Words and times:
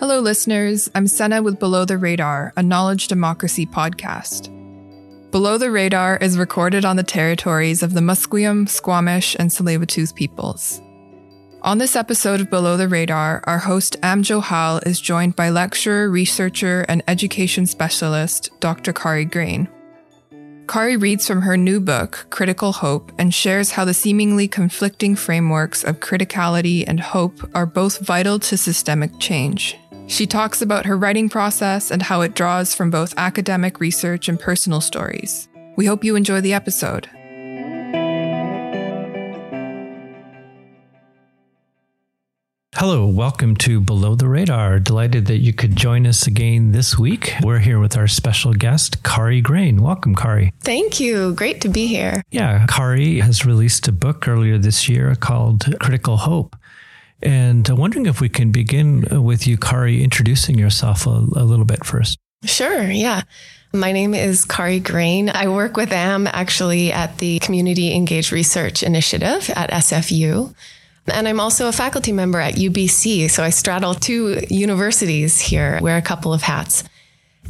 Hello, 0.00 0.18
listeners. 0.18 0.90
I'm 0.92 1.06
Senna 1.06 1.40
with 1.40 1.60
Below 1.60 1.84
the 1.84 1.98
Radar, 1.98 2.52
a 2.56 2.64
knowledge 2.64 3.06
democracy 3.06 3.64
podcast. 3.64 4.50
Below 5.30 5.56
the 5.56 5.70
Radar 5.70 6.16
is 6.16 6.36
recorded 6.36 6.84
on 6.84 6.96
the 6.96 7.04
territories 7.04 7.84
of 7.84 7.94
the 7.94 8.00
Musqueam, 8.00 8.68
Squamish, 8.68 9.36
and 9.38 9.50
Tsleil-Waututh 9.50 10.16
peoples. 10.16 10.80
On 11.62 11.78
this 11.78 11.94
episode 11.94 12.40
of 12.40 12.50
Below 12.50 12.76
the 12.76 12.88
Radar, 12.88 13.44
our 13.46 13.58
host 13.58 13.96
Am 14.02 14.24
Johal 14.24 14.84
is 14.84 15.00
joined 15.00 15.36
by 15.36 15.48
lecturer, 15.48 16.10
researcher, 16.10 16.84
and 16.88 17.04
education 17.06 17.66
specialist 17.66 18.50
Dr. 18.58 18.92
Kari 18.92 19.26
Grain. 19.26 19.68
Kari 20.66 20.96
reads 20.96 21.26
from 21.26 21.42
her 21.42 21.56
new 21.56 21.78
book, 21.78 22.26
Critical 22.30 22.72
Hope, 22.72 23.12
and 23.18 23.34
shares 23.34 23.72
how 23.72 23.84
the 23.84 23.94
seemingly 23.94 24.48
conflicting 24.48 25.14
frameworks 25.14 25.84
of 25.84 26.00
criticality 26.00 26.84
and 26.86 26.98
hope 26.98 27.48
are 27.54 27.66
both 27.66 28.00
vital 28.00 28.38
to 28.40 28.56
systemic 28.56 29.18
change. 29.20 29.76
She 30.06 30.26
talks 30.26 30.62
about 30.62 30.86
her 30.86 30.96
writing 30.96 31.28
process 31.28 31.90
and 31.90 32.02
how 32.02 32.22
it 32.22 32.34
draws 32.34 32.74
from 32.74 32.90
both 32.90 33.14
academic 33.16 33.78
research 33.78 34.28
and 34.28 34.40
personal 34.40 34.80
stories. 34.80 35.48
We 35.76 35.86
hope 35.86 36.02
you 36.02 36.16
enjoy 36.16 36.40
the 36.40 36.54
episode. 36.54 37.08
Hello, 42.76 43.06
welcome 43.06 43.54
to 43.58 43.80
Below 43.80 44.16
the 44.16 44.26
Radar. 44.26 44.80
Delighted 44.80 45.26
that 45.26 45.38
you 45.38 45.52
could 45.52 45.76
join 45.76 46.08
us 46.08 46.26
again 46.26 46.72
this 46.72 46.98
week. 46.98 47.32
We're 47.40 47.60
here 47.60 47.78
with 47.78 47.96
our 47.96 48.08
special 48.08 48.52
guest, 48.52 49.04
Kari 49.04 49.40
Grain. 49.40 49.80
Welcome, 49.80 50.16
Kari. 50.16 50.52
Thank 50.58 50.98
you. 50.98 51.34
Great 51.34 51.60
to 51.60 51.68
be 51.68 51.86
here. 51.86 52.20
Yeah, 52.32 52.66
Kari 52.66 53.20
has 53.20 53.46
released 53.46 53.86
a 53.86 53.92
book 53.92 54.26
earlier 54.26 54.58
this 54.58 54.88
year 54.88 55.14
called 55.14 55.78
Critical 55.78 56.16
Hope. 56.16 56.56
And 57.22 57.68
I'm 57.68 57.76
wondering 57.76 58.06
if 58.06 58.20
we 58.20 58.28
can 58.28 58.50
begin 58.50 59.22
with 59.22 59.46
you, 59.46 59.56
Kari, 59.56 60.02
introducing 60.02 60.58
yourself 60.58 61.06
a, 61.06 61.10
a 61.10 61.44
little 61.44 61.64
bit 61.64 61.84
first. 61.84 62.18
Sure, 62.42 62.90
yeah. 62.90 63.22
My 63.72 63.92
name 63.92 64.14
is 64.14 64.44
Kari 64.44 64.80
Grain. 64.80 65.30
I 65.30 65.46
work 65.46 65.76
with 65.76 65.92
Am 65.92 66.26
actually 66.26 66.90
at 66.90 67.18
the 67.18 67.38
Community 67.38 67.94
Engaged 67.94 68.32
Research 68.32 68.82
Initiative 68.82 69.48
at 69.54 69.70
SFU. 69.70 70.52
And 71.08 71.28
I'm 71.28 71.40
also 71.40 71.68
a 71.68 71.72
faculty 71.72 72.12
member 72.12 72.40
at 72.40 72.54
UBC. 72.54 73.30
So 73.30 73.42
I 73.42 73.50
straddle 73.50 73.94
two 73.94 74.40
universities 74.48 75.40
here, 75.40 75.78
wear 75.82 75.96
a 75.96 76.02
couple 76.02 76.32
of 76.32 76.42
hats. 76.42 76.84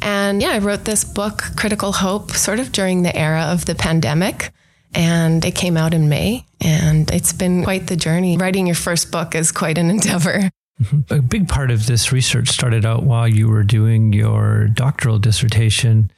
And 0.02 0.42
yeah, 0.42 0.50
I 0.50 0.58
wrote 0.58 0.84
this 0.84 1.05
book, 1.05 1.44
Critical 1.56 1.92
Hope, 1.92 2.33
sort 2.33 2.58
of 2.58 2.72
during 2.72 3.02
the 3.02 3.16
era 3.16 3.42
of 3.42 3.64
the 3.64 3.74
pandemic 3.74 4.52
and 4.94 5.44
it 5.44 5.55
came 5.55 5.77
out 5.77 5.92
in 5.92 6.08
May. 6.08 6.46
And 6.61 7.11
it's 7.11 7.33
been 7.33 7.64
quite 7.64 7.88
the 7.88 7.96
journey. 7.96 8.36
Writing 8.36 8.66
your 8.66 8.77
first 8.77 9.11
book 9.11 9.34
is 9.34 9.52
quite 9.52 9.78
an 9.78 9.91
endeavor. 9.91 10.50
A 11.11 11.20
big 11.20 11.48
part 11.48 11.70
of 11.70 11.86
this 11.86 12.11
research 12.11 12.48
started 12.48 12.84
out 12.84 13.05
while 13.05 13.28
you 13.28 13.48
were 13.48 13.62
doing 13.62 14.12
your 14.12 14.68
doctoral 14.68 15.18
dissertation 15.18 16.11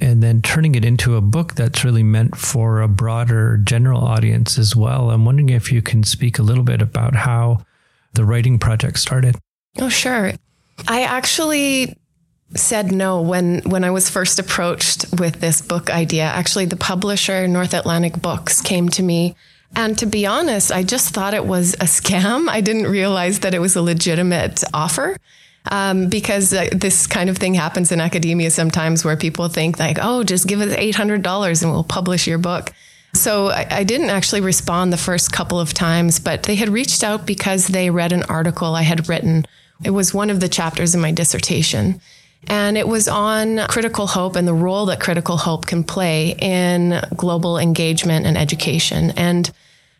and 0.00 0.22
then 0.22 0.42
turning 0.42 0.74
it 0.74 0.84
into 0.84 1.16
a 1.16 1.20
book 1.20 1.54
that's 1.54 1.84
really 1.84 2.02
meant 2.02 2.36
for 2.36 2.80
a 2.80 2.88
broader 2.88 3.58
general 3.58 4.00
audience 4.00 4.58
as 4.58 4.76
well. 4.76 5.10
I'm 5.10 5.24
wondering 5.24 5.50
if 5.50 5.72
you 5.72 5.82
can 5.82 6.02
speak 6.02 6.38
a 6.38 6.42
little 6.42 6.64
bit 6.64 6.80
about 6.80 7.14
how 7.14 7.64
the 8.14 8.24
writing 8.24 8.58
project 8.58 8.98
started. 8.98 9.36
Oh, 9.78 9.88
sure. 9.88 10.32
I 10.86 11.02
actually 11.02 11.96
said 12.54 12.92
no 12.92 13.20
when 13.20 13.60
when 13.66 13.84
I 13.84 13.90
was 13.90 14.08
first 14.08 14.38
approached 14.38 15.04
with 15.18 15.40
this 15.40 15.60
book 15.60 15.90
idea. 15.90 16.24
Actually, 16.24 16.64
the 16.64 16.76
publisher 16.76 17.46
North 17.46 17.74
Atlantic 17.74 18.22
Books 18.22 18.62
came 18.62 18.88
to 18.90 19.02
me 19.02 19.36
and 19.76 19.98
to 19.98 20.06
be 20.06 20.26
honest, 20.26 20.72
I 20.72 20.82
just 20.82 21.12
thought 21.14 21.34
it 21.34 21.44
was 21.44 21.74
a 21.74 21.84
scam. 21.84 22.48
I 22.48 22.60
didn't 22.60 22.86
realize 22.86 23.40
that 23.40 23.54
it 23.54 23.60
was 23.60 23.76
a 23.76 23.82
legitimate 23.82 24.64
offer. 24.72 25.16
Um, 25.70 26.08
because 26.08 26.54
uh, 26.54 26.68
this 26.72 27.06
kind 27.06 27.28
of 27.28 27.36
thing 27.36 27.54
happens 27.54 27.92
in 27.92 28.00
academia 28.00 28.50
sometimes 28.50 29.04
where 29.04 29.16
people 29.16 29.48
think 29.48 29.78
like, 29.78 29.98
oh, 30.00 30.24
just 30.24 30.46
give 30.46 30.60
us 30.60 30.74
$800 30.74 31.62
and 31.62 31.72
we'll 31.72 31.84
publish 31.84 32.26
your 32.26 32.38
book. 32.38 32.72
So 33.14 33.48
I, 33.48 33.66
I, 33.70 33.84
didn't 33.84 34.10
actually 34.10 34.40
respond 34.40 34.92
the 34.92 34.98
first 34.98 35.32
couple 35.32 35.58
of 35.58 35.74
times, 35.74 36.20
but 36.20 36.44
they 36.44 36.54
had 36.54 36.68
reached 36.68 37.02
out 37.02 37.26
because 37.26 37.66
they 37.66 37.90
read 37.90 38.12
an 38.12 38.22
article 38.24 38.74
I 38.74 38.82
had 38.82 39.08
written. 39.08 39.46
It 39.84 39.90
was 39.90 40.14
one 40.14 40.30
of 40.30 40.40
the 40.40 40.48
chapters 40.48 40.94
in 40.94 41.00
my 41.00 41.12
dissertation. 41.12 42.00
And 42.46 42.78
it 42.78 42.86
was 42.86 43.08
on 43.08 43.58
critical 43.68 44.06
hope 44.06 44.36
and 44.36 44.46
the 44.46 44.54
role 44.54 44.86
that 44.86 45.00
critical 45.00 45.36
hope 45.36 45.66
can 45.66 45.82
play 45.82 46.36
in 46.38 47.00
global 47.16 47.58
engagement 47.58 48.26
and 48.26 48.38
education. 48.38 49.12
And 49.16 49.50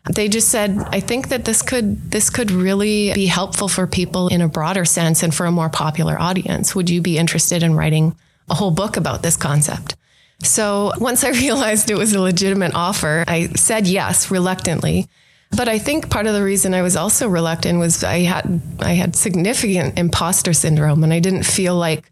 they 0.05 0.27
just 0.27 0.49
said, 0.49 0.77
I 0.91 0.99
think 0.99 1.29
that 1.29 1.45
this 1.45 1.61
could 1.61 2.11
this 2.11 2.29
could 2.29 2.51
really 2.51 3.13
be 3.13 3.25
helpful 3.25 3.67
for 3.67 3.85
people 3.85 4.27
in 4.29 4.41
a 4.41 4.47
broader 4.47 4.85
sense 4.85 5.23
and 5.23 5.33
for 5.33 5.45
a 5.45 5.51
more 5.51 5.69
popular 5.69 6.19
audience. 6.19 6.73
Would 6.73 6.89
you 6.89 7.01
be 7.01 7.17
interested 7.17 7.63
in 7.63 7.75
writing 7.75 8.15
a 8.49 8.55
whole 8.55 8.71
book 8.71 8.97
about 8.97 9.23
this 9.23 9.37
concept? 9.37 9.95
So 10.41 10.93
once 10.99 11.23
I 11.23 11.29
realized 11.45 11.89
it 11.89 11.97
was 11.97 12.13
a 12.13 12.21
legitimate 12.21 12.73
offer, 12.73 13.23
I 13.27 13.47
said 13.55 13.87
yes 13.87 14.31
reluctantly. 14.31 15.07
But 15.51 15.67
I 15.67 15.79
think 15.79 16.11
part 16.11 16.27
of 16.27 16.33
the 16.33 16.43
reason 16.43 16.75
I 16.75 16.83
was 16.83 16.95
also 16.95 17.27
reluctant 17.27 17.79
was 17.79 18.03
I 18.03 18.19
had 18.19 18.61
I 18.79 18.93
had 18.93 19.15
significant 19.15 19.97
imposter 19.97 20.53
syndrome 20.53 21.03
and 21.03 21.13
I 21.13 21.19
didn't 21.19 21.43
feel 21.43 21.75
like 21.75 22.09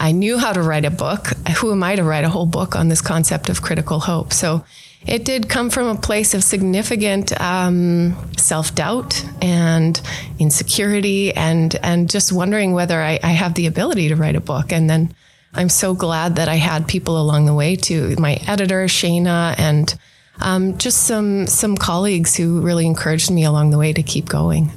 I 0.00 0.12
knew 0.12 0.38
how 0.38 0.52
to 0.52 0.62
write 0.62 0.84
a 0.84 0.90
book. 0.90 1.28
Who 1.58 1.72
am 1.72 1.82
I 1.82 1.96
to 1.96 2.04
write 2.04 2.24
a 2.24 2.28
whole 2.28 2.46
book 2.46 2.76
on 2.76 2.88
this 2.88 3.00
concept 3.00 3.48
of 3.48 3.62
critical 3.62 4.00
hope? 4.00 4.32
So 4.32 4.64
it 5.06 5.24
did 5.24 5.48
come 5.48 5.70
from 5.70 5.86
a 5.86 6.00
place 6.00 6.34
of 6.34 6.44
significant 6.44 7.38
um, 7.40 8.16
self 8.36 8.74
doubt 8.74 9.24
and 9.40 10.00
insecurity, 10.38 11.32
and 11.34 11.74
and 11.82 12.10
just 12.10 12.32
wondering 12.32 12.72
whether 12.72 13.00
I, 13.00 13.18
I 13.22 13.30
have 13.30 13.54
the 13.54 13.66
ability 13.66 14.08
to 14.08 14.16
write 14.16 14.36
a 14.36 14.40
book. 14.40 14.72
And 14.72 14.88
then 14.88 15.14
I'm 15.54 15.68
so 15.68 15.94
glad 15.94 16.36
that 16.36 16.48
I 16.48 16.56
had 16.56 16.88
people 16.88 17.20
along 17.20 17.46
the 17.46 17.54
way 17.54 17.76
to 17.76 18.16
My 18.18 18.34
editor 18.46 18.84
Shayna 18.84 19.58
and 19.58 19.94
um, 20.40 20.78
just 20.78 21.06
some 21.06 21.46
some 21.46 21.76
colleagues 21.76 22.36
who 22.36 22.60
really 22.60 22.86
encouraged 22.86 23.30
me 23.30 23.44
along 23.44 23.70
the 23.70 23.78
way 23.78 23.92
to 23.92 24.02
keep 24.02 24.28
going. 24.28 24.72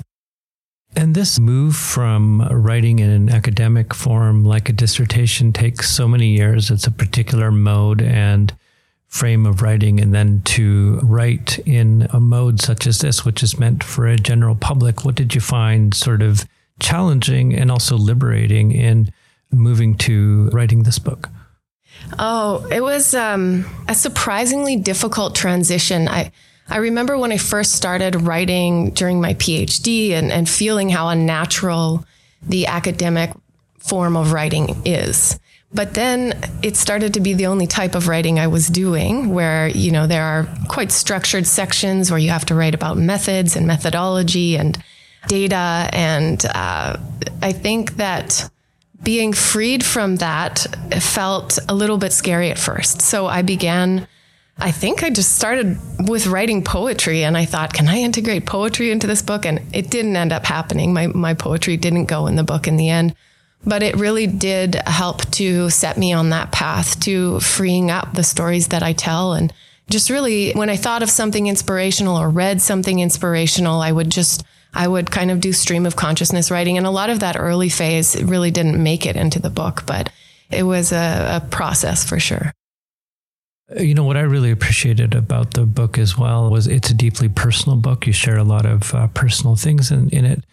And 0.96 1.16
this 1.16 1.40
move 1.40 1.76
from 1.76 2.42
writing 2.52 3.00
in 3.00 3.10
an 3.10 3.30
academic 3.30 3.94
form 3.94 4.44
like 4.44 4.68
a 4.68 4.74
dissertation 4.74 5.54
takes 5.54 5.90
so 5.90 6.08
many 6.08 6.36
years. 6.36 6.70
It's 6.70 6.86
a 6.86 6.92
particular 6.92 7.50
mode 7.50 8.02
and 8.02 8.54
frame 9.12 9.46
of 9.46 9.62
writing. 9.62 10.00
And 10.00 10.16
then 10.16 10.42
to 10.46 11.00
write 11.04 11.60
in 11.60 12.08
a 12.12 12.20
mode 12.20 12.62
such 12.62 12.88
as 12.88 13.00
this, 13.00 13.26
which 13.26 13.44
is 13.44 13.60
meant 13.60 13.84
for 13.84 14.08
a 14.08 14.16
general 14.16 14.56
public, 14.56 15.04
what 15.04 15.16
did 15.16 15.36
you 15.36 15.42
find 15.42 15.94
sort 15.94 16.22
of 16.22 16.46
challenging 16.80 17.54
and 17.54 17.70
also 17.70 17.98
liberating 17.98 18.72
in 18.72 19.12
moving 19.52 19.96
to 19.98 20.50
writing 20.54 20.84
this 20.84 20.98
book? 20.98 21.30
Oh, 22.18 22.66
it 22.72 22.82
was 22.82 23.14
um, 23.14 23.66
a 23.90 23.94
surprisingly 23.94 24.78
difficult 24.78 25.36
transition. 25.36 26.08
I, 26.08 26.32
I 26.70 26.78
remember 26.78 27.18
when 27.18 27.34
I 27.34 27.38
first 27.38 27.74
started 27.74 28.22
writing 28.22 28.92
during 28.92 29.20
my 29.20 29.34
PhD 29.34 30.12
and, 30.12 30.32
and 30.32 30.48
feeling 30.48 30.90
how 30.90 31.10
unnatural 31.10 32.06
the 32.42 32.68
academic 32.68 33.32
form 33.78 34.16
of 34.16 34.32
writing 34.32 34.82
is. 34.86 35.38
But 35.74 35.94
then 35.94 36.38
it 36.62 36.76
started 36.76 37.14
to 37.14 37.22
be 37.22 37.34
the 37.34 37.48
only 37.48 37.66
type 37.66 37.96
of 37.96 38.08
writing 38.08 38.40
I 38.40 38.48
was 38.48 38.68
doing 38.68 39.30
where, 39.30 39.70
you 39.70 39.92
know, 39.92 40.06
there 40.06 40.24
are 40.24 40.48
quite 40.68 40.92
structured 40.92 41.48
sections 41.48 42.12
where 42.12 42.20
you 42.20 42.30
have 42.30 42.46
to 42.48 42.56
write 42.56 42.76
about 42.76 42.98
methods 42.98 43.56
and 43.56 43.66
methodology 43.66 44.58
and 44.58 44.78
data. 45.28 45.90
And 45.94 46.46
uh, 46.46 46.98
I 47.42 47.52
think 47.54 47.96
that 47.96 48.50
being 49.02 49.32
freed 49.34 49.84
from 49.84 50.18
that 50.18 50.68
felt 51.00 51.58
a 51.70 51.74
little 51.74 51.98
bit 51.98 52.12
scary 52.12 52.52
at 52.52 52.60
first. 52.60 53.02
So 53.02 53.28
I 53.28 53.42
began 53.42 54.08
I 54.62 54.72
think 54.72 55.04
I 55.04 55.10
just 55.10 55.36
started 55.36 55.78
with 56.08 56.28
writing 56.28 56.64
poetry 56.64 57.24
and 57.24 57.36
I 57.36 57.46
thought, 57.46 57.74
can 57.74 57.88
I 57.88 58.02
integrate 58.02 58.46
poetry 58.46 58.92
into 58.92 59.08
this 59.08 59.24
book? 59.24 59.46
And 59.46 59.62
it 59.74 59.90
didn't 59.90 60.16
end 60.16 60.32
up 60.32 60.46
happening. 60.46 60.94
My, 60.94 61.08
my 61.08 61.34
poetry 61.34 61.78
didn't 61.78 62.06
go 62.06 62.28
in 62.28 62.36
the 62.36 62.44
book 62.44 62.68
in 62.68 62.78
the 62.78 62.90
end, 62.90 63.16
but 63.66 63.84
it 63.84 63.96
really 63.96 64.28
did 64.28 64.76
help 64.88 65.30
to 65.32 65.70
set 65.70 65.98
me 65.98 66.14
on 66.14 66.30
that 66.30 66.52
path 66.52 67.00
to 67.02 67.40
freeing 67.40 67.92
up 67.92 68.14
the 68.14 68.24
stories 68.24 68.70
that 68.70 68.84
I 68.84 68.94
tell. 68.94 69.34
And 69.34 69.54
just 69.90 70.10
really, 70.10 70.54
when 70.54 70.70
I 70.70 70.78
thought 70.78 71.04
of 71.04 71.10
something 71.10 71.48
inspirational 71.48 72.18
or 72.18 72.30
read 72.30 72.62
something 72.62 73.00
inspirational, 73.00 73.82
I 73.82 73.92
would 73.92 74.10
just, 74.10 74.44
I 74.74 74.88
would 74.88 75.12
kind 75.12 75.32
of 75.32 75.42
do 75.42 75.54
stream 75.54 75.86
of 75.86 75.96
consciousness 75.96 76.50
writing. 76.50 76.78
And 76.78 76.88
a 76.88 76.92
lot 76.92 77.10
of 77.10 77.20
that 77.20 77.38
early 77.38 77.70
phase 77.70 78.22
really 78.24 78.52
didn't 78.52 78.82
make 78.82 79.06
it 79.06 79.16
into 79.16 79.40
the 79.40 79.50
book, 79.50 79.84
but 79.86 80.12
it 80.50 80.64
was 80.64 80.92
a, 80.92 81.42
a 81.44 81.48
process 81.50 82.04
for 82.04 82.20
sure. 82.20 82.54
You 83.80 83.94
know, 83.94 84.04
what 84.04 84.18
I 84.18 84.22
really 84.22 84.52
appreciated 84.52 85.16
about 85.16 85.54
the 85.54 85.66
book 85.66 85.98
as 85.98 86.18
well 86.18 86.50
was 86.50 86.68
it's 86.68 86.90
a 86.90 86.94
deeply 86.94 87.30
personal 87.30 87.78
book. 87.78 88.06
You 88.06 88.12
share 88.12 88.38
a 88.38 88.44
lot 88.44 88.66
of 88.66 88.94
uh, 88.94 89.08
personal 89.08 89.56
things 89.56 89.92
in, 89.92 90.10
in 90.10 90.26
it. 90.26 90.44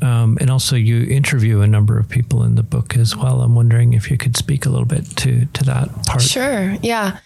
Um, 0.00 0.38
and 0.40 0.50
also, 0.50 0.74
you 0.74 1.04
interview 1.04 1.60
a 1.60 1.66
number 1.66 1.98
of 1.98 2.08
people 2.08 2.42
in 2.42 2.56
the 2.56 2.62
book 2.62 2.96
as 2.96 3.16
well. 3.16 3.42
I'm 3.42 3.54
wondering 3.54 3.92
if 3.92 4.10
you 4.10 4.16
could 4.16 4.36
speak 4.36 4.66
a 4.66 4.68
little 4.68 4.86
bit 4.86 5.04
to, 5.18 5.46
to 5.46 5.64
that 5.64 6.06
part. 6.06 6.22
Sure. 6.22 6.76
Yeah. 6.82 7.18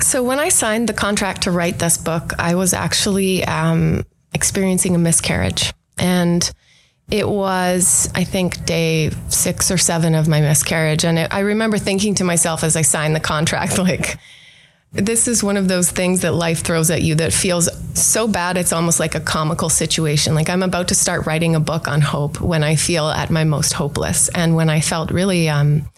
So, 0.00 0.22
when 0.22 0.38
I 0.38 0.50
signed 0.50 0.88
the 0.88 0.92
contract 0.92 1.42
to 1.42 1.50
write 1.50 1.78
this 1.78 1.96
book, 1.96 2.32
I 2.38 2.54
was 2.54 2.74
actually 2.74 3.44
um, 3.44 4.04
experiencing 4.34 4.94
a 4.94 4.98
miscarriage. 4.98 5.72
And 5.98 6.50
it 7.10 7.28
was, 7.28 8.08
I 8.14 8.24
think, 8.24 8.64
day 8.64 9.10
six 9.28 9.70
or 9.70 9.78
seven 9.78 10.14
of 10.14 10.28
my 10.28 10.40
miscarriage. 10.40 11.04
And 11.04 11.18
it, 11.18 11.34
I 11.34 11.40
remember 11.40 11.76
thinking 11.78 12.14
to 12.16 12.24
myself 12.24 12.62
as 12.62 12.76
I 12.76 12.82
signed 12.82 13.16
the 13.16 13.20
contract, 13.20 13.78
like, 13.78 14.16
this 14.92 15.28
is 15.28 15.42
one 15.42 15.56
of 15.56 15.68
those 15.68 15.90
things 15.90 16.22
that 16.22 16.32
life 16.32 16.60
throws 16.60 16.90
at 16.90 17.02
you 17.02 17.14
that 17.16 17.32
feels 17.32 17.68
so 17.94 18.26
bad 18.26 18.56
it's 18.56 18.72
almost 18.72 18.98
like 18.98 19.14
a 19.14 19.20
comical 19.20 19.68
situation. 19.68 20.34
Like 20.34 20.50
I'm 20.50 20.62
about 20.62 20.88
to 20.88 20.94
start 20.94 21.26
writing 21.26 21.54
a 21.54 21.60
book 21.60 21.86
on 21.86 22.00
hope 22.00 22.40
when 22.40 22.64
I 22.64 22.74
feel 22.74 23.08
at 23.08 23.30
my 23.30 23.44
most 23.44 23.72
hopeless 23.72 24.28
and 24.30 24.56
when 24.56 24.68
I 24.68 24.80
felt 24.80 25.12
really 25.12 25.48
um, 25.48 25.88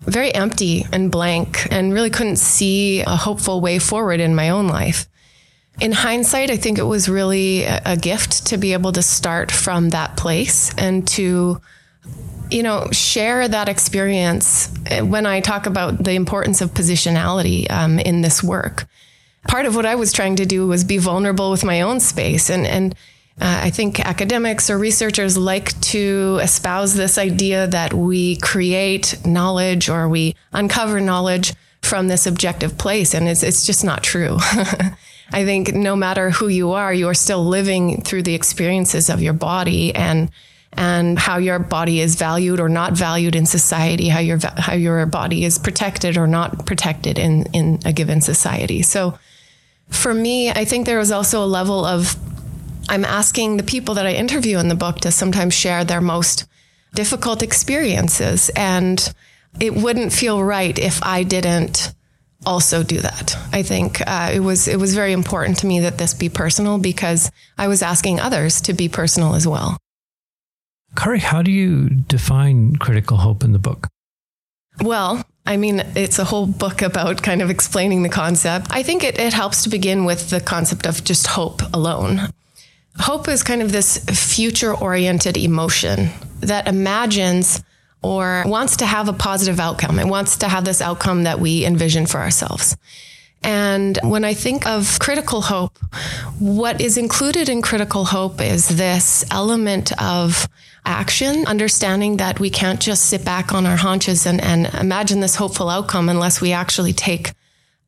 very 0.00 0.34
empty 0.34 0.84
and 0.92 1.10
blank 1.10 1.66
and 1.72 1.92
really 1.92 2.10
couldn't 2.10 2.36
see 2.36 3.00
a 3.00 3.16
hopeful 3.16 3.60
way 3.60 3.78
forward 3.78 4.20
in 4.20 4.34
my 4.34 4.50
own 4.50 4.68
life. 4.68 5.08
In 5.80 5.92
hindsight, 5.92 6.50
I 6.50 6.56
think 6.56 6.78
it 6.78 6.84
was 6.84 7.08
really 7.08 7.62
a, 7.62 7.96
gift 7.96 8.46
to 8.48 8.56
be 8.58 8.72
able 8.72 8.90
to 8.92 9.02
start 9.02 9.52
from 9.52 9.90
that 9.90 10.16
place 10.16 10.74
and 10.76 11.06
to 11.08 11.60
you 12.50 12.62
know, 12.62 12.88
share 12.92 13.46
that 13.48 13.68
experience 13.68 14.72
when 15.02 15.26
I 15.26 15.40
talk 15.40 15.66
about 15.66 16.04
the 16.04 16.12
importance 16.12 16.60
of 16.60 16.72
positionality 16.72 17.70
um, 17.70 17.98
in 17.98 18.22
this 18.22 18.42
work. 18.42 18.86
Part 19.46 19.66
of 19.66 19.74
what 19.76 19.86
I 19.86 19.94
was 19.94 20.12
trying 20.12 20.36
to 20.36 20.46
do 20.46 20.66
was 20.66 20.84
be 20.84 20.98
vulnerable 20.98 21.50
with 21.50 21.64
my 21.64 21.80
own 21.80 22.00
space. 22.00 22.50
And, 22.50 22.66
and 22.66 22.94
uh, 23.40 23.60
I 23.64 23.70
think 23.70 24.00
academics 24.00 24.68
or 24.68 24.78
researchers 24.78 25.38
like 25.38 25.80
to 25.80 26.38
espouse 26.42 26.94
this 26.94 27.18
idea 27.18 27.66
that 27.68 27.94
we 27.94 28.36
create 28.36 29.16
knowledge 29.24 29.88
or 29.88 30.08
we 30.08 30.34
uncover 30.52 31.00
knowledge 31.00 31.54
from 31.82 32.08
this 32.08 32.26
objective 32.26 32.76
place. 32.76 33.14
And 33.14 33.28
it's, 33.28 33.42
it's 33.42 33.64
just 33.64 33.84
not 33.84 34.02
true. 34.02 34.38
I 35.30 35.44
think 35.44 35.74
no 35.74 35.94
matter 35.94 36.30
who 36.30 36.48
you 36.48 36.72
are, 36.72 36.92
you 36.92 37.08
are 37.08 37.14
still 37.14 37.44
living 37.44 38.02
through 38.02 38.22
the 38.22 38.34
experiences 38.34 39.08
of 39.08 39.22
your 39.22 39.34
body 39.34 39.94
and 39.94 40.30
and 40.72 41.18
how 41.18 41.38
your 41.38 41.58
body 41.58 42.00
is 42.00 42.16
valued 42.16 42.60
or 42.60 42.68
not 42.68 42.92
valued 42.92 43.34
in 43.34 43.46
society, 43.46 44.08
how 44.08 44.20
your 44.20 44.38
how 44.56 44.74
your 44.74 45.04
body 45.06 45.44
is 45.44 45.58
protected 45.58 46.16
or 46.16 46.26
not 46.26 46.66
protected 46.66 47.18
in 47.18 47.46
in 47.52 47.80
a 47.84 47.92
given 47.92 48.20
society. 48.20 48.82
So 48.82 49.18
for 49.88 50.12
me, 50.12 50.50
I 50.50 50.64
think 50.64 50.86
there 50.86 50.98
was 50.98 51.10
also 51.10 51.42
a 51.42 51.46
level 51.46 51.84
of 51.84 52.16
I'm 52.88 53.04
asking 53.04 53.56
the 53.56 53.62
people 53.62 53.94
that 53.94 54.06
I 54.06 54.12
interview 54.12 54.58
in 54.58 54.68
the 54.68 54.74
book 54.74 54.98
to 55.00 55.10
sometimes 55.10 55.54
share 55.54 55.84
their 55.84 56.00
most 56.00 56.46
difficult 56.94 57.42
experiences 57.42 58.50
and 58.56 59.12
it 59.60 59.74
wouldn't 59.74 60.12
feel 60.12 60.42
right 60.42 60.78
if 60.78 61.02
I 61.02 61.22
didn't 61.22 61.94
also 62.46 62.82
do 62.82 63.00
that. 63.00 63.36
I 63.52 63.62
think 63.62 64.00
uh, 64.06 64.30
it 64.32 64.40
was 64.40 64.68
it 64.68 64.78
was 64.78 64.94
very 64.94 65.12
important 65.12 65.58
to 65.58 65.66
me 65.66 65.80
that 65.80 65.98
this 65.98 66.14
be 66.14 66.28
personal 66.28 66.78
because 66.78 67.30
I 67.56 67.68
was 67.68 67.82
asking 67.82 68.20
others 68.20 68.60
to 68.62 68.72
be 68.72 68.88
personal 68.88 69.34
as 69.34 69.46
well. 69.46 69.76
Kari, 70.96 71.20
how 71.20 71.42
do 71.42 71.50
you 71.50 71.88
define 71.88 72.76
critical 72.76 73.18
hope 73.18 73.44
in 73.44 73.52
the 73.52 73.58
book? 73.58 73.88
Well, 74.80 75.24
I 75.46 75.56
mean, 75.56 75.80
it's 75.96 76.18
a 76.18 76.24
whole 76.24 76.46
book 76.46 76.82
about 76.82 77.22
kind 77.22 77.42
of 77.42 77.50
explaining 77.50 78.02
the 78.02 78.08
concept. 78.08 78.66
I 78.70 78.82
think 78.82 79.02
it, 79.02 79.18
it 79.18 79.32
helps 79.32 79.62
to 79.64 79.70
begin 79.70 80.04
with 80.04 80.30
the 80.30 80.40
concept 80.40 80.86
of 80.86 81.04
just 81.04 81.26
hope 81.26 81.62
alone. 81.72 82.28
Hope 82.98 83.28
is 83.28 83.42
kind 83.42 83.62
of 83.62 83.72
this 83.72 83.98
future 84.34 84.74
oriented 84.74 85.36
emotion 85.36 86.10
that 86.40 86.68
imagines 86.68 87.62
or 88.02 88.44
wants 88.46 88.76
to 88.76 88.86
have 88.86 89.08
a 89.08 89.12
positive 89.12 89.58
outcome. 89.58 89.98
It 89.98 90.06
wants 90.06 90.38
to 90.38 90.48
have 90.48 90.64
this 90.64 90.80
outcome 90.80 91.24
that 91.24 91.40
we 91.40 91.64
envision 91.64 92.06
for 92.06 92.18
ourselves. 92.18 92.76
And 93.42 93.98
when 94.02 94.24
I 94.24 94.34
think 94.34 94.66
of 94.66 94.98
critical 94.98 95.40
hope, 95.40 95.78
what 96.38 96.80
is 96.80 96.96
included 96.96 97.48
in 97.48 97.62
critical 97.62 98.04
hope 98.04 98.40
is 98.40 98.68
this 98.68 99.24
element 99.30 99.92
of 100.02 100.48
action, 100.88 101.46
understanding 101.46 102.16
that 102.16 102.40
we 102.40 102.50
can't 102.50 102.80
just 102.80 103.06
sit 103.06 103.24
back 103.24 103.52
on 103.52 103.66
our 103.66 103.76
haunches 103.76 104.26
and, 104.26 104.40
and 104.40 104.66
imagine 104.74 105.20
this 105.20 105.36
hopeful 105.36 105.68
outcome 105.68 106.08
unless 106.08 106.40
we 106.40 106.52
actually 106.52 106.94
take 106.94 107.32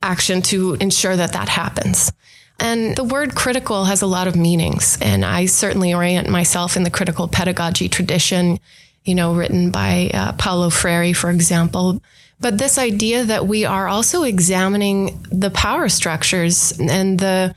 action 0.02 0.43
to 0.43 0.75
ensure 0.75 1.17
that 1.17 1.32
that 1.32 1.49
happens. 1.49 2.12
And 2.61 2.94
the 2.94 3.05
word 3.05 3.35
critical 3.35 3.87
has 3.87 4.02
a 4.02 4.06
lot 4.06 4.29
of 4.29 4.37
meanings. 4.37 4.99
And 5.00 5.25
I 5.25 5.47
certainly 5.47 5.94
orient 5.94 6.29
myself 6.29 6.76
in 6.76 6.82
the 6.82 6.91
critical 6.91 7.26
pedagogy 7.26 7.88
tradition, 7.88 8.61
you 9.05 9.14
know, 9.14 9.35
written 9.35 9.70
by 9.70 10.11
uh, 10.12 10.32
Paulo 10.32 10.69
Freire, 10.69 11.14
for 11.14 11.31
example. 11.31 12.02
But 12.38 12.58
this 12.58 12.76
idea 12.79 13.25
that 13.25 13.47
we 13.47 13.64
are 13.64 13.88
also 13.88 14.25
examining 14.25 15.26
the 15.32 15.50
power 15.50 15.88
structures 15.88 16.79
and 16.79 17.19
the 17.19 17.55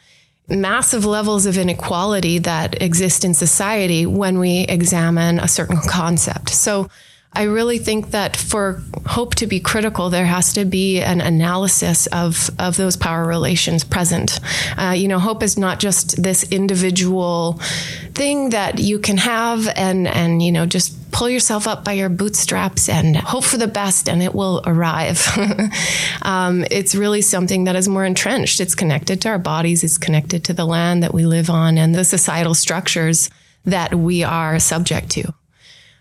massive 0.49 1.05
levels 1.05 1.45
of 1.45 1.57
inequality 1.57 2.37
that 2.39 2.81
exist 2.81 3.23
in 3.23 3.33
society 3.33 4.05
when 4.05 4.39
we 4.39 4.61
examine 4.61 5.39
a 5.39 5.47
certain 5.47 5.79
concept. 5.87 6.49
So 6.49 6.89
I 7.35 7.43
really 7.43 7.79
think 7.79 8.11
that 8.11 8.37
for 8.37 8.83
hope 9.07 9.33
to 9.35 9.47
be 9.47 9.59
critical, 9.59 10.09
there 10.09 10.25
has 10.25 10.53
to 10.53 10.65
be 10.65 11.01
an 11.01 11.19
analysis 11.19 12.05
of, 12.07 12.51
of 12.59 12.77
those 12.77 12.95
power 12.95 13.25
relations 13.25 13.83
present. 13.83 14.39
Uh, 14.77 14.91
you 14.91 15.07
know, 15.07 15.17
hope 15.17 15.41
is 15.41 15.57
not 15.57 15.79
just 15.79 16.21
this 16.21 16.43
individual 16.51 17.53
thing 18.13 18.51
that 18.51 18.77
you 18.79 18.99
can 18.99 19.17
have 19.17 19.67
and, 19.75 20.07
and, 20.07 20.43
you 20.43 20.51
know, 20.51 20.67
just 20.67 20.95
pull 21.13 21.29
yourself 21.29 21.67
up 21.67 21.85
by 21.85 21.93
your 21.93 22.09
bootstraps 22.09 22.89
and 22.89 23.15
hope 23.15 23.43
for 23.43 23.57
the 23.57 23.67
best 23.67 24.09
and 24.09 24.21
it 24.21 24.33
will 24.33 24.61
arrive. 24.65 25.25
um, 26.23 26.65
it's 26.71 26.95
really 26.95 27.21
something 27.21 27.63
that 27.65 27.75
is 27.75 27.87
more 27.87 28.03
entrenched. 28.03 28.59
It's 28.59 28.75
connected 28.75 29.21
to 29.21 29.29
our 29.29 29.37
bodies. 29.37 29.83
It's 29.83 29.97
connected 29.97 30.43
to 30.45 30.53
the 30.53 30.65
land 30.65 31.03
that 31.03 31.13
we 31.13 31.25
live 31.25 31.49
on 31.49 31.77
and 31.77 31.93
the 31.93 32.03
societal 32.03 32.55
structures 32.55 33.29
that 33.63 33.95
we 33.95 34.23
are 34.23 34.59
subject 34.59 35.11
to. 35.11 35.33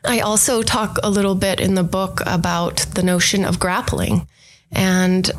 I 0.05 0.21
also 0.21 0.63
talk 0.63 0.99
a 1.03 1.11
little 1.11 1.37
bit 1.37 1.61
in 1.61 1.75
the 1.75 1.85
book 1.85 2.21
about 2.27 2.79
the 2.95 3.03
notion 3.03 3.45
of 3.45 3.61
grappling. 3.61 4.27
And 4.73 5.31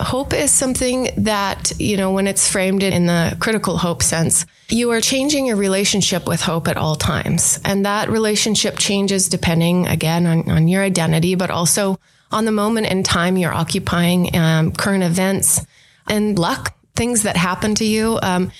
hope 0.00 0.34
is 0.34 0.50
something 0.50 1.08
that, 1.16 1.72
you 1.78 1.96
know, 1.96 2.12
when 2.12 2.26
it's 2.26 2.50
framed 2.50 2.82
in 2.82 3.06
the 3.06 3.36
critical 3.40 3.78
hope 3.78 4.02
sense, 4.02 4.44
you 4.68 4.90
are 4.92 5.00
changing 5.00 5.46
your 5.46 5.56
relationship 5.56 6.26
with 6.26 6.40
hope 6.40 6.68
at 6.68 6.76
all 6.76 6.96
times. 6.96 7.60
And 7.64 7.84
that 7.84 8.08
relationship 8.08 8.78
changes 8.78 9.28
depending, 9.28 9.86
again, 9.86 10.26
on, 10.26 10.50
on 10.50 10.68
your 10.68 10.82
identity, 10.82 11.34
but 11.34 11.50
also 11.50 11.98
on 12.32 12.44
the 12.44 12.52
moment 12.52 12.86
in 12.88 13.02
time 13.02 13.36
you're 13.36 13.54
occupying, 13.54 14.34
um, 14.36 14.72
current 14.72 15.04
events 15.04 15.64
and 16.08 16.38
luck, 16.38 16.74
things 16.94 17.22
that 17.22 17.36
happen 17.36 17.74
to 17.76 17.84
you. 17.84 18.18
Um, 18.22 18.50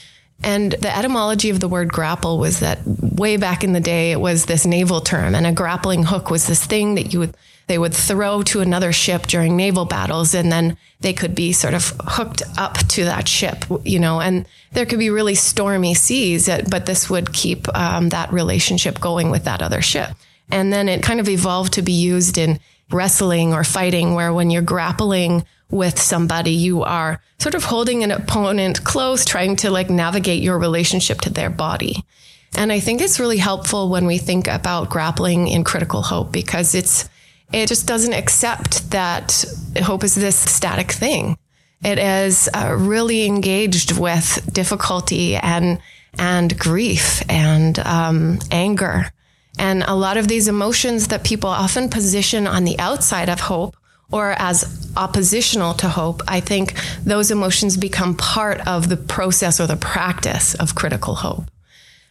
and 0.42 0.72
the 0.72 0.94
etymology 0.94 1.50
of 1.50 1.60
the 1.60 1.68
word 1.68 1.92
grapple 1.92 2.38
was 2.38 2.60
that 2.60 2.80
way 2.84 3.36
back 3.36 3.64
in 3.64 3.72
the 3.72 3.80
day, 3.80 4.12
it 4.12 4.20
was 4.20 4.46
this 4.46 4.66
naval 4.66 5.00
term, 5.00 5.34
and 5.34 5.46
a 5.46 5.52
grappling 5.52 6.02
hook 6.02 6.30
was 6.30 6.46
this 6.46 6.64
thing 6.64 6.96
that 6.96 7.12
you 7.12 7.20
would 7.20 7.36
they 7.66 7.78
would 7.78 7.94
throw 7.94 8.42
to 8.42 8.60
another 8.60 8.92
ship 8.92 9.26
during 9.26 9.56
naval 9.56 9.84
battles, 9.84 10.34
and 10.34 10.52
then 10.52 10.76
they 11.00 11.12
could 11.12 11.34
be 11.34 11.52
sort 11.52 11.74
of 11.74 11.92
hooked 12.00 12.42
up 12.58 12.76
to 12.88 13.04
that 13.04 13.26
ship, 13.26 13.64
you 13.84 13.98
know. 13.98 14.20
And 14.20 14.46
there 14.72 14.86
could 14.86 14.98
be 14.98 15.10
really 15.10 15.34
stormy 15.34 15.94
seas, 15.94 16.48
but 16.68 16.86
this 16.86 17.08
would 17.08 17.32
keep 17.32 17.66
um, 17.76 18.10
that 18.10 18.32
relationship 18.32 19.00
going 19.00 19.30
with 19.30 19.44
that 19.44 19.62
other 19.62 19.80
ship. 19.80 20.10
And 20.50 20.72
then 20.72 20.88
it 20.88 21.02
kind 21.02 21.20
of 21.20 21.28
evolved 21.28 21.72
to 21.74 21.82
be 21.82 21.92
used 21.92 22.36
in 22.36 22.60
wrestling 22.90 23.54
or 23.54 23.64
fighting, 23.64 24.14
where 24.14 24.32
when 24.32 24.50
you're 24.50 24.62
grappling 24.62 25.44
with 25.70 25.98
somebody, 25.98 26.50
you 26.50 26.82
are 26.82 27.20
sort 27.38 27.54
of 27.54 27.64
holding 27.64 28.04
an 28.04 28.10
opponent 28.10 28.84
close, 28.84 29.24
trying 29.24 29.56
to 29.56 29.70
like 29.70 29.88
navigate 29.88 30.42
your 30.42 30.58
relationship 30.58 31.22
to 31.22 31.30
their 31.30 31.50
body. 31.50 32.04
And 32.56 32.70
I 32.70 32.78
think 32.78 33.00
it's 33.00 33.18
really 33.18 33.38
helpful 33.38 33.88
when 33.88 34.06
we 34.06 34.18
think 34.18 34.46
about 34.46 34.90
grappling 34.90 35.48
in 35.48 35.64
critical 35.64 36.02
hope 36.02 36.30
because 36.30 36.74
it's, 36.74 37.08
it 37.52 37.68
just 37.68 37.86
doesn't 37.86 38.12
accept 38.12 38.90
that 38.90 39.44
hope 39.82 40.04
is 40.04 40.14
this 40.14 40.36
static 40.36 40.92
thing. 40.92 41.36
It 41.84 41.98
is 41.98 42.48
uh, 42.54 42.74
really 42.78 43.26
engaged 43.26 43.98
with 43.98 44.48
difficulty 44.52 45.36
and, 45.36 45.80
and 46.18 46.58
grief 46.58 47.22
and 47.28 47.78
um, 47.80 48.38
anger. 48.50 49.12
And 49.58 49.84
a 49.86 49.94
lot 49.94 50.16
of 50.16 50.26
these 50.26 50.48
emotions 50.48 51.08
that 51.08 51.24
people 51.24 51.50
often 51.50 51.88
position 51.88 52.46
on 52.46 52.64
the 52.64 52.78
outside 52.78 53.28
of 53.28 53.40
hope 53.40 53.76
or 54.10 54.32
as 54.38 54.92
oppositional 54.96 55.74
to 55.74 55.88
hope, 55.88 56.22
I 56.28 56.40
think 56.40 56.74
those 57.04 57.30
emotions 57.30 57.76
become 57.76 58.16
part 58.16 58.66
of 58.66 58.88
the 58.88 58.96
process 58.96 59.60
or 59.60 59.66
the 59.66 59.76
practice 59.76 60.54
of 60.54 60.74
critical 60.74 61.14
hope. 61.14 61.44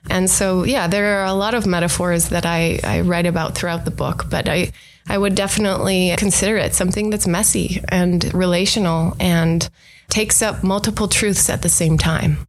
And 0.09 0.29
so, 0.29 0.63
yeah, 0.63 0.87
there 0.87 1.19
are 1.19 1.25
a 1.25 1.33
lot 1.33 1.53
of 1.53 1.65
metaphors 1.65 2.29
that 2.29 2.45
I, 2.45 2.79
I 2.83 3.01
write 3.01 3.25
about 3.25 3.55
throughout 3.55 3.85
the 3.85 3.91
book, 3.91 4.25
but 4.29 4.49
I, 4.49 4.73
I 5.07 5.17
would 5.17 5.36
definitely 5.36 6.13
consider 6.17 6.57
it 6.57 6.74
something 6.74 7.10
that's 7.10 7.27
messy 7.27 7.81
and 7.89 8.33
relational 8.33 9.15
and 9.19 9.69
takes 10.10 10.41
up 10.41 10.63
multiple 10.63 11.07
truths 11.07 11.50
at 11.50 11.62
the 11.62 11.69
same 11.69 11.98
time. 11.98 12.48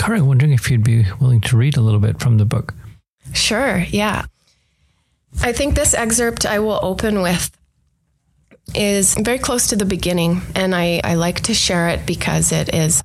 I'm 0.00 0.26
wondering 0.26 0.52
if 0.52 0.70
you'd 0.70 0.84
be 0.84 1.06
willing 1.20 1.40
to 1.42 1.56
read 1.56 1.76
a 1.76 1.80
little 1.80 2.00
bit 2.00 2.20
from 2.20 2.38
the 2.38 2.44
book. 2.44 2.74
Sure, 3.34 3.84
yeah. 3.88 4.24
I 5.40 5.52
think 5.52 5.74
this 5.74 5.94
excerpt 5.94 6.44
I 6.44 6.58
will 6.58 6.78
open 6.82 7.22
with 7.22 7.50
is 8.74 9.14
very 9.14 9.38
close 9.38 9.68
to 9.68 9.76
the 9.76 9.84
beginning, 9.84 10.42
and 10.54 10.74
I, 10.74 11.00
I 11.02 11.14
like 11.14 11.40
to 11.42 11.54
share 11.54 11.88
it 11.88 12.06
because 12.06 12.52
it 12.52 12.74
is 12.74 13.02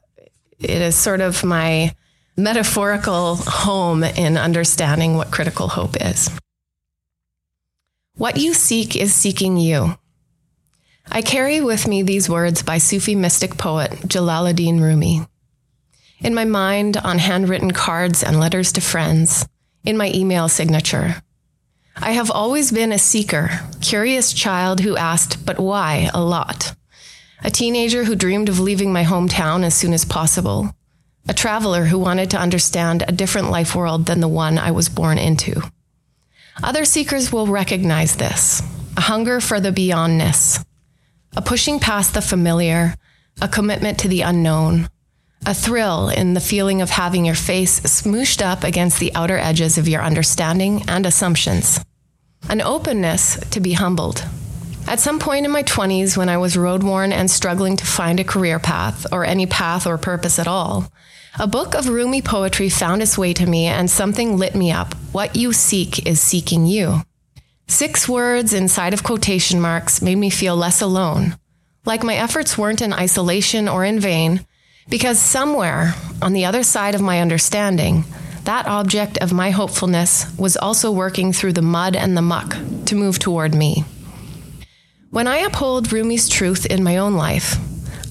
it 0.60 0.70
is 0.70 0.96
sort 0.96 1.22
of 1.22 1.44
my 1.44 1.94
metaphorical 2.36 3.36
home 3.36 4.04
in 4.04 4.38
understanding 4.38 5.16
what 5.16 5.32
critical 5.32 5.68
hope 5.68 5.96
is. 6.00 6.30
What 8.18 8.38
you 8.38 8.56
seek 8.56 8.96
is 8.96 9.14
seeking 9.14 9.58
you. 9.58 9.96
I 11.12 11.22
carry 11.22 11.62
with 11.62 11.88
me 11.88 12.02
these 12.02 12.28
words 12.28 12.64
by 12.64 12.80
Sufi 12.80 13.14
mystic 13.14 13.60
poet 13.60 13.92
Jalaluddin 13.92 14.82
Rumi. 14.82 15.22
In 16.22 16.34
my 16.34 16.44
mind, 16.44 16.98
on 16.98 17.20
handwritten 17.20 17.70
cards 17.70 18.24
and 18.24 18.40
letters 18.40 18.72
to 18.72 18.82
friends, 18.82 19.48
in 19.86 19.98
my 19.98 20.12
email 20.16 20.50
signature. 20.50 21.22
I 21.96 22.14
have 22.14 22.32
always 22.32 22.72
been 22.72 22.92
a 22.92 22.98
seeker, 22.98 23.52
curious 23.82 24.34
child 24.34 24.80
who 24.80 24.98
asked, 24.98 25.46
but 25.46 25.60
why, 25.60 26.10
a 26.12 26.20
lot. 26.20 26.76
A 27.44 27.52
teenager 27.52 28.04
who 28.04 28.16
dreamed 28.16 28.50
of 28.50 28.60
leaving 28.60 28.92
my 28.92 29.04
hometown 29.04 29.64
as 29.64 29.76
soon 29.76 29.94
as 29.94 30.06
possible. 30.06 30.76
A 31.30 31.36
traveler 31.36 31.86
who 31.86 32.00
wanted 32.00 32.32
to 32.32 32.40
understand 32.40 33.04
a 33.08 33.12
different 33.12 33.52
life 33.52 33.76
world 33.76 34.08
than 34.08 34.22
the 34.22 34.28
one 34.28 34.58
I 34.58 34.72
was 34.72 34.90
born 34.90 35.20
into. 35.20 35.62
Other 36.64 36.86
seekers 36.86 37.32
will 37.32 37.48
recognize 37.48 38.16
this 38.16 38.62
a 38.96 39.02
hunger 39.02 39.40
for 39.40 39.60
the 39.60 39.72
beyondness, 39.72 40.66
a 41.36 41.42
pushing 41.42 41.80
past 41.80 42.14
the 42.14 42.22
familiar, 42.22 42.96
a 43.42 43.48
commitment 43.48 44.00
to 44.00 44.08
the 44.08 44.22
unknown, 44.22 44.90
a 45.46 45.54
thrill 45.54 46.10
in 46.10 46.34
the 46.34 46.40
feeling 46.40 46.82
of 46.82 46.90
having 46.90 47.26
your 47.26 47.36
face 47.36 47.80
smooshed 47.82 48.42
up 48.42 48.64
against 48.64 49.00
the 49.00 49.14
outer 49.14 49.38
edges 49.38 49.78
of 49.78 49.88
your 49.88 50.02
understanding 50.02 50.84
and 50.88 51.06
assumptions, 51.06 51.80
an 52.50 52.62
openness 52.62 53.38
to 53.52 53.60
be 53.60 53.74
humbled. 53.74 54.26
At 54.88 55.00
some 55.00 55.20
point 55.20 55.46
in 55.46 55.52
my 55.52 55.64
20s, 55.64 56.18
when 56.18 56.30
I 56.30 56.38
was 56.38 56.58
road 56.58 56.82
worn 56.82 57.12
and 57.12 57.30
struggling 57.30 57.78
to 57.78 57.86
find 57.86 58.20
a 58.20 58.24
career 58.24 58.58
path 58.58 59.06
or 59.12 59.26
any 59.26 59.46
path 59.46 59.86
or 59.86 59.98
purpose 59.98 60.40
at 60.40 60.48
all, 60.48 60.92
a 61.40 61.48
book 61.48 61.76
of 61.76 61.88
Rumi 61.88 62.22
poetry 62.22 62.70
found 62.70 63.02
its 63.02 63.18
way 63.18 63.34
to 63.34 63.46
me 63.46 63.66
and 63.66 63.90
something 63.90 64.38
lit 64.38 64.56
me 64.56 64.72
up. 64.72 64.96
What 65.12 65.36
you 65.36 65.54
seek 65.54 66.08
is 66.08 66.20
seeking 66.20 66.66
you. 66.66 67.02
Six 67.68 68.10
words 68.10 68.54
inside 68.54 68.94
of 68.94 69.04
quotation 69.04 69.62
marks 69.62 70.02
made 70.02 70.18
me 70.18 70.30
feel 70.30 70.56
less 70.56 70.82
alone, 70.82 71.38
like 71.86 72.04
my 72.04 72.16
efforts 72.16 72.58
weren't 72.58 72.82
in 72.82 72.94
isolation 72.94 73.68
or 73.68 73.86
in 73.86 74.00
vain, 74.00 74.46
because 74.90 75.20
somewhere 75.20 75.94
on 76.22 76.34
the 76.34 76.46
other 76.46 76.64
side 76.64 76.96
of 76.96 77.02
my 77.02 77.22
understanding, 77.22 78.04
that 78.46 78.66
object 78.66 79.18
of 79.18 79.34
my 79.34 79.52
hopefulness 79.52 80.26
was 80.38 80.58
also 80.58 80.90
working 80.90 81.34
through 81.34 81.54
the 81.54 81.62
mud 81.62 81.96
and 81.96 82.16
the 82.16 82.22
muck 82.22 82.56
to 82.86 82.96
move 82.96 83.20
toward 83.20 83.54
me. 83.54 83.84
When 85.12 85.28
I 85.28 85.40
uphold 85.40 85.92
Rumi's 85.92 86.30
truth 86.30 86.66
in 86.66 86.84
my 86.84 86.98
own 86.98 87.16
life, 87.16 87.58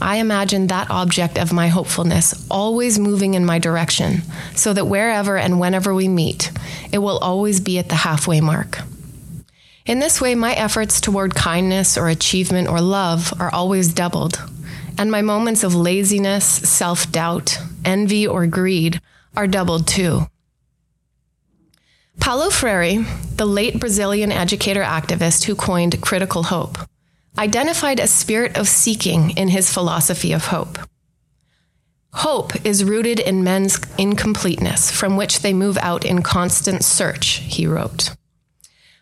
I 0.00 0.16
imagine 0.16 0.66
that 0.66 0.90
object 0.90 1.38
of 1.38 1.52
my 1.52 1.68
hopefulness 1.68 2.46
always 2.50 2.98
moving 2.98 3.34
in 3.34 3.44
my 3.44 3.58
direction, 3.58 4.22
so 4.54 4.72
that 4.72 4.86
wherever 4.86 5.36
and 5.36 5.58
whenever 5.58 5.94
we 5.94 6.08
meet, 6.08 6.52
it 6.92 6.98
will 6.98 7.18
always 7.18 7.60
be 7.60 7.78
at 7.78 7.88
the 7.88 7.94
halfway 7.94 8.40
mark. 8.40 8.80
In 9.86 10.00
this 10.00 10.20
way, 10.20 10.34
my 10.34 10.52
efforts 10.52 11.00
toward 11.00 11.34
kindness 11.34 11.96
or 11.96 12.08
achievement 12.08 12.68
or 12.68 12.80
love 12.80 13.32
are 13.40 13.52
always 13.52 13.92
doubled, 13.92 14.42
and 14.98 15.10
my 15.10 15.22
moments 15.22 15.62
of 15.62 15.74
laziness, 15.74 16.44
self 16.44 17.10
doubt, 17.12 17.58
envy, 17.84 18.26
or 18.26 18.46
greed 18.46 19.00
are 19.36 19.46
doubled 19.46 19.86
too. 19.86 20.26
Paulo 22.18 22.50
Freire, 22.50 23.04
the 23.36 23.46
late 23.46 23.78
Brazilian 23.78 24.32
educator 24.32 24.82
activist 24.82 25.44
who 25.44 25.54
coined 25.54 26.00
critical 26.00 26.44
hope, 26.44 26.78
identified 27.38 28.00
a 28.00 28.06
spirit 28.06 28.56
of 28.56 28.68
seeking 28.68 29.30
in 29.30 29.48
his 29.48 29.72
philosophy 29.72 30.32
of 30.32 30.46
hope. 30.46 30.78
Hope 32.12 32.64
is 32.64 32.82
rooted 32.82 33.20
in 33.20 33.44
men's 33.44 33.78
incompleteness, 33.98 34.90
from 34.90 35.16
which 35.16 35.40
they 35.40 35.52
move 35.52 35.76
out 35.78 36.04
in 36.04 36.22
constant 36.22 36.82
search, 36.82 37.42
he 37.44 37.66
wrote. 37.66 38.16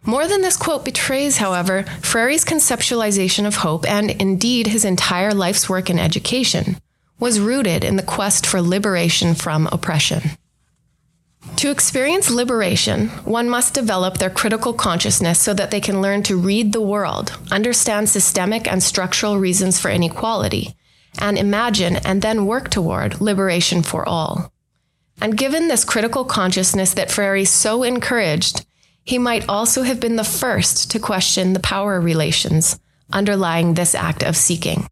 More 0.04 0.26
than 0.26 0.42
this 0.42 0.56
quote 0.56 0.84
betrays, 0.84 1.38
however, 1.38 1.84
Freire's 2.02 2.44
conceptualization 2.44 3.46
of 3.46 3.56
hope, 3.56 3.88
and 3.88 4.10
indeed 4.10 4.66
his 4.66 4.84
entire 4.84 5.32
life's 5.32 5.68
work 5.68 5.88
in 5.88 5.98
education, 5.98 6.76
was 7.18 7.40
rooted 7.40 7.84
in 7.84 7.96
the 7.96 8.02
quest 8.02 8.44
for 8.44 8.60
liberation 8.60 9.34
from 9.34 9.68
oppression. 9.68 10.22
To 11.56 11.70
experience 11.70 12.30
liberation, 12.30 13.08
one 13.24 13.48
must 13.48 13.74
develop 13.74 14.18
their 14.18 14.30
critical 14.30 14.72
consciousness 14.72 15.38
so 15.38 15.54
that 15.54 15.70
they 15.70 15.80
can 15.80 16.02
learn 16.02 16.22
to 16.24 16.36
read 16.36 16.72
the 16.72 16.80
world, 16.80 17.38
understand 17.50 18.08
systemic 18.08 18.66
and 18.66 18.82
structural 18.82 19.38
reasons 19.38 19.80
for 19.80 19.90
inequality, 19.90 20.76
and 21.18 21.38
imagine 21.38 21.96
and 21.96 22.22
then 22.22 22.46
work 22.46 22.70
toward 22.70 23.20
liberation 23.20 23.82
for 23.82 24.06
all. 24.08 24.52
And 25.20 25.38
given 25.38 25.68
this 25.68 25.84
critical 25.84 26.24
consciousness 26.24 26.92
that 26.94 27.10
Freire 27.10 27.46
so 27.46 27.82
encouraged, 27.82 28.66
he 29.04 29.18
might 29.18 29.48
also 29.48 29.82
have 29.82 30.00
been 30.00 30.16
the 30.16 30.24
first 30.24 30.90
to 30.90 30.98
question 30.98 31.52
the 31.52 31.60
power 31.60 32.00
relations 32.00 32.80
underlying 33.12 33.74
this 33.74 33.94
act 33.94 34.22
of 34.22 34.36
seeking. 34.36 34.88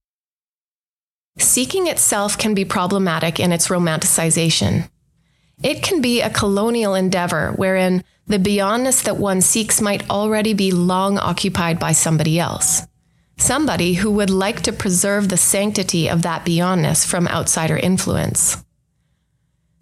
Seeking 1.39 1.87
itself 1.87 2.37
can 2.37 2.55
be 2.55 2.65
problematic 2.65 3.41
in 3.41 3.53
its 3.53 3.69
romanticization. 3.69 4.89
It 5.63 5.83
can 5.83 6.01
be 6.01 6.21
a 6.21 6.31
colonial 6.31 6.95
endeavor 6.95 7.53
wherein 7.57 8.05
the 8.27 8.39
beyondness 8.39 9.03
that 9.05 9.17
one 9.17 9.41
seeks 9.41 9.81
might 9.81 10.09
already 10.09 10.55
be 10.55 10.71
long 10.71 11.19
occupied 11.19 11.79
by 11.79 11.93
somebody 11.93 12.39
else. 12.39 12.83
Somebody 13.37 13.95
who 13.95 14.11
would 14.13 14.31
like 14.31 14.63
to 14.63 14.73
preserve 14.73 15.29
the 15.29 15.37
sanctity 15.37 16.09
of 16.09 16.23
that 16.23 16.45
beyondness 16.45 17.05
from 17.05 17.29
outsider 17.29 17.77
influence. 17.77 18.63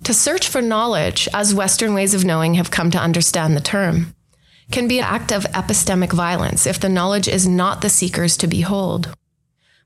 To 0.04 0.14
search 0.14 0.48
for 0.48 0.62
knowledge, 0.62 1.28
as 1.34 1.54
Western 1.54 1.92
ways 1.92 2.14
of 2.14 2.24
knowing 2.24 2.54
have 2.54 2.70
come 2.70 2.90
to 2.90 2.98
understand 2.98 3.54
the 3.54 3.60
term, 3.60 4.14
can 4.70 4.88
be 4.88 4.98
an 4.98 5.04
act 5.04 5.32
of 5.32 5.44
epistemic 5.44 6.12
violence 6.12 6.66
if 6.66 6.80
the 6.80 6.88
knowledge 6.88 7.28
is 7.28 7.46
not 7.46 7.82
the 7.82 7.90
seeker's 7.90 8.36
to 8.38 8.46
behold. 8.46 9.14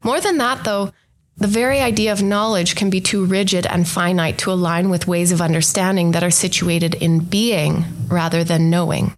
More 0.04 0.20
than 0.20 0.38
that, 0.38 0.64
though, 0.64 0.92
the 1.36 1.46
very 1.46 1.80
idea 1.80 2.12
of 2.12 2.22
knowledge 2.22 2.76
can 2.76 2.90
be 2.90 3.00
too 3.00 3.24
rigid 3.24 3.66
and 3.66 3.88
finite 3.88 4.38
to 4.38 4.52
align 4.52 4.88
with 4.88 5.08
ways 5.08 5.32
of 5.32 5.40
understanding 5.40 6.12
that 6.12 6.22
are 6.22 6.30
situated 6.30 6.94
in 6.94 7.20
being 7.20 7.84
rather 8.08 8.44
than 8.44 8.70
knowing. 8.70 9.16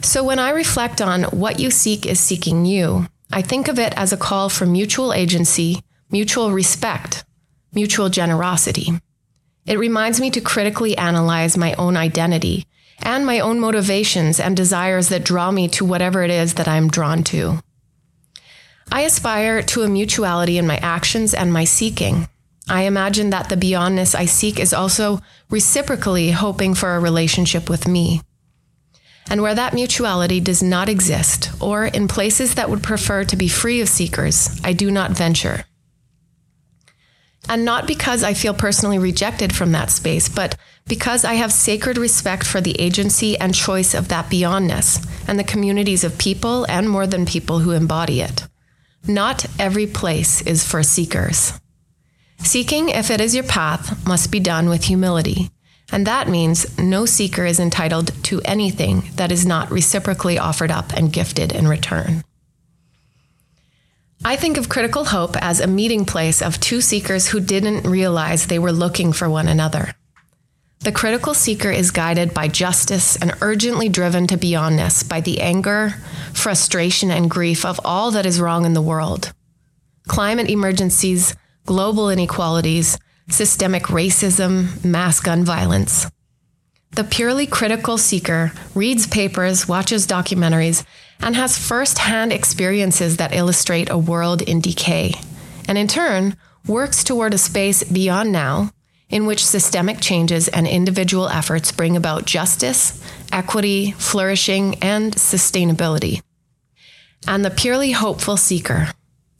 So 0.00 0.24
when 0.24 0.38
I 0.38 0.50
reflect 0.50 1.00
on 1.00 1.24
what 1.24 1.60
you 1.60 1.70
seek 1.70 2.04
is 2.04 2.18
seeking 2.18 2.66
you, 2.66 3.06
I 3.32 3.42
think 3.42 3.68
of 3.68 3.78
it 3.78 3.94
as 3.96 4.12
a 4.12 4.16
call 4.16 4.48
for 4.48 4.66
mutual 4.66 5.12
agency, 5.12 5.80
mutual 6.10 6.50
respect, 6.52 7.24
mutual 7.72 8.08
generosity. 8.08 8.90
It 9.66 9.78
reminds 9.78 10.20
me 10.20 10.30
to 10.30 10.40
critically 10.40 10.96
analyze 10.96 11.56
my 11.56 11.74
own 11.74 11.96
identity 11.96 12.66
and 13.02 13.24
my 13.24 13.40
own 13.40 13.60
motivations 13.60 14.38
and 14.38 14.56
desires 14.56 15.08
that 15.08 15.24
draw 15.24 15.50
me 15.50 15.68
to 15.68 15.84
whatever 15.84 16.22
it 16.22 16.30
is 16.30 16.54
that 16.54 16.68
I'm 16.68 16.88
drawn 16.88 17.24
to. 17.24 17.60
I 18.90 19.02
aspire 19.02 19.62
to 19.62 19.82
a 19.82 19.88
mutuality 19.88 20.58
in 20.58 20.66
my 20.66 20.76
actions 20.76 21.34
and 21.34 21.52
my 21.52 21.64
seeking. 21.64 22.28
I 22.68 22.82
imagine 22.82 23.30
that 23.30 23.48
the 23.48 23.56
beyondness 23.56 24.14
I 24.14 24.24
seek 24.24 24.58
is 24.58 24.72
also 24.72 25.20
reciprocally 25.50 26.30
hoping 26.30 26.74
for 26.74 26.94
a 26.94 27.00
relationship 27.00 27.68
with 27.68 27.86
me. 27.86 28.22
And 29.28 29.42
where 29.42 29.54
that 29.54 29.74
mutuality 29.74 30.40
does 30.40 30.62
not 30.62 30.88
exist, 30.88 31.50
or 31.60 31.86
in 31.86 32.08
places 32.08 32.54
that 32.54 32.68
would 32.68 32.82
prefer 32.82 33.24
to 33.24 33.36
be 33.36 33.48
free 33.48 33.80
of 33.80 33.88
seekers, 33.88 34.60
I 34.62 34.72
do 34.74 34.90
not 34.90 35.12
venture. 35.12 35.64
And 37.48 37.64
not 37.64 37.86
because 37.86 38.22
I 38.22 38.34
feel 38.34 38.54
personally 38.54 38.98
rejected 38.98 39.54
from 39.54 39.72
that 39.72 39.90
space, 39.90 40.28
but 40.28 40.56
because 40.86 41.24
I 41.24 41.34
have 41.34 41.52
sacred 41.52 41.98
respect 41.98 42.46
for 42.46 42.60
the 42.60 42.78
agency 42.80 43.38
and 43.38 43.54
choice 43.54 43.94
of 43.94 44.08
that 44.08 44.30
beyondness 44.30 45.06
and 45.28 45.38
the 45.38 45.44
communities 45.44 46.04
of 46.04 46.18
people 46.18 46.64
and 46.64 46.88
more 46.88 47.06
than 47.06 47.26
people 47.26 47.58
who 47.58 47.72
embody 47.72 48.20
it. 48.20 48.46
Not 49.06 49.44
every 49.58 49.86
place 49.86 50.40
is 50.42 50.64
for 50.64 50.82
seekers. 50.82 51.60
Seeking, 52.38 52.88
if 52.88 53.10
it 53.10 53.20
is 53.20 53.34
your 53.34 53.44
path, 53.44 54.06
must 54.06 54.30
be 54.30 54.40
done 54.40 54.68
with 54.68 54.84
humility. 54.84 55.50
And 55.92 56.06
that 56.06 56.28
means 56.28 56.78
no 56.78 57.04
seeker 57.04 57.44
is 57.44 57.60
entitled 57.60 58.12
to 58.24 58.40
anything 58.42 59.10
that 59.16 59.30
is 59.30 59.44
not 59.44 59.70
reciprocally 59.70 60.38
offered 60.38 60.70
up 60.70 60.92
and 60.94 61.12
gifted 61.12 61.52
in 61.52 61.68
return. 61.68 62.24
I 64.24 64.36
think 64.36 64.56
of 64.56 64.70
critical 64.70 65.04
hope 65.04 65.36
as 65.36 65.60
a 65.60 65.66
meeting 65.66 66.06
place 66.06 66.40
of 66.40 66.58
two 66.58 66.80
seekers 66.80 67.28
who 67.28 67.40
didn't 67.40 67.88
realize 67.88 68.46
they 68.46 68.58
were 68.58 68.72
looking 68.72 69.12
for 69.12 69.28
one 69.28 69.48
another. 69.48 69.94
The 70.80 70.92
critical 70.92 71.32
seeker 71.32 71.70
is 71.70 71.90
guided 71.90 72.34
by 72.34 72.48
justice 72.48 73.16
and 73.16 73.32
urgently 73.40 73.88
driven 73.88 74.26
to 74.26 74.36
beyondness 74.36 75.08
by 75.08 75.22
the 75.22 75.40
anger, 75.40 75.94
frustration, 76.34 77.10
and 77.10 77.30
grief 77.30 77.64
of 77.64 77.80
all 77.84 78.10
that 78.10 78.26
is 78.26 78.40
wrong 78.40 78.66
in 78.66 78.74
the 78.74 78.82
world. 78.82 79.32
Climate 80.06 80.50
emergencies, 80.50 81.34
global 81.64 82.10
inequalities, 82.10 82.98
systemic 83.30 83.84
racism, 83.84 84.84
mass 84.84 85.20
gun 85.20 85.42
violence. 85.42 86.06
The 86.90 87.04
purely 87.04 87.46
critical 87.46 87.96
seeker 87.96 88.52
reads 88.74 89.06
papers, 89.06 89.66
watches 89.66 90.06
documentaries, 90.06 90.84
and 91.18 91.34
has 91.34 91.58
first 91.58 91.98
hand 91.98 92.30
experiences 92.30 93.16
that 93.16 93.34
illustrate 93.34 93.88
a 93.88 93.96
world 93.96 94.42
in 94.42 94.60
decay, 94.60 95.14
and 95.66 95.78
in 95.78 95.88
turn 95.88 96.36
works 96.66 97.02
toward 97.02 97.32
a 97.32 97.38
space 97.38 97.82
beyond 97.82 98.32
now 98.32 98.70
in 99.08 99.26
which 99.26 99.44
systemic 99.44 100.00
changes 100.00 100.48
and 100.48 100.66
individual 100.66 101.28
efforts 101.28 101.72
bring 101.72 101.96
about 101.96 102.24
justice, 102.24 103.02
equity, 103.30 103.92
flourishing, 103.92 104.76
and 104.82 105.14
sustainability. 105.14 106.22
And 107.26 107.44
the 107.44 107.50
purely 107.50 107.92
hopeful 107.92 108.36
seeker. 108.36 108.88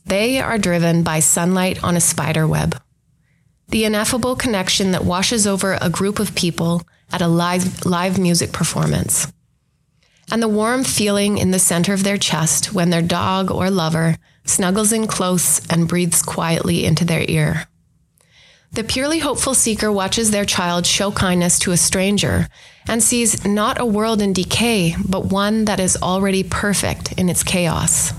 They 0.06 0.40
are 0.40 0.58
driven 0.58 1.02
by 1.02 1.20
sunlight 1.20 1.82
on 1.82 1.96
a 1.96 2.00
spider 2.00 2.46
web. 2.46 2.80
The 3.68 3.84
ineffable 3.84 4.36
connection 4.36 4.92
that 4.92 5.04
washes 5.04 5.46
over 5.46 5.78
a 5.80 5.90
group 5.90 6.18
of 6.18 6.34
people 6.34 6.82
at 7.12 7.22
a 7.22 7.28
live, 7.28 7.84
live 7.86 8.18
music 8.18 8.52
performance. 8.52 9.32
And 10.30 10.42
the 10.42 10.48
warm 10.48 10.84
feeling 10.84 11.38
in 11.38 11.50
the 11.50 11.58
center 11.58 11.92
of 11.92 12.04
their 12.04 12.16
chest 12.16 12.72
when 12.72 12.90
their 12.90 13.02
dog 13.02 13.50
or 13.50 13.70
lover 13.70 14.16
snuggles 14.44 14.92
in 14.92 15.06
close 15.06 15.66
and 15.68 15.88
breathes 15.88 16.22
quietly 16.22 16.84
into 16.84 17.04
their 17.04 17.24
ear. 17.28 17.66
The 18.74 18.82
purely 18.82 19.20
hopeful 19.20 19.54
seeker 19.54 19.92
watches 19.92 20.32
their 20.32 20.44
child 20.44 20.84
show 20.84 21.12
kindness 21.12 21.60
to 21.60 21.70
a 21.70 21.76
stranger 21.76 22.48
and 22.88 23.00
sees 23.00 23.44
not 23.44 23.80
a 23.80 23.86
world 23.86 24.20
in 24.20 24.32
decay, 24.32 24.96
but 25.08 25.26
one 25.26 25.66
that 25.66 25.78
is 25.78 25.96
already 26.02 26.42
perfect 26.42 27.12
in 27.12 27.28
its 27.28 27.44
chaos. 27.44 28.12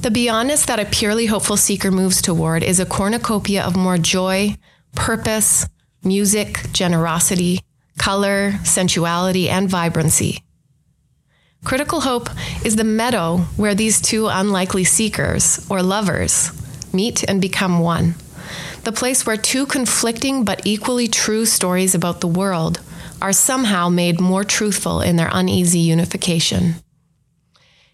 The 0.00 0.08
beyondness 0.08 0.64
that 0.64 0.80
a 0.80 0.86
purely 0.86 1.26
hopeful 1.26 1.58
seeker 1.58 1.90
moves 1.90 2.22
toward 2.22 2.62
is 2.62 2.80
a 2.80 2.86
cornucopia 2.86 3.62
of 3.62 3.76
more 3.76 3.98
joy, 3.98 4.56
purpose, 4.94 5.68
music, 6.02 6.60
generosity, 6.72 7.60
color, 7.98 8.52
sensuality, 8.64 9.50
and 9.50 9.68
vibrancy. 9.68 10.42
Critical 11.64 12.00
hope 12.00 12.30
is 12.64 12.76
the 12.76 12.84
meadow 12.84 13.38
where 13.56 13.74
these 13.74 14.00
two 14.00 14.28
unlikely 14.28 14.84
seekers, 14.84 15.66
or 15.68 15.82
lovers, 15.82 16.50
meet 16.96 17.22
and 17.28 17.40
become 17.40 17.78
one. 17.78 18.14
The 18.84 18.92
place 18.92 19.26
where 19.26 19.36
two 19.36 19.66
conflicting 19.66 20.44
but 20.44 20.66
equally 20.66 21.08
true 21.08 21.44
stories 21.44 21.94
about 21.94 22.20
the 22.20 22.28
world 22.28 22.80
are 23.20 23.32
somehow 23.32 23.88
made 23.88 24.20
more 24.20 24.44
truthful 24.44 25.00
in 25.00 25.16
their 25.16 25.30
uneasy 25.32 25.80
unification. 25.80 26.76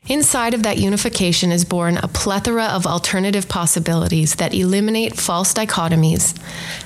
Inside 0.08 0.52
of 0.52 0.64
that 0.64 0.78
unification 0.78 1.52
is 1.52 1.64
born 1.64 1.96
a 1.96 2.08
plethora 2.08 2.64
of 2.64 2.86
alternative 2.86 3.48
possibilities 3.48 4.34
that 4.34 4.52
eliminate 4.52 5.16
false 5.16 5.54
dichotomies 5.54 6.36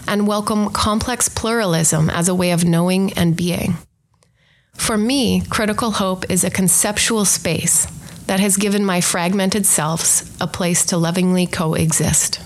and 0.06 0.26
welcome 0.26 0.70
complex 0.70 1.28
pluralism 1.28 2.10
as 2.10 2.28
a 2.28 2.34
way 2.34 2.50
of 2.50 2.64
knowing 2.64 3.12
and 3.14 3.34
being. 3.34 3.76
For 4.74 4.98
me, 4.98 5.40
critical 5.48 5.92
hope 5.92 6.30
is 6.30 6.44
a 6.44 6.50
conceptual 6.50 7.24
space 7.24 7.86
that 8.26 8.40
has 8.40 8.56
given 8.56 8.84
my 8.84 9.00
fragmented 9.00 9.66
selves 9.66 10.30
a 10.40 10.46
place 10.46 10.84
to 10.86 10.96
lovingly 10.96 11.46
coexist. 11.46 12.40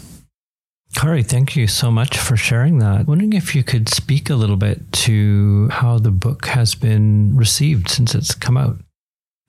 Kari, 0.96 1.22
thank 1.22 1.54
you 1.56 1.66
so 1.66 1.90
much 1.90 2.18
for 2.18 2.37
sharing 2.37 2.78
that. 2.78 3.06
Wondering 3.06 3.32
if 3.32 3.54
you 3.54 3.62
could 3.62 3.88
speak 3.88 4.28
a 4.28 4.34
little 4.34 4.56
bit 4.56 4.92
to 4.92 5.68
how 5.70 5.99
the 5.99 6.10
book 6.10 6.46
has 6.46 6.75
been 6.75 7.37
received 7.37 7.88
since 7.88 8.14
it's 8.14 8.34
come 8.34 8.56
out. 8.56 8.76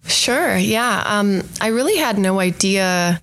Sure. 0.06 0.56
Yeah. 0.56 1.04
Um, 1.06 1.44
I 1.60 1.68
really 1.68 1.98
had 1.98 2.18
no 2.18 2.40
idea 2.40 3.22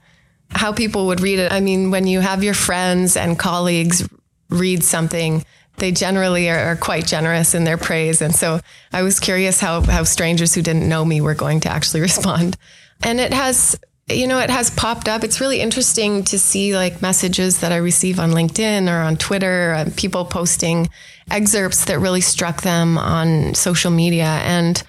how 0.51 0.73
people 0.73 1.07
would 1.07 1.21
read 1.21 1.39
it. 1.39 1.53
I 1.53 1.61
mean, 1.61 1.91
when 1.91 2.07
you 2.07 2.21
have 2.21 2.43
your 2.43 2.55
friends 2.55 3.17
and 3.17 3.39
colleagues 3.39 4.09
read 4.51 4.83
something, 4.83 5.45
they 5.79 5.93
generally 5.93 6.49
are, 6.51 6.59
are, 6.59 6.77
quite 6.77 7.07
generous 7.07 7.55
in 7.55 7.65
their 7.65 7.79
praise. 7.79 8.23
And 8.23 8.35
so 8.35 8.61
I 8.93 9.03
was 9.03 9.21
curious 9.21 9.61
how, 9.61 9.83
how 9.83 10.05
strangers 10.05 10.55
who 10.55 10.63
didn't 10.63 10.89
know 10.89 11.05
me 11.05 11.21
were 11.21 11.35
going 11.35 11.61
to 11.61 11.69
actually 11.69 12.01
respond. 12.11 12.57
And 13.03 13.21
it 13.21 13.33
has, 13.33 13.79
you 14.09 14.27
know, 14.27 14.39
it 14.39 14.51
has 14.51 14.71
popped 14.71 15.09
up. 15.09 15.25
It's 15.25 15.41
really 15.41 15.61
interesting 15.61 16.25
to 16.25 16.39
see 16.39 16.75
like 16.75 17.03
messages 17.03 17.61
that 17.61 17.73
I 17.73 17.77
receive 17.77 18.19
on 18.19 18.31
LinkedIn 18.31 18.91
or 18.91 19.01
on 19.01 19.17
Twitter, 19.17 19.75
uh, 19.75 19.91
people 19.97 20.25
posting 20.25 20.89
excerpts 21.31 21.85
that 21.87 21.99
really 21.99 22.21
struck 22.21 22.63
them 22.63 22.99
on 22.99 23.55
social 23.55 23.91
media. 23.91 24.41
And 24.45 24.83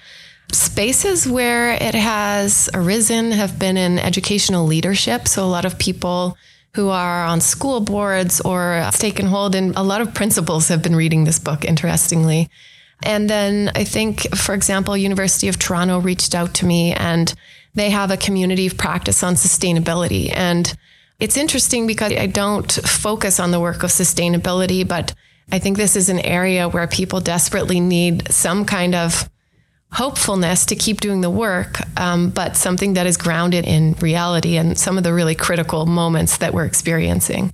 Spaces 0.52 1.28
where 1.28 1.72
it 1.72 1.94
has 1.94 2.68
arisen 2.74 3.30
have 3.32 3.58
been 3.58 3.76
in 3.76 3.98
educational 3.98 4.66
leadership. 4.66 5.28
So 5.28 5.44
a 5.44 5.46
lot 5.46 5.64
of 5.64 5.78
people 5.78 6.36
who 6.74 6.88
are 6.88 7.24
on 7.24 7.40
school 7.40 7.80
boards 7.80 8.40
or 8.40 8.76
it's 8.86 8.98
taken 8.98 9.26
hold 9.26 9.54
And 9.54 9.74
a 9.76 9.82
lot 9.82 10.00
of 10.00 10.14
principals 10.14 10.68
have 10.68 10.82
been 10.82 10.94
reading 10.94 11.24
this 11.24 11.38
book, 11.38 11.64
interestingly. 11.64 12.48
And 13.02 13.28
then 13.28 13.72
I 13.74 13.84
think, 13.84 14.34
for 14.36 14.54
example, 14.54 14.96
University 14.96 15.48
of 15.48 15.58
Toronto 15.58 15.98
reached 15.98 16.34
out 16.34 16.54
to 16.54 16.66
me 16.66 16.92
and 16.92 17.34
they 17.74 17.90
have 17.90 18.10
a 18.10 18.16
community 18.16 18.66
of 18.66 18.76
practice 18.76 19.22
on 19.22 19.34
sustainability. 19.34 20.30
And 20.34 20.72
it's 21.18 21.36
interesting 21.36 21.86
because 21.86 22.12
I 22.12 22.26
don't 22.26 22.70
focus 22.70 23.40
on 23.40 23.50
the 23.50 23.60
work 23.60 23.82
of 23.82 23.90
sustainability, 23.90 24.86
but 24.86 25.14
I 25.52 25.58
think 25.58 25.76
this 25.76 25.96
is 25.96 26.08
an 26.08 26.20
area 26.20 26.68
where 26.68 26.86
people 26.86 27.20
desperately 27.20 27.80
need 27.80 28.30
some 28.32 28.64
kind 28.64 28.94
of 28.94 29.28
hopefulness 29.92 30.66
to 30.66 30.76
keep 30.76 31.00
doing 31.00 31.20
the 31.20 31.30
work, 31.30 31.78
um, 31.98 32.30
but 32.30 32.56
something 32.56 32.94
that 32.94 33.06
is 33.06 33.16
grounded 33.16 33.66
in 33.66 33.94
reality 33.94 34.56
and 34.56 34.78
some 34.78 34.96
of 34.96 35.04
the 35.04 35.12
really 35.12 35.34
critical 35.34 35.86
moments 35.86 36.38
that 36.38 36.54
we're 36.54 36.64
experiencing. 36.64 37.52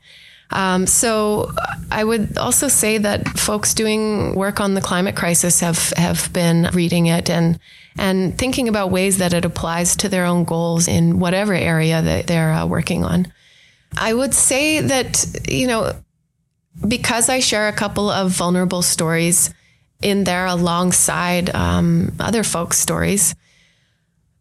Um, 0.50 0.86
so 0.86 1.52
I 1.90 2.04
would 2.04 2.38
also 2.38 2.68
say 2.68 2.98
that 2.98 3.26
folks 3.28 3.74
doing 3.74 4.34
work 4.34 4.60
on 4.60 4.74
the 4.74 4.80
climate 4.80 5.16
crisis 5.16 5.60
have 5.60 5.92
have 5.96 6.32
been 6.32 6.70
reading 6.72 7.06
it 7.06 7.28
and 7.28 7.58
and 7.98 8.38
thinking 8.38 8.68
about 8.68 8.90
ways 8.90 9.18
that 9.18 9.32
it 9.32 9.44
applies 9.44 9.96
to 9.96 10.08
their 10.08 10.24
own 10.24 10.44
goals 10.44 10.86
in 10.86 11.18
whatever 11.18 11.52
area 11.52 12.00
that 12.00 12.26
they're 12.28 12.52
uh, 12.52 12.66
working 12.66 13.02
on. 13.02 13.32
I 13.96 14.14
would 14.14 14.34
say 14.34 14.80
that 14.80 15.26
you 15.48 15.66
know 15.66 15.92
because 16.86 17.28
I 17.28 17.40
share 17.40 17.66
a 17.66 17.72
couple 17.72 18.08
of 18.08 18.30
vulnerable 18.30 18.82
stories 18.82 19.52
in 20.02 20.24
there 20.24 20.46
alongside 20.46 21.54
um, 21.54 22.12
other 22.20 22.42
folks' 22.42 22.78
stories. 22.78 23.34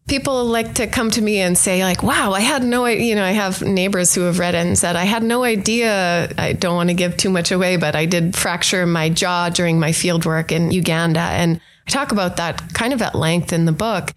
People 0.07 0.45
like 0.45 0.75
to 0.75 0.85
come 0.85 1.09
to 1.11 1.21
me 1.21 1.39
and 1.39 1.57
say, 1.57 1.83
like, 1.83 2.03
wow, 2.03 2.31
I 2.33 2.41
had 2.41 2.63
no 2.63 2.85
idea. 2.85 3.05
You 3.05 3.15
know, 3.15 3.23
I 3.23 3.31
have 3.31 3.63
neighbors 3.63 4.13
who 4.13 4.21
have 4.21 4.37
read 4.37 4.53
it 4.53 4.65
and 4.65 4.77
said, 4.77 4.95
I 4.95 5.05
had 5.05 5.23
no 5.23 5.43
idea. 5.43 6.31
I 6.37 6.53
don't 6.53 6.75
want 6.75 6.89
to 6.89 6.93
give 6.95 7.17
too 7.17 7.31
much 7.31 7.51
away, 7.51 7.77
but 7.77 7.95
I 7.95 8.05
did 8.05 8.35
fracture 8.35 8.85
my 8.85 9.09
jaw 9.09 9.49
during 9.49 9.79
my 9.79 9.93
field 9.93 10.25
work 10.25 10.51
in 10.51 10.69
Uganda. 10.69 11.21
And 11.21 11.59
I 11.87 11.91
talk 11.91 12.11
about 12.11 12.37
that 12.37 12.73
kind 12.73 12.93
of 12.93 13.01
at 13.01 13.15
length 13.15 13.51
in 13.51 13.65
the 13.65 13.71
book. 13.71 14.13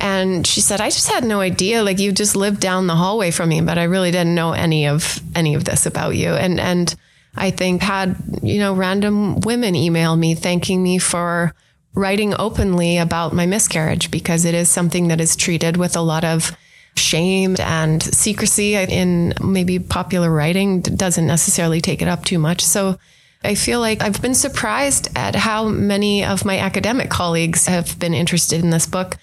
And 0.00 0.46
she 0.46 0.60
said, 0.60 0.80
I 0.80 0.90
just 0.90 1.10
had 1.10 1.24
no 1.24 1.40
idea. 1.40 1.82
Like 1.82 1.98
you 1.98 2.12
just 2.12 2.36
lived 2.36 2.60
down 2.60 2.86
the 2.86 2.94
hallway 2.94 3.30
from 3.30 3.48
me, 3.48 3.60
but 3.60 3.78
I 3.78 3.84
really 3.84 4.10
didn't 4.10 4.34
know 4.34 4.52
any 4.52 4.86
of 4.86 5.20
any 5.34 5.54
of 5.54 5.64
this 5.64 5.86
about 5.86 6.16
you. 6.16 6.34
And 6.34 6.58
and 6.60 6.94
I 7.34 7.50
think 7.50 7.82
had, 7.82 8.16
you 8.42 8.58
know, 8.58 8.74
random 8.74 9.40
women 9.40 9.74
email 9.74 10.16
me 10.16 10.34
thanking 10.34 10.82
me 10.82 10.98
for 10.98 11.54
writing 11.94 12.34
openly 12.38 12.98
about 12.98 13.32
my 13.32 13.46
miscarriage 13.46 14.10
because 14.10 14.44
it 14.44 14.54
is 14.54 14.68
something 14.68 15.08
that 15.08 15.20
is 15.20 15.36
treated 15.36 15.76
with 15.76 15.96
a 15.96 16.00
lot 16.00 16.24
of 16.24 16.56
shame 16.96 17.56
and 17.58 18.02
secrecy 18.02 18.74
in 18.74 19.32
maybe 19.42 19.78
popular 19.78 20.30
writing 20.30 20.80
doesn't 20.80 21.26
necessarily 21.26 21.80
take 21.80 22.02
it 22.02 22.08
up 22.08 22.24
too 22.24 22.38
much. 22.38 22.62
So 22.62 22.98
I 23.44 23.54
feel 23.54 23.80
like 23.80 24.02
I've 24.02 24.22
been 24.22 24.34
surprised 24.34 25.08
at 25.16 25.34
how 25.34 25.68
many 25.68 26.24
of 26.24 26.44
my 26.44 26.58
academic 26.58 27.10
colleagues 27.10 27.66
have 27.66 27.98
been 27.98 28.14
interested 28.14 28.62
in 28.62 28.70
this 28.70 28.86
book. 28.86 29.16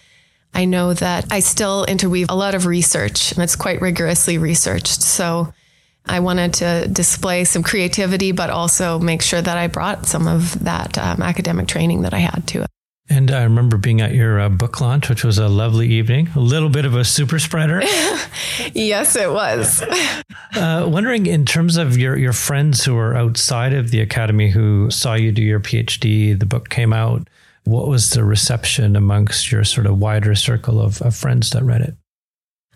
I 0.53 0.65
know 0.65 0.93
that 0.95 1.31
I 1.31 1.39
still 1.39 1.85
interweave 1.85 2.27
a 2.29 2.35
lot 2.35 2.55
of 2.55 2.65
research 2.65 3.31
and 3.31 3.43
it's 3.43 3.55
quite 3.55 3.81
rigorously 3.81 4.37
researched. 4.37 5.01
So 5.01 5.53
I 6.09 6.19
wanted 6.19 6.55
to 6.55 6.87
display 6.87 7.43
some 7.43 7.61
creativity, 7.61 8.31
but 8.31 8.49
also 8.49 8.97
make 8.97 9.21
sure 9.21 9.41
that 9.41 9.57
I 9.57 9.67
brought 9.67 10.07
some 10.07 10.27
of 10.27 10.63
that 10.63 10.97
um, 10.97 11.21
academic 11.21 11.67
training 11.67 12.01
that 12.01 12.13
I 12.13 12.19
had 12.19 12.47
to 12.47 12.63
it. 12.63 12.67
And 13.11 13.31
I 13.31 13.43
remember 13.43 13.77
being 13.77 14.01
at 14.01 14.13
your 14.13 14.39
uh, 14.39 14.49
book 14.49 14.81
launch, 14.81 15.09
which 15.09 15.23
was 15.23 15.37
a 15.39 15.47
lovely 15.47 15.87
evening, 15.87 16.29
a 16.35 16.39
little 16.39 16.69
bit 16.69 16.85
of 16.85 16.95
a 16.95 17.03
super 17.03 17.39
spreader. 17.39 17.81
yes, 18.73 19.15
it 19.15 19.31
was. 19.31 19.81
uh, 20.55 20.87
wondering, 20.87 21.25
in 21.25 21.45
terms 21.45 21.77
of 21.77 21.97
your, 21.97 22.17
your 22.17 22.33
friends 22.33 22.85
who 22.85 22.95
are 22.97 23.15
outside 23.15 23.73
of 23.73 23.91
the 23.91 24.01
academy 24.01 24.49
who 24.49 24.91
saw 24.91 25.15
you 25.15 25.31
do 25.31 25.41
your 25.41 25.59
PhD, 25.59 26.37
the 26.37 26.45
book 26.45 26.69
came 26.69 26.93
out, 26.93 27.27
what 27.63 27.87
was 27.87 28.11
the 28.11 28.23
reception 28.23 28.95
amongst 28.95 29.51
your 29.51 29.63
sort 29.63 29.87
of 29.87 29.99
wider 29.99 30.35
circle 30.35 30.79
of, 30.79 31.01
of 31.01 31.15
friends 31.15 31.49
that 31.51 31.63
read 31.63 31.81
it? 31.81 31.95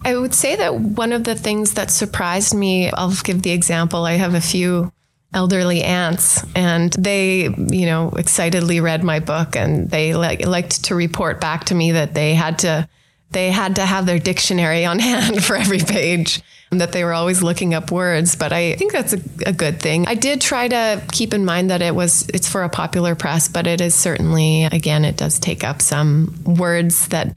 I 0.05 0.17
would 0.17 0.33
say 0.33 0.55
that 0.55 0.75
one 0.75 1.13
of 1.13 1.23
the 1.23 1.35
things 1.35 1.73
that 1.75 1.89
surprised 1.89 2.53
me, 2.53 2.91
I'll 2.91 3.13
give 3.23 3.41
the 3.41 3.51
example. 3.51 4.05
I 4.05 4.13
have 4.13 4.33
a 4.33 4.41
few 4.41 4.91
elderly 5.33 5.81
aunts 5.81 6.43
and 6.55 6.93
they, 6.93 7.49
you 7.57 7.85
know, 7.85 8.09
excitedly 8.17 8.79
read 8.79 9.03
my 9.03 9.19
book 9.19 9.55
and 9.55 9.89
they 9.89 10.13
like, 10.13 10.45
liked 10.45 10.85
to 10.85 10.95
report 10.95 11.41
back 11.41 11.65
to 11.65 11.75
me 11.75 11.93
that 11.93 12.13
they 12.13 12.35
had 12.35 12.59
to, 12.59 12.87
they 13.31 13.49
had 13.49 13.77
to 13.77 13.85
have 13.85 14.05
their 14.05 14.19
dictionary 14.19 14.85
on 14.85 14.99
hand 15.09 15.43
for 15.43 15.55
every 15.55 15.79
page 15.79 16.41
that 16.71 16.91
they 16.91 17.03
were 17.03 17.13
always 17.13 17.43
looking 17.43 17.73
up 17.73 17.91
words. 17.91 18.35
But 18.35 18.51
I 18.51 18.75
think 18.75 18.91
that's 18.91 19.13
a, 19.13 19.19
a 19.45 19.53
good 19.53 19.79
thing. 19.79 20.07
I 20.07 20.15
did 20.15 20.41
try 20.41 20.67
to 20.67 21.01
keep 21.11 21.33
in 21.33 21.45
mind 21.45 21.69
that 21.69 21.81
it 21.81 21.95
was, 21.95 22.27
it's 22.29 22.49
for 22.49 22.63
a 22.63 22.69
popular 22.69 23.15
press, 23.15 23.47
but 23.47 23.67
it 23.67 23.79
is 23.81 23.95
certainly, 23.95 24.65
again, 24.65 25.05
it 25.05 25.17
does 25.17 25.39
take 25.39 25.63
up 25.63 25.81
some 25.81 26.35
words 26.45 27.07
that 27.09 27.35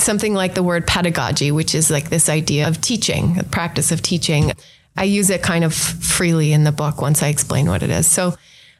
something 0.00 0.34
like 0.34 0.54
the 0.54 0.62
word 0.62 0.86
pedagogy, 0.86 1.50
which 1.50 1.74
is 1.74 1.90
like 1.90 2.10
this 2.10 2.28
idea 2.28 2.68
of 2.68 2.80
teaching, 2.80 3.34
the 3.34 3.44
practice 3.44 3.92
of 3.92 4.02
teaching. 4.02 4.52
I 4.96 5.04
use 5.04 5.30
it 5.30 5.42
kind 5.42 5.64
of 5.64 5.74
freely 5.74 6.52
in 6.52 6.64
the 6.64 6.72
book 6.72 7.00
once 7.00 7.22
I 7.22 7.28
explain 7.28 7.68
what 7.68 7.82
it 7.82 7.90
is. 7.90 8.06
So 8.06 8.34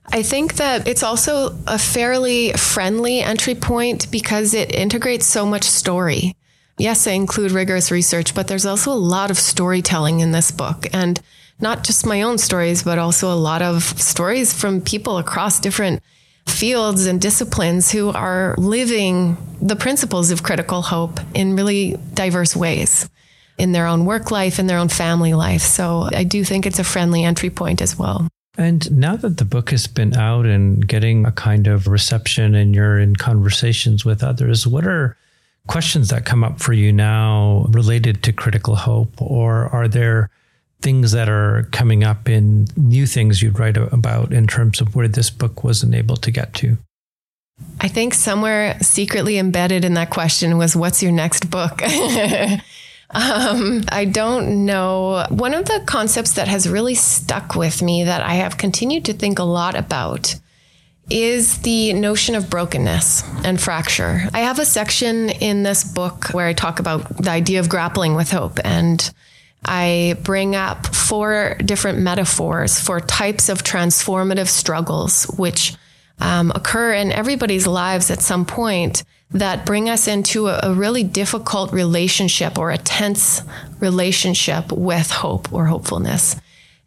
I 0.06 0.22
think 0.22 0.54
that 0.54 0.88
it's 0.88 1.02
also 1.02 1.58
a 1.66 1.78
fairly 1.78 2.52
friendly 2.52 3.20
entry 3.20 3.54
point 3.54 4.10
because 4.10 4.54
it 4.54 4.74
integrates 4.74 5.26
so 5.26 5.44
much 5.44 5.64
story. 5.64 6.34
Yes, 6.78 7.06
I 7.06 7.12
include 7.12 7.50
rigorous 7.50 7.90
research, 7.90 8.34
but 8.34 8.48
there's 8.48 8.66
also 8.66 8.92
a 8.92 8.94
lot 8.94 9.30
of 9.30 9.38
storytelling 9.38 10.20
in 10.20 10.32
this 10.32 10.50
book. 10.50 10.86
And 10.92 11.20
not 11.60 11.84
just 11.84 12.06
my 12.06 12.22
own 12.22 12.38
stories, 12.38 12.84
but 12.84 12.98
also 12.98 13.32
a 13.32 13.34
lot 13.34 13.62
of 13.62 13.82
stories 13.82 14.52
from 14.52 14.80
people 14.80 15.18
across 15.18 15.60
different 15.60 16.02
fields 16.50 17.06
and 17.06 17.20
disciplines 17.20 17.90
who 17.90 18.10
are 18.10 18.54
living 18.58 19.36
the 19.60 19.76
principles 19.76 20.30
of 20.30 20.42
critical 20.42 20.82
hope 20.82 21.20
in 21.34 21.56
really 21.56 21.96
diverse 22.14 22.54
ways 22.56 23.08
in 23.58 23.72
their 23.72 23.86
own 23.86 24.04
work 24.04 24.30
life, 24.30 24.58
in 24.58 24.66
their 24.66 24.78
own 24.78 24.88
family 24.88 25.34
life. 25.34 25.62
So 25.62 26.08
I 26.12 26.24
do 26.24 26.44
think 26.44 26.64
it's 26.64 26.78
a 26.78 26.84
friendly 26.84 27.24
entry 27.24 27.50
point 27.50 27.82
as 27.82 27.98
well. 27.98 28.28
And 28.56 28.90
now 28.90 29.16
that 29.16 29.36
the 29.36 29.44
book 29.44 29.70
has 29.70 29.86
been 29.86 30.14
out 30.14 30.46
and 30.46 30.86
getting 30.86 31.26
a 31.26 31.32
kind 31.32 31.66
of 31.66 31.86
reception 31.86 32.54
and 32.54 32.74
you're 32.74 32.98
in 32.98 33.14
conversations 33.16 34.04
with 34.04 34.22
others, 34.22 34.66
what 34.66 34.84
are 34.84 35.16
questions 35.68 36.08
that 36.08 36.24
come 36.24 36.42
up 36.42 36.60
for 36.60 36.72
you 36.72 36.92
now 36.92 37.66
related 37.68 38.22
to 38.24 38.32
critical 38.32 38.74
hope? 38.74 39.20
Or 39.20 39.68
are 39.68 39.86
there 39.86 40.30
things 40.80 41.12
that 41.12 41.28
are 41.28 41.68
coming 41.72 42.04
up 42.04 42.28
in 42.28 42.68
new 42.76 43.06
things 43.06 43.42
you'd 43.42 43.58
write 43.58 43.76
about 43.76 44.32
in 44.32 44.46
terms 44.46 44.80
of 44.80 44.94
where 44.94 45.08
this 45.08 45.30
book 45.30 45.64
wasn't 45.64 45.94
able 45.94 46.16
to 46.16 46.30
get 46.30 46.54
to? 46.54 46.78
I 47.80 47.88
think 47.88 48.14
somewhere 48.14 48.78
secretly 48.80 49.38
embedded 49.38 49.84
in 49.84 49.94
that 49.94 50.10
question 50.10 50.58
was, 50.58 50.76
What's 50.76 51.02
your 51.02 51.12
next 51.12 51.50
book? 51.50 51.82
um, 53.10 53.84
I 53.88 54.08
don't 54.10 54.64
know. 54.64 55.26
One 55.30 55.54
of 55.54 55.64
the 55.64 55.82
concepts 55.86 56.32
that 56.34 56.48
has 56.48 56.68
really 56.68 56.94
stuck 56.94 57.54
with 57.54 57.82
me 57.82 58.04
that 58.04 58.22
I 58.22 58.34
have 58.34 58.58
continued 58.58 59.04
to 59.06 59.12
think 59.12 59.38
a 59.38 59.44
lot 59.44 59.74
about 59.74 60.36
is 61.10 61.58
the 61.62 61.94
notion 61.94 62.34
of 62.34 62.50
brokenness 62.50 63.22
and 63.44 63.60
fracture. 63.60 64.28
I 64.34 64.40
have 64.40 64.58
a 64.58 64.66
section 64.66 65.30
in 65.30 65.62
this 65.62 65.82
book 65.82 66.28
where 66.32 66.46
I 66.46 66.52
talk 66.52 66.80
about 66.80 67.22
the 67.22 67.30
idea 67.30 67.60
of 67.60 67.68
grappling 67.68 68.14
with 68.14 68.30
hope 68.30 68.58
and 68.62 69.10
I 69.64 70.16
bring 70.22 70.54
up 70.54 70.86
four 70.94 71.56
different 71.64 71.98
metaphors 71.98 72.78
for 72.78 73.00
types 73.00 73.48
of 73.48 73.62
transformative 73.62 74.48
struggles, 74.48 75.24
which 75.36 75.74
um, 76.20 76.52
occur 76.54 76.92
in 76.94 77.12
everybody's 77.12 77.66
lives 77.66 78.10
at 78.10 78.20
some 78.20 78.44
point 78.44 79.04
that 79.30 79.66
bring 79.66 79.88
us 79.88 80.08
into 80.08 80.48
a, 80.48 80.60
a, 80.62 80.74
really 80.74 81.04
difficult 81.04 81.72
relationship 81.72 82.58
or 82.58 82.70
a 82.70 82.78
tense 82.78 83.42
relationship 83.78 84.72
with 84.72 85.10
hope 85.10 85.52
or 85.52 85.66
hopefulness. 85.66 86.34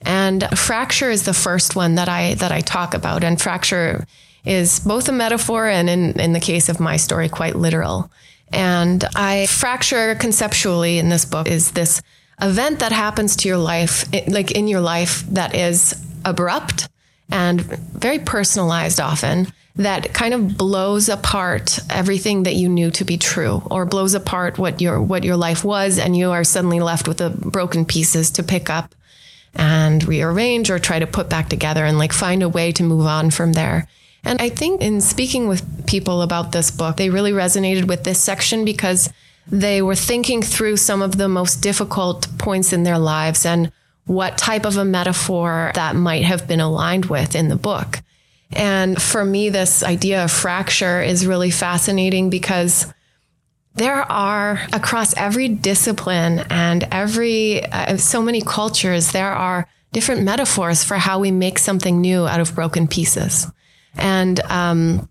And 0.01 0.43
fracture 0.57 1.11
is 1.11 1.23
the 1.23 1.33
first 1.33 1.75
one 1.75 1.95
that 1.95 2.09
I 2.09 2.33
that 2.35 2.51
I 2.51 2.61
talk 2.61 2.95
about. 2.95 3.23
And 3.23 3.39
fracture 3.39 4.07
is 4.43 4.79
both 4.79 5.07
a 5.07 5.11
metaphor 5.11 5.67
and 5.67 5.89
in, 5.89 6.19
in 6.19 6.33
the 6.33 6.39
case 6.39 6.67
of 6.67 6.79
my 6.79 6.97
story, 6.97 7.29
quite 7.29 7.55
literal. 7.55 8.09
And 8.51 9.03
I 9.15 9.45
fracture 9.45 10.15
conceptually 10.15 10.97
in 10.97 11.09
this 11.09 11.25
book 11.25 11.47
is 11.47 11.71
this 11.71 12.01
event 12.41 12.79
that 12.79 12.91
happens 12.91 13.35
to 13.37 13.47
your 13.47 13.57
life, 13.57 14.05
like 14.27 14.51
in 14.51 14.67
your 14.67 14.81
life, 14.81 15.23
that 15.27 15.55
is 15.55 15.95
abrupt 16.25 16.89
and 17.29 17.61
very 17.61 18.19
personalized 18.19 18.99
often, 18.99 19.47
that 19.75 20.13
kind 20.13 20.33
of 20.33 20.57
blows 20.57 21.07
apart 21.07 21.79
everything 21.89 22.43
that 22.43 22.55
you 22.55 22.67
knew 22.67 22.91
to 22.91 23.05
be 23.05 23.17
true, 23.17 23.63
or 23.71 23.85
blows 23.85 24.13
apart 24.13 24.57
what 24.57 24.81
your 24.81 25.01
what 25.01 25.23
your 25.23 25.37
life 25.37 25.63
was, 25.63 25.97
and 25.97 26.17
you 26.17 26.31
are 26.31 26.43
suddenly 26.43 26.79
left 26.79 27.07
with 27.07 27.17
the 27.17 27.29
broken 27.29 27.85
pieces 27.85 28.31
to 28.31 28.43
pick 28.43 28.69
up 28.69 28.93
and 29.55 30.07
rearrange 30.07 30.69
or 30.69 30.79
try 30.79 30.99
to 30.99 31.07
put 31.07 31.29
back 31.29 31.49
together 31.49 31.85
and 31.85 31.97
like 31.97 32.13
find 32.13 32.43
a 32.43 32.49
way 32.49 32.71
to 32.71 32.83
move 32.83 33.05
on 33.05 33.31
from 33.31 33.53
there. 33.53 33.87
And 34.23 34.41
I 34.41 34.49
think 34.49 34.81
in 34.81 35.01
speaking 35.01 35.47
with 35.47 35.87
people 35.87 36.21
about 36.21 36.51
this 36.51 36.69
book, 36.69 36.97
they 36.97 37.09
really 37.09 37.31
resonated 37.31 37.87
with 37.87 38.03
this 38.03 38.19
section 38.19 38.65
because 38.65 39.11
they 39.47 39.81
were 39.81 39.95
thinking 39.95 40.41
through 40.41 40.77
some 40.77 41.01
of 41.01 41.17
the 41.17 41.27
most 41.27 41.61
difficult 41.61 42.27
points 42.37 42.73
in 42.73 42.83
their 42.83 42.99
lives 42.99 43.45
and 43.45 43.71
what 44.05 44.37
type 44.37 44.65
of 44.65 44.77
a 44.77 44.85
metaphor 44.85 45.71
that 45.75 45.95
might 45.95 46.23
have 46.23 46.47
been 46.47 46.59
aligned 46.59 47.05
with 47.05 47.35
in 47.35 47.49
the 47.49 47.55
book. 47.55 48.01
And 48.53 49.01
for 49.01 49.23
me, 49.23 49.49
this 49.49 49.83
idea 49.83 50.23
of 50.23 50.31
fracture 50.31 51.01
is 51.01 51.25
really 51.25 51.51
fascinating 51.51 52.29
because 52.29 52.93
there 53.75 54.01
are 54.11 54.59
across 54.73 55.15
every 55.15 55.47
discipline 55.47 56.39
and 56.49 56.87
every 56.91 57.63
uh, 57.65 57.97
so 57.97 58.21
many 58.21 58.41
cultures 58.41 59.11
there 59.11 59.31
are 59.31 59.67
different 59.93 60.23
metaphors 60.23 60.83
for 60.83 60.95
how 60.95 61.19
we 61.19 61.31
make 61.31 61.57
something 61.57 62.01
new 62.01 62.27
out 62.27 62.39
of 62.39 62.53
broken 62.53 62.87
pieces 62.87 63.47
and 63.95 64.39
um, 64.41 65.09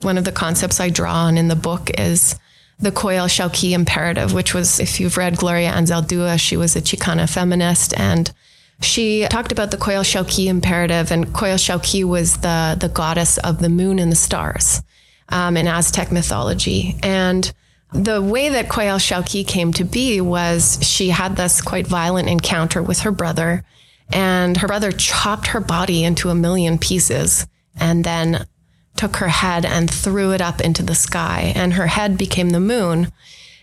one 0.00 0.18
of 0.18 0.24
the 0.24 0.32
concepts 0.32 0.80
i 0.80 0.88
draw 0.88 1.12
on 1.12 1.38
in 1.38 1.48
the 1.48 1.56
book 1.56 1.90
is 1.98 2.34
the 2.82 2.92
Coyolxauhqui 2.92 3.72
imperative, 3.72 4.34
which 4.34 4.52
was, 4.52 4.80
if 4.80 5.00
you've 5.00 5.16
read 5.16 5.36
Gloria 5.36 5.72
Anzaldúa, 5.72 6.38
she 6.38 6.56
was 6.56 6.76
a 6.76 6.82
Chicana 6.82 7.28
feminist 7.32 7.98
and 7.98 8.32
she 8.80 9.26
talked 9.28 9.52
about 9.52 9.70
the 9.70 9.76
Coyolxauhqui 9.76 10.46
imperative, 10.46 11.12
and 11.12 11.26
Coyolxauhqui 11.26 12.04
was 12.04 12.38
the, 12.38 12.76
the 12.78 12.88
goddess 12.88 13.38
of 13.38 13.60
the 13.60 13.68
moon 13.68 14.00
and 14.00 14.10
the 14.10 14.16
stars 14.16 14.82
um, 15.28 15.56
in 15.56 15.68
Aztec 15.68 16.10
mythology. 16.10 16.96
And 17.02 17.52
the 17.92 18.20
way 18.20 18.48
that 18.48 18.68
Coyolxauhqui 18.68 19.46
came 19.46 19.72
to 19.74 19.84
be 19.84 20.20
was 20.20 20.78
she 20.82 21.10
had 21.10 21.36
this 21.36 21.60
quite 21.60 21.86
violent 21.86 22.28
encounter 22.28 22.82
with 22.82 23.00
her 23.00 23.12
brother, 23.12 23.64
and 24.12 24.56
her 24.56 24.66
brother 24.66 24.90
chopped 24.90 25.48
her 25.48 25.60
body 25.60 26.02
into 26.02 26.28
a 26.30 26.34
million 26.34 26.78
pieces 26.78 27.46
and 27.76 28.04
then 28.04 28.46
took 28.96 29.16
her 29.16 29.28
head 29.28 29.64
and 29.64 29.90
threw 29.90 30.32
it 30.32 30.40
up 30.40 30.60
into 30.60 30.82
the 30.82 30.94
sky, 30.94 31.52
and 31.54 31.74
her 31.74 31.86
head 31.86 32.18
became 32.18 32.50
the 32.50 32.60
moon, 32.60 33.12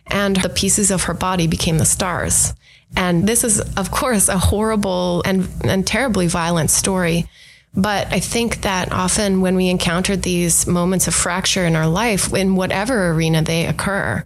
and 0.07 0.37
the 0.37 0.49
pieces 0.49 0.91
of 0.91 1.03
her 1.03 1.13
body 1.13 1.47
became 1.47 1.77
the 1.77 1.85
stars. 1.85 2.53
And 2.95 3.27
this 3.27 3.43
is, 3.43 3.59
of 3.77 3.91
course, 3.91 4.29
a 4.29 4.37
horrible 4.37 5.21
and, 5.25 5.47
and 5.63 5.85
terribly 5.85 6.27
violent 6.27 6.71
story. 6.71 7.29
But 7.75 8.11
I 8.11 8.19
think 8.19 8.61
that 8.61 8.91
often 8.91 9.41
when 9.41 9.55
we 9.55 9.69
encounter 9.69 10.15
these 10.15 10.65
moments 10.65 11.07
of 11.07 11.13
fracture 11.13 11.65
in 11.65 11.75
our 11.75 11.87
life, 11.87 12.33
in 12.33 12.55
whatever 12.55 13.11
arena 13.11 13.43
they 13.43 13.67
occur, 13.67 14.25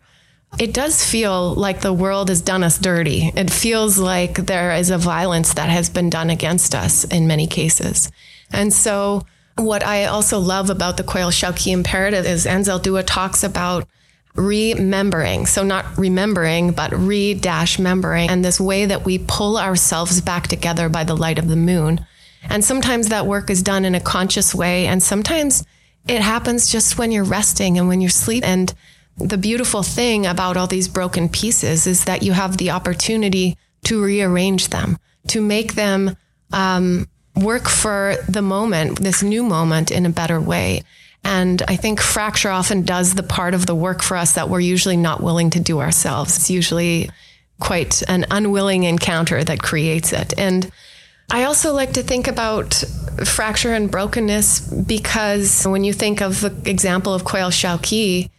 it 0.59 0.73
does 0.73 1.03
feel 1.03 1.53
like 1.55 1.81
the 1.81 1.91
world 1.91 2.29
has 2.29 2.41
done 2.41 2.63
us 2.63 2.77
dirty. 2.77 3.31
It 3.35 3.51
feels 3.51 3.97
like 3.97 4.35
there 4.35 4.73
is 4.73 4.91
a 4.91 4.97
violence 4.97 5.55
that 5.55 5.69
has 5.69 5.89
been 5.89 6.09
done 6.09 6.29
against 6.29 6.73
us 6.75 7.03
in 7.05 7.27
many 7.27 7.47
cases. 7.47 8.11
And 8.51 8.71
so 8.71 9.25
what 9.55 9.83
I 9.83 10.05
also 10.05 10.39
love 10.39 10.69
about 10.69 10.97
the 10.97 11.03
Coyolxauhqui 11.03 11.71
imperative 11.71 12.25
is 12.25 12.45
Anzaldúa 12.45 13.03
talks 13.05 13.43
about 13.43 13.87
remembering. 14.35 15.45
So 15.45 15.63
not 15.63 15.97
remembering, 15.97 16.71
but 16.71 16.91
re 16.91 17.33
dash 17.33 17.77
membering 17.77 18.29
and 18.29 18.43
this 18.43 18.59
way 18.59 18.85
that 18.85 19.05
we 19.05 19.19
pull 19.19 19.57
ourselves 19.57 20.21
back 20.21 20.47
together 20.47 20.89
by 20.89 21.03
the 21.03 21.15
light 21.15 21.37
of 21.37 21.47
the 21.47 21.55
moon. 21.55 22.05
And 22.49 22.65
sometimes 22.65 23.09
that 23.09 23.27
work 23.27 23.49
is 23.49 23.61
done 23.61 23.85
in 23.85 23.95
a 23.95 23.99
conscious 23.99 24.53
way. 24.53 24.87
And 24.87 25.01
sometimes 25.01 25.63
it 26.07 26.21
happens 26.21 26.69
just 26.69 26.97
when 26.97 27.11
you're 27.11 27.23
resting 27.23 27.77
and 27.77 27.87
when 27.87 28.01
you're 28.01 28.09
sleeping. 28.09 28.49
And 28.49 28.73
the 29.17 29.37
beautiful 29.37 29.83
thing 29.83 30.25
about 30.25 30.57
all 30.57 30.67
these 30.67 30.87
broken 30.87 31.29
pieces 31.29 31.87
is 31.87 32.05
that 32.05 32.23
you 32.23 32.33
have 32.33 32.57
the 32.57 32.71
opportunity 32.71 33.57
to 33.85 34.03
rearrange 34.03 34.69
them, 34.69 34.97
to 35.27 35.41
make 35.41 35.75
them 35.75 36.17
um, 36.51 37.07
work 37.35 37.67
for 37.67 38.15
the 38.27 38.41
moment, 38.41 38.99
this 38.99 39.23
new 39.23 39.43
moment 39.43 39.91
in 39.91 40.05
a 40.05 40.09
better 40.09 40.39
way. 40.39 40.83
And 41.23 41.61
I 41.67 41.75
think 41.75 42.01
fracture 42.01 42.49
often 42.49 42.83
does 42.83 43.15
the 43.15 43.23
part 43.23 43.53
of 43.53 43.65
the 43.65 43.75
work 43.75 44.03
for 44.03 44.17
us 44.17 44.33
that 44.33 44.49
we're 44.49 44.59
usually 44.59 44.97
not 44.97 45.23
willing 45.23 45.49
to 45.51 45.59
do 45.59 45.79
ourselves. 45.79 46.35
It's 46.37 46.49
usually 46.49 47.09
quite 47.59 48.03
an 48.09 48.25
unwilling 48.29 48.83
encounter 48.83 49.43
that 49.43 49.63
creates 49.63 50.11
it. 50.11 50.37
And 50.37 50.69
I 51.31 51.45
also 51.45 51.73
like 51.73 51.93
to 51.93 52.03
think 52.03 52.27
about 52.27 52.73
fracture 53.25 53.73
and 53.73 53.89
brokenness 53.89 54.59
because 54.59 55.65
when 55.65 55.83
you 55.83 55.93
think 55.93 56.21
of 56.21 56.41
the 56.41 56.53
example 56.69 57.13
of 57.13 57.23
Coyolxauhqui, 57.23 58.29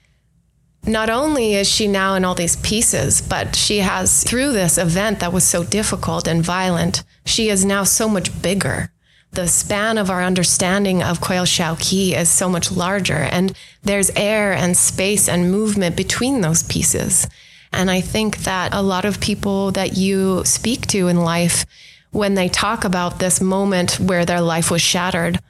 not 0.86 1.10
only 1.10 1.54
is 1.54 1.68
she 1.68 1.88
now 1.88 2.14
in 2.14 2.24
all 2.24 2.34
these 2.34 2.56
pieces, 2.56 3.20
but 3.20 3.56
she 3.56 3.78
has, 3.78 4.22
through 4.24 4.52
this 4.52 4.78
event 4.78 5.20
that 5.20 5.32
was 5.32 5.44
so 5.44 5.64
difficult 5.64 6.28
and 6.28 6.42
violent, 6.42 7.02
she 7.24 7.48
is 7.48 7.64
now 7.64 7.84
so 7.84 8.08
much 8.08 8.42
bigger. 8.42 8.90
The 9.32 9.48
span 9.48 9.98
of 9.98 10.10
our 10.10 10.22
understanding 10.22 11.02
of 11.02 11.20
Coyolxauhqui 11.20 12.16
is 12.16 12.28
so 12.28 12.48
much 12.48 12.70
larger, 12.70 13.14
and 13.32 13.56
there's 13.82 14.10
air 14.10 14.52
and 14.52 14.76
space 14.76 15.28
and 15.28 15.50
movement 15.50 15.96
between 15.96 16.40
those 16.40 16.62
pieces. 16.62 17.26
And 17.72 17.90
I 17.90 18.00
think 18.00 18.38
that 18.38 18.72
a 18.72 18.82
lot 18.82 19.04
of 19.04 19.20
people 19.20 19.72
that 19.72 19.96
you 19.96 20.44
speak 20.44 20.86
to 20.88 21.08
in 21.08 21.16
life, 21.16 21.66
when 22.12 22.34
they 22.34 22.48
talk 22.48 22.84
about 22.84 23.18
this 23.18 23.40
moment 23.40 23.98
where 23.98 24.24
their 24.24 24.40
life 24.40 24.70
was 24.70 24.82
shattered, 24.82 25.40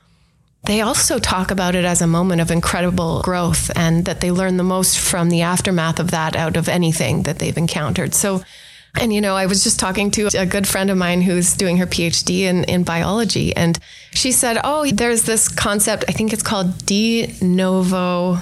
they 0.66 0.81
also 0.81 1.18
talk 1.18 1.50
about 1.50 1.74
it 1.74 1.85
as 1.85 2.00
a 2.00 2.07
moment 2.07 2.40
of 2.40 2.50
incredible 2.50 3.20
growth 3.22 3.70
and 3.77 4.05
that 4.07 4.20
they 4.20 4.31
learn 4.31 4.57
the 4.57 4.62
most 4.62 4.98
from 4.98 5.29
the 5.29 5.42
aftermath 5.42 6.00
of 6.00 6.11
that 6.11 6.37
out 6.37 6.57
of 6.57 6.68
anything 6.68 7.24
that 7.24 7.38
they've 7.38 7.57
encountered. 7.57 8.14
So 8.14 8.42
And, 8.96 9.12
you 9.12 9.20
know, 9.20 9.35
I 9.35 9.46
was 9.46 9.64
just 9.64 9.81
talking 9.81 10.11
to 10.12 10.29
a 10.38 10.46
good 10.46 10.68
friend 10.68 10.88
of 10.88 10.96
mine 10.96 11.20
who's 11.20 11.57
doing 11.57 11.79
her 11.79 11.87
PhD 11.87 12.42
in, 12.42 12.62
in 12.64 12.85
biology. 12.85 13.55
And 13.57 13.79
she 14.12 14.31
said, 14.31 14.59
Oh, 14.62 14.87
there's 14.87 15.24
this 15.24 15.48
concept, 15.48 16.05
I 16.07 16.12
think 16.12 16.33
it's 16.33 16.44
called 16.44 16.87
de 16.87 17.35
novo. 17.42 18.38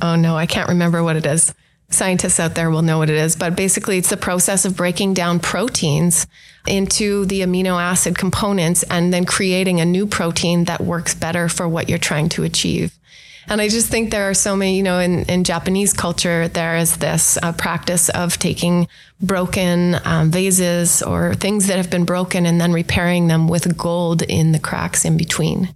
Oh, 0.00 0.16
no, 0.16 0.36
I 0.36 0.46
can't 0.46 0.68
remember 0.68 1.02
what 1.02 1.16
it 1.16 1.26
is. 1.26 1.52
Scientists 1.92 2.40
out 2.40 2.54
there 2.54 2.70
will 2.70 2.82
know 2.82 2.98
what 2.98 3.10
it 3.10 3.16
is. 3.16 3.36
But 3.36 3.54
basically, 3.54 3.98
it's 3.98 4.10
the 4.10 4.16
process 4.16 4.64
of 4.64 4.76
breaking 4.76 5.14
down 5.14 5.40
proteins 5.40 6.26
into 6.66 7.26
the 7.26 7.40
amino 7.40 7.80
acid 7.80 8.16
components 8.16 8.82
and 8.84 9.12
then 9.12 9.24
creating 9.24 9.80
a 9.80 9.84
new 9.84 10.06
protein 10.06 10.64
that 10.64 10.80
works 10.80 11.14
better 11.14 11.48
for 11.48 11.68
what 11.68 11.88
you're 11.88 11.98
trying 11.98 12.28
to 12.30 12.44
achieve. 12.44 12.92
And 13.48 13.60
I 13.60 13.68
just 13.68 13.88
think 13.88 14.10
there 14.10 14.30
are 14.30 14.34
so 14.34 14.54
many, 14.54 14.76
you 14.76 14.82
know, 14.82 15.00
in, 15.00 15.24
in 15.24 15.44
Japanese 15.44 15.92
culture, 15.92 16.48
there 16.48 16.76
is 16.76 16.98
this 16.98 17.36
uh, 17.42 17.52
practice 17.52 18.08
of 18.10 18.38
taking 18.38 18.86
broken 19.20 19.96
um, 20.04 20.30
vases 20.30 21.02
or 21.02 21.34
things 21.34 21.66
that 21.66 21.76
have 21.76 21.90
been 21.90 22.04
broken 22.04 22.46
and 22.46 22.60
then 22.60 22.72
repairing 22.72 23.26
them 23.26 23.48
with 23.48 23.76
gold 23.76 24.22
in 24.22 24.52
the 24.52 24.58
cracks 24.58 25.04
in 25.04 25.16
between. 25.16 25.74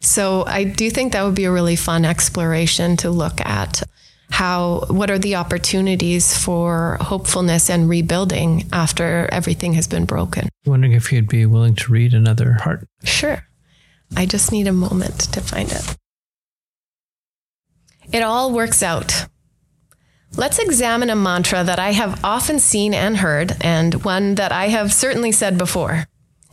So 0.00 0.44
I 0.46 0.64
do 0.64 0.90
think 0.90 1.12
that 1.12 1.22
would 1.22 1.34
be 1.34 1.44
a 1.44 1.52
really 1.52 1.76
fun 1.76 2.04
exploration 2.04 2.96
to 2.98 3.10
look 3.10 3.40
at 3.40 3.82
how 4.30 4.84
what 4.88 5.10
are 5.10 5.18
the 5.18 5.36
opportunities 5.36 6.36
for 6.36 6.98
hopefulness 7.00 7.70
and 7.70 7.88
rebuilding 7.88 8.64
after 8.72 9.28
everything 9.32 9.74
has 9.74 9.86
been 9.86 10.04
broken. 10.04 10.48
Wondering 10.64 10.92
if 10.92 11.12
you'd 11.12 11.28
be 11.28 11.46
willing 11.46 11.74
to 11.76 11.92
read 11.92 12.12
another 12.12 12.54
heart. 12.54 12.86
Sure. 13.04 13.46
I 14.16 14.26
just 14.26 14.52
need 14.52 14.66
a 14.66 14.72
moment 14.72 15.20
to 15.32 15.40
find 15.40 15.70
it. 15.70 15.96
It 18.12 18.22
all 18.22 18.52
works 18.52 18.82
out. 18.82 19.26
Let's 20.36 20.58
examine 20.58 21.10
a 21.10 21.16
mantra 21.16 21.64
that 21.64 21.78
I 21.78 21.92
have 21.92 22.22
often 22.22 22.58
seen 22.58 22.92
and 22.92 23.16
heard, 23.16 23.56
and 23.60 24.04
one 24.04 24.34
that 24.34 24.52
I 24.52 24.68
have 24.68 24.92
certainly 24.92 25.32
said 25.32 25.56
before. 25.56 26.06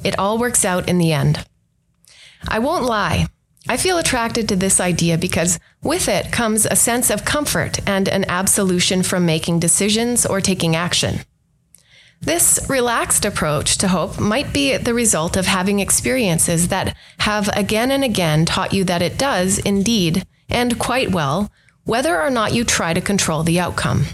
It 0.03 0.17
all 0.17 0.37
works 0.37 0.63
out 0.63 0.87
in 0.87 0.99
the 0.99 1.11
end. 1.11 1.45
I 2.47 2.59
won't 2.59 2.85
lie. 2.85 3.27
I 3.67 3.77
feel 3.77 3.97
attracted 3.97 4.49
to 4.49 4.55
this 4.57 4.81
idea 4.81 5.17
because 5.17 5.59
with 5.81 6.09
it 6.09 6.31
comes 6.31 6.65
a 6.65 6.75
sense 6.75 7.09
of 7.09 7.23
comfort 7.23 7.79
and 7.87 8.09
an 8.09 8.25
absolution 8.27 9.03
from 9.03 9.25
making 9.25 9.59
decisions 9.59 10.25
or 10.25 10.41
taking 10.41 10.75
action. 10.75 11.19
This 12.19 12.65
relaxed 12.69 13.25
approach 13.25 13.77
to 13.79 13.89
hope 13.89 14.19
might 14.19 14.53
be 14.53 14.77
the 14.77 14.93
result 14.93 15.35
of 15.35 15.45
having 15.45 15.79
experiences 15.79 16.69
that 16.69 16.95
have 17.19 17.49
again 17.49 17.91
and 17.91 18.03
again 18.03 18.45
taught 18.45 18.73
you 18.73 18.83
that 18.85 19.01
it 19.01 19.17
does, 19.17 19.59
indeed, 19.59 20.25
and 20.49 20.79
quite 20.79 21.11
well, 21.11 21.51
whether 21.83 22.21
or 22.21 22.29
not 22.29 22.53
you 22.53 22.63
try 22.63 22.93
to 22.93 23.01
control 23.01 23.43
the 23.43 23.59
outcome. 23.59 24.05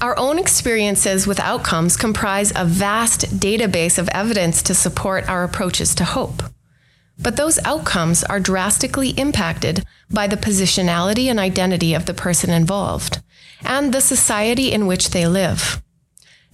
Our 0.00 0.18
own 0.18 0.38
experiences 0.38 1.26
with 1.26 1.40
outcomes 1.40 1.96
comprise 1.96 2.52
a 2.54 2.64
vast 2.64 3.38
database 3.38 3.98
of 3.98 4.08
evidence 4.08 4.62
to 4.64 4.74
support 4.74 5.28
our 5.28 5.44
approaches 5.44 5.94
to 5.96 6.04
hope. 6.04 6.42
But 7.18 7.36
those 7.36 7.58
outcomes 7.64 8.24
are 8.24 8.40
drastically 8.40 9.10
impacted 9.10 9.84
by 10.10 10.26
the 10.26 10.36
positionality 10.36 11.26
and 11.26 11.38
identity 11.38 11.94
of 11.94 12.06
the 12.06 12.14
person 12.14 12.50
involved 12.50 13.22
and 13.62 13.92
the 13.92 14.00
society 14.00 14.72
in 14.72 14.86
which 14.86 15.10
they 15.10 15.26
live. 15.26 15.82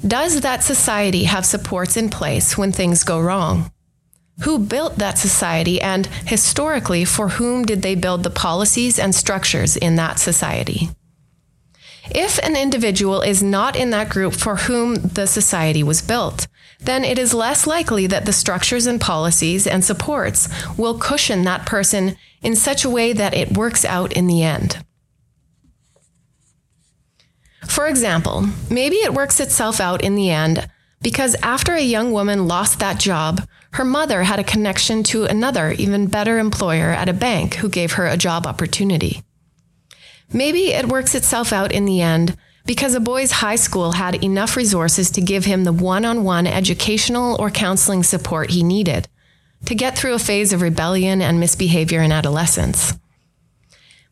Does 0.07 0.41
that 0.41 0.63
society 0.63 1.25
have 1.25 1.45
supports 1.45 1.97
in 1.97 2.09
place 2.09 2.57
when 2.57 2.73
things 2.73 3.05
go 3.05 3.21
wrong? 3.21 3.71
Who 4.43 4.59
built 4.59 4.97
that 4.97 5.19
society 5.19 5.81
and 5.81 6.07
historically 6.07 7.05
for 7.05 7.29
whom 7.29 7.65
did 7.65 7.83
they 7.83 7.95
build 7.95 8.23
the 8.23 8.31
policies 8.31 8.99
and 8.99 9.15
structures 9.15 9.77
in 9.77 9.97
that 9.97 10.19
society? 10.19 10.89
If 12.11 12.39
an 12.39 12.57
individual 12.57 13.21
is 13.21 13.43
not 13.43 13.77
in 13.77 13.91
that 13.91 14.09
group 14.09 14.33
for 14.33 14.57
whom 14.57 14.95
the 14.95 15.27
society 15.27 15.83
was 15.83 16.01
built, 16.01 16.47
then 16.83 17.05
it 17.05 17.19
is 17.19 17.35
less 17.35 17.67
likely 17.67 18.07
that 18.07 18.25
the 18.25 18.33
structures 18.33 18.87
and 18.87 19.01
policies 19.01 19.67
and 19.67 19.85
supports 19.85 20.49
will 20.79 20.99
cushion 20.99 21.43
that 21.45 21.67
person 21.67 22.17
in 22.43 22.57
such 22.57 22.85
a 22.85 22.91
way 22.91 23.13
that 23.13 23.35
it 23.35 23.57
works 23.57 23.85
out 23.85 24.13
in 24.13 24.27
the 24.27 24.43
end. 24.43 24.83
For 27.67 27.87
example, 27.87 28.49
maybe 28.71 28.97
it 28.97 29.15
works 29.15 29.41
itself 29.41 29.81
out 29.81 30.03
in 30.03 30.15
the 30.15 30.31
end 30.31 30.69
because 31.03 31.37
after 31.43 31.75
a 31.75 31.81
young 31.81 32.13
woman 32.13 32.49
lost 32.49 32.79
that 32.81 32.99
job, 32.99 33.47
her 33.73 33.85
mother 33.85 34.23
had 34.23 34.39
a 34.39 34.45
connection 34.45 35.03
to 35.05 35.25
another, 35.25 35.71
even 35.73 36.07
better 36.07 36.39
employer 36.39 36.91
at 36.91 37.09
a 37.09 37.15
bank 37.15 37.55
who 37.55 37.69
gave 37.69 37.93
her 37.93 38.07
a 38.07 38.17
job 38.17 38.47
opportunity. 38.47 39.23
Maybe 40.33 40.73
it 40.73 40.89
works 40.89 41.15
itself 41.15 41.53
out 41.53 41.73
in 41.73 41.85
the 41.85 42.01
end 42.01 42.37
because 42.67 42.95
a 42.95 43.01
boy's 43.01 43.31
high 43.31 43.57
school 43.57 43.93
had 43.93 44.23
enough 44.23 44.57
resources 44.57 45.11
to 45.13 45.21
give 45.21 45.45
him 45.45 45.65
the 45.65 45.73
one 45.73 46.05
on 46.05 46.25
one 46.25 46.47
educational 46.47 47.37
or 47.41 47.51
counseling 47.51 48.03
support 48.03 48.51
he 48.51 48.63
needed 48.63 49.09
to 49.67 49.75
get 49.75 49.97
through 49.97 50.15
a 50.15 50.19
phase 50.19 50.53
of 50.53 50.63
rebellion 50.63 51.21
and 51.21 51.39
misbehavior 51.39 52.01
in 52.01 52.13
adolescence. 52.13 52.95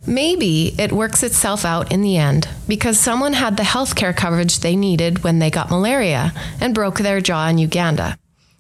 Maybe 0.07 0.75
it 0.79 0.93
works 0.93 1.23
itself 1.23 1.65
out 1.65 1.91
in 1.91 2.03
the 2.03 2.17
end 2.17 2.49
because 2.69 3.01
someone 3.01 3.33
had 3.33 3.57
the 3.57 3.65
health 3.65 3.97
care 3.97 4.13
coverage 4.13 4.61
they 4.61 4.77
needed 4.77 5.25
when 5.25 5.39
they 5.39 5.51
got 5.51 5.71
malaria 5.71 6.33
and 6.61 6.75
broke 6.75 6.99
their 6.99 7.21
jaw 7.21 7.49
in 7.49 7.59
Uganda. 7.59 8.17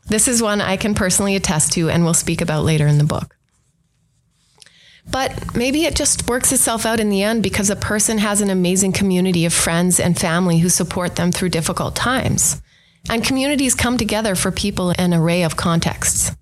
This 0.06 0.26
is 0.26 0.42
one 0.42 0.60
I 0.60 0.76
can 0.76 0.94
personally 0.94 1.36
attest 1.36 1.72
to 1.72 1.90
and 1.90 2.04
will 2.04 2.14
speak 2.14 2.40
about 2.40 2.64
later 2.64 2.86
in 2.86 2.98
the 2.98 3.04
book. 3.04 3.37
But 5.10 5.56
maybe 5.56 5.84
it 5.84 5.96
just 5.96 6.28
works 6.28 6.52
itself 6.52 6.84
out 6.84 7.00
in 7.00 7.08
the 7.08 7.22
end 7.22 7.42
because 7.42 7.70
a 7.70 7.76
person 7.76 8.18
has 8.18 8.40
an 8.40 8.50
amazing 8.50 8.92
community 8.92 9.46
of 9.46 9.54
friends 9.54 9.98
and 9.98 10.18
family 10.18 10.58
who 10.58 10.68
support 10.68 11.16
them 11.16 11.32
through 11.32 11.48
difficult 11.48 11.96
times. 11.96 12.60
And 13.08 13.24
communities 13.24 13.74
come 13.74 13.96
together 13.96 14.34
for 14.34 14.50
people 14.50 14.90
in 14.90 14.96
an 15.00 15.14
array 15.14 15.42
of 15.44 15.56
contexts. 15.56 16.32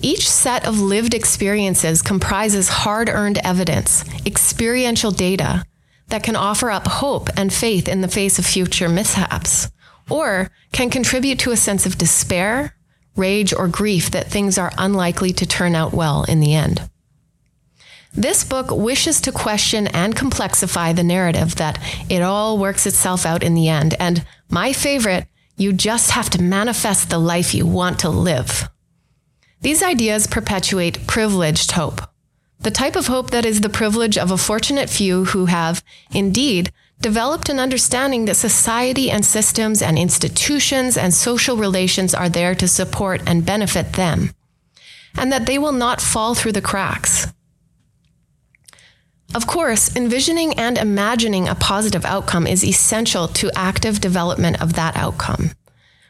Each 0.00 0.28
set 0.28 0.66
of 0.66 0.78
lived 0.78 1.14
experiences 1.14 2.02
comprises 2.02 2.68
hard 2.68 3.08
earned 3.08 3.38
evidence, 3.42 4.04
experiential 4.26 5.10
data 5.10 5.64
that 6.08 6.22
can 6.22 6.36
offer 6.36 6.70
up 6.70 6.86
hope 6.86 7.28
and 7.36 7.52
faith 7.52 7.88
in 7.88 8.00
the 8.00 8.08
face 8.08 8.38
of 8.38 8.46
future 8.46 8.88
mishaps, 8.88 9.70
or 10.08 10.50
can 10.72 10.90
contribute 10.90 11.38
to 11.40 11.50
a 11.50 11.56
sense 11.56 11.84
of 11.84 11.98
despair, 11.98 12.76
rage, 13.16 13.52
or 13.52 13.68
grief 13.68 14.10
that 14.10 14.28
things 14.28 14.56
are 14.58 14.72
unlikely 14.78 15.32
to 15.32 15.46
turn 15.46 15.74
out 15.74 15.92
well 15.92 16.24
in 16.24 16.40
the 16.40 16.54
end. 16.54 16.88
This 18.18 18.42
book 18.42 18.72
wishes 18.72 19.20
to 19.20 19.30
question 19.30 19.86
and 19.86 20.16
complexify 20.16 20.92
the 20.92 21.04
narrative 21.04 21.54
that 21.54 21.78
it 22.10 22.20
all 22.20 22.58
works 22.58 22.84
itself 22.84 23.24
out 23.24 23.44
in 23.44 23.54
the 23.54 23.68
end, 23.68 23.94
and 24.00 24.26
my 24.50 24.72
favorite, 24.72 25.28
you 25.56 25.72
just 25.72 26.10
have 26.10 26.28
to 26.30 26.42
manifest 26.42 27.10
the 27.10 27.18
life 27.20 27.54
you 27.54 27.64
want 27.64 28.00
to 28.00 28.08
live. 28.08 28.68
These 29.60 29.84
ideas 29.84 30.26
perpetuate 30.26 31.06
privileged 31.06 31.70
hope, 31.70 32.00
the 32.58 32.72
type 32.72 32.96
of 32.96 33.06
hope 33.06 33.30
that 33.30 33.46
is 33.46 33.60
the 33.60 33.68
privilege 33.68 34.18
of 34.18 34.32
a 34.32 34.36
fortunate 34.36 34.90
few 34.90 35.26
who 35.26 35.46
have, 35.46 35.84
indeed, 36.10 36.72
developed 37.00 37.48
an 37.48 37.60
understanding 37.60 38.24
that 38.24 38.34
society 38.34 39.12
and 39.12 39.24
systems 39.24 39.80
and 39.80 39.96
institutions 39.96 40.96
and 40.96 41.14
social 41.14 41.56
relations 41.56 42.14
are 42.14 42.28
there 42.28 42.56
to 42.56 42.66
support 42.66 43.22
and 43.28 43.46
benefit 43.46 43.92
them, 43.92 44.34
and 45.16 45.30
that 45.30 45.46
they 45.46 45.56
will 45.56 45.70
not 45.70 46.00
fall 46.00 46.34
through 46.34 46.50
the 46.50 46.60
cracks. 46.60 47.28
Of 49.38 49.46
course, 49.46 49.94
envisioning 49.94 50.58
and 50.58 50.76
imagining 50.76 51.46
a 51.46 51.54
positive 51.54 52.04
outcome 52.04 52.44
is 52.44 52.64
essential 52.64 53.28
to 53.28 53.52
active 53.54 54.00
development 54.00 54.60
of 54.60 54.72
that 54.72 54.96
outcome, 54.96 55.52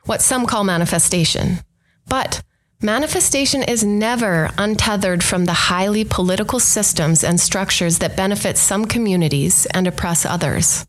what 0.07 0.23
some 0.23 0.47
call 0.47 0.65
manifestation. 0.65 1.59
But 2.07 2.43
Manifestation 2.81 3.63
is 3.65 3.85
never 3.85 4.49
untethered 4.57 5.23
from 5.23 5.45
the 5.45 5.53
highly 5.53 6.05
political 6.05 6.59
systems 6.59 7.23
and 7.23 7.39
structures 7.39 7.99
that 7.99 8.17
benefit 8.17 8.57
some 8.57 8.87
communities 8.87 9.67
and 9.75 9.87
oppress 9.87 10.25
others. 10.25 10.87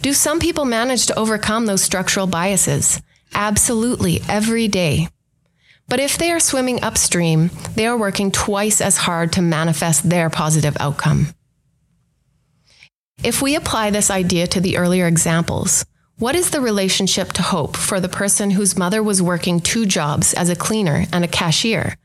Do 0.00 0.12
some 0.12 0.38
people 0.38 0.64
manage 0.64 1.06
to 1.06 1.18
overcome 1.18 1.66
those 1.66 1.82
structural 1.82 2.28
biases? 2.28 3.02
Absolutely, 3.34 4.20
every 4.28 4.68
day. 4.68 5.08
But 5.92 6.00
if 6.00 6.16
they 6.16 6.32
are 6.32 6.40
swimming 6.40 6.82
upstream, 6.82 7.50
they 7.74 7.86
are 7.86 7.98
working 7.98 8.30
twice 8.30 8.80
as 8.80 8.96
hard 8.96 9.30
to 9.34 9.42
manifest 9.42 10.08
their 10.08 10.30
positive 10.30 10.74
outcome. 10.80 11.34
If 13.22 13.42
we 13.42 13.56
apply 13.56 13.90
this 13.90 14.10
idea 14.10 14.46
to 14.46 14.60
the 14.62 14.78
earlier 14.78 15.06
examples, 15.06 15.84
what 16.16 16.34
is 16.34 16.48
the 16.48 16.62
relationship 16.62 17.34
to 17.34 17.42
hope 17.42 17.76
for 17.76 18.00
the 18.00 18.08
person 18.08 18.52
whose 18.52 18.78
mother 18.78 19.02
was 19.02 19.20
working 19.20 19.60
two 19.60 19.84
jobs 19.84 20.32
as 20.32 20.48
a 20.48 20.56
cleaner 20.56 21.04
and 21.12 21.26
a 21.26 21.28
cashier, 21.28 21.98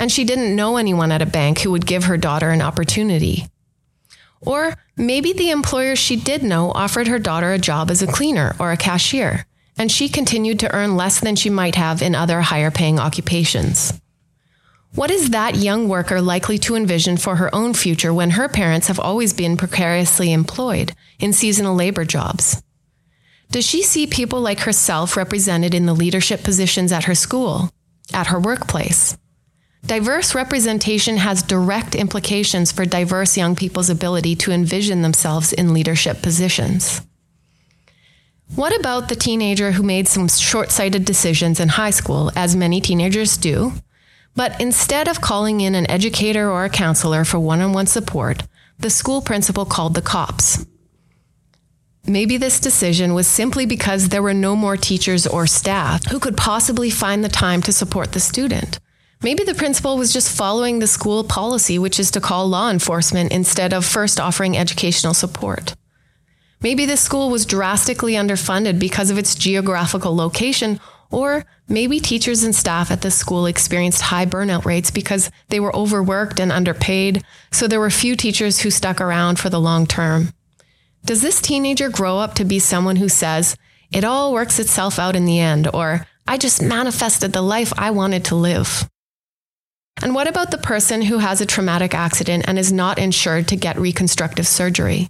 and 0.00 0.10
she 0.10 0.24
didn't 0.24 0.56
know 0.56 0.76
anyone 0.76 1.12
at 1.12 1.22
a 1.22 1.26
bank 1.26 1.60
who 1.60 1.70
would 1.70 1.86
give 1.86 2.06
her 2.06 2.16
daughter 2.16 2.50
an 2.50 2.60
opportunity? 2.60 3.46
Or 4.40 4.74
maybe 4.96 5.32
the 5.32 5.52
employer 5.52 5.94
she 5.94 6.16
did 6.16 6.42
know 6.42 6.72
offered 6.72 7.06
her 7.06 7.20
daughter 7.20 7.52
a 7.52 7.58
job 7.60 7.92
as 7.92 8.02
a 8.02 8.08
cleaner 8.08 8.56
or 8.58 8.72
a 8.72 8.76
cashier, 8.76 9.46
and 9.78 9.90
she 9.90 10.08
continued 10.08 10.58
to 10.60 10.74
earn 10.74 10.96
less 10.96 11.20
than 11.20 11.36
she 11.36 11.48
might 11.48 11.76
have 11.76 12.02
in 12.02 12.14
other 12.14 12.40
higher 12.40 12.70
paying 12.70 12.98
occupations. 12.98 13.92
What 14.94 15.10
is 15.10 15.30
that 15.30 15.56
young 15.56 15.88
worker 15.88 16.20
likely 16.20 16.58
to 16.60 16.74
envision 16.74 17.16
for 17.18 17.36
her 17.36 17.54
own 17.54 17.74
future 17.74 18.12
when 18.12 18.30
her 18.30 18.48
parents 18.48 18.88
have 18.88 18.98
always 18.98 19.32
been 19.32 19.56
precariously 19.56 20.32
employed 20.32 20.92
in 21.18 21.32
seasonal 21.32 21.74
labor 21.74 22.04
jobs? 22.04 22.62
Does 23.50 23.66
she 23.66 23.82
see 23.82 24.06
people 24.06 24.40
like 24.40 24.60
herself 24.60 25.16
represented 25.16 25.74
in 25.74 25.86
the 25.86 25.94
leadership 25.94 26.42
positions 26.42 26.90
at 26.90 27.04
her 27.04 27.14
school, 27.14 27.70
at 28.12 28.26
her 28.28 28.40
workplace? 28.40 29.16
Diverse 29.86 30.34
representation 30.34 31.16
has 31.18 31.42
direct 31.42 31.94
implications 31.94 32.72
for 32.72 32.84
diverse 32.84 33.36
young 33.36 33.54
people's 33.54 33.88
ability 33.88 34.36
to 34.36 34.52
envision 34.52 35.02
themselves 35.02 35.52
in 35.52 35.72
leadership 35.72 36.20
positions. 36.20 37.00
What 38.54 38.78
about 38.78 39.08
the 39.08 39.16
teenager 39.16 39.72
who 39.72 39.82
made 39.82 40.08
some 40.08 40.28
short 40.28 40.70
sighted 40.70 41.04
decisions 41.04 41.60
in 41.60 41.68
high 41.68 41.90
school, 41.90 42.32
as 42.34 42.56
many 42.56 42.80
teenagers 42.80 43.36
do, 43.36 43.72
but 44.34 44.60
instead 44.60 45.06
of 45.06 45.20
calling 45.20 45.60
in 45.60 45.74
an 45.74 45.90
educator 45.90 46.50
or 46.50 46.64
a 46.64 46.70
counselor 46.70 47.24
for 47.24 47.38
one 47.38 47.60
on 47.60 47.72
one 47.72 47.86
support, 47.86 48.42
the 48.78 48.90
school 48.90 49.20
principal 49.20 49.64
called 49.64 49.94
the 49.94 50.02
cops? 50.02 50.66
Maybe 52.06 52.36
this 52.38 52.58
decision 52.58 53.12
was 53.12 53.26
simply 53.26 53.66
because 53.66 54.08
there 54.08 54.22
were 54.22 54.34
no 54.34 54.56
more 54.56 54.76
teachers 54.76 55.26
or 55.26 55.46
staff 55.46 56.06
who 56.06 56.18
could 56.18 56.36
possibly 56.36 56.88
find 56.88 57.22
the 57.22 57.28
time 57.28 57.60
to 57.62 57.72
support 57.72 58.12
the 58.12 58.20
student. 58.20 58.80
Maybe 59.22 59.44
the 59.44 59.54
principal 59.54 59.98
was 59.98 60.12
just 60.12 60.34
following 60.34 60.78
the 60.78 60.86
school 60.86 61.22
policy, 61.22 61.78
which 61.78 62.00
is 62.00 62.10
to 62.12 62.20
call 62.20 62.48
law 62.48 62.70
enforcement 62.70 63.30
instead 63.30 63.74
of 63.74 63.84
first 63.84 64.18
offering 64.18 64.56
educational 64.56 65.12
support. 65.12 65.74
Maybe 66.60 66.86
the 66.86 66.96
school 66.96 67.30
was 67.30 67.46
drastically 67.46 68.14
underfunded 68.14 68.78
because 68.78 69.10
of 69.10 69.18
its 69.18 69.34
geographical 69.34 70.14
location, 70.14 70.80
or 71.10 71.44
maybe 71.68 72.00
teachers 72.00 72.42
and 72.42 72.54
staff 72.54 72.90
at 72.90 73.02
the 73.02 73.10
school 73.10 73.46
experienced 73.46 74.02
high 74.02 74.26
burnout 74.26 74.64
rates 74.64 74.90
because 74.90 75.30
they 75.48 75.60
were 75.60 75.74
overworked 75.74 76.40
and 76.40 76.50
underpaid, 76.50 77.22
so 77.52 77.66
there 77.66 77.80
were 77.80 77.90
few 77.90 78.16
teachers 78.16 78.60
who 78.60 78.70
stuck 78.70 79.00
around 79.00 79.38
for 79.38 79.50
the 79.50 79.60
long 79.60 79.86
term. 79.86 80.32
Does 81.04 81.22
this 81.22 81.40
teenager 81.40 81.88
grow 81.88 82.18
up 82.18 82.34
to 82.34 82.44
be 82.44 82.58
someone 82.58 82.96
who 82.96 83.08
says, 83.08 83.56
it 83.92 84.04
all 84.04 84.32
works 84.32 84.58
itself 84.58 84.98
out 84.98 85.16
in 85.16 85.24
the 85.24 85.38
end, 85.38 85.68
or 85.72 86.06
I 86.26 86.36
just 86.36 86.60
manifested 86.60 87.32
the 87.32 87.40
life 87.40 87.72
I 87.78 87.90
wanted 87.92 88.24
to 88.26 88.34
live? 88.34 88.88
And 90.02 90.14
what 90.14 90.28
about 90.28 90.50
the 90.50 90.58
person 90.58 91.02
who 91.02 91.18
has 91.18 91.40
a 91.40 91.46
traumatic 91.46 91.94
accident 91.94 92.44
and 92.46 92.58
is 92.58 92.72
not 92.72 92.98
insured 92.98 93.48
to 93.48 93.56
get 93.56 93.78
reconstructive 93.78 94.46
surgery? 94.46 95.08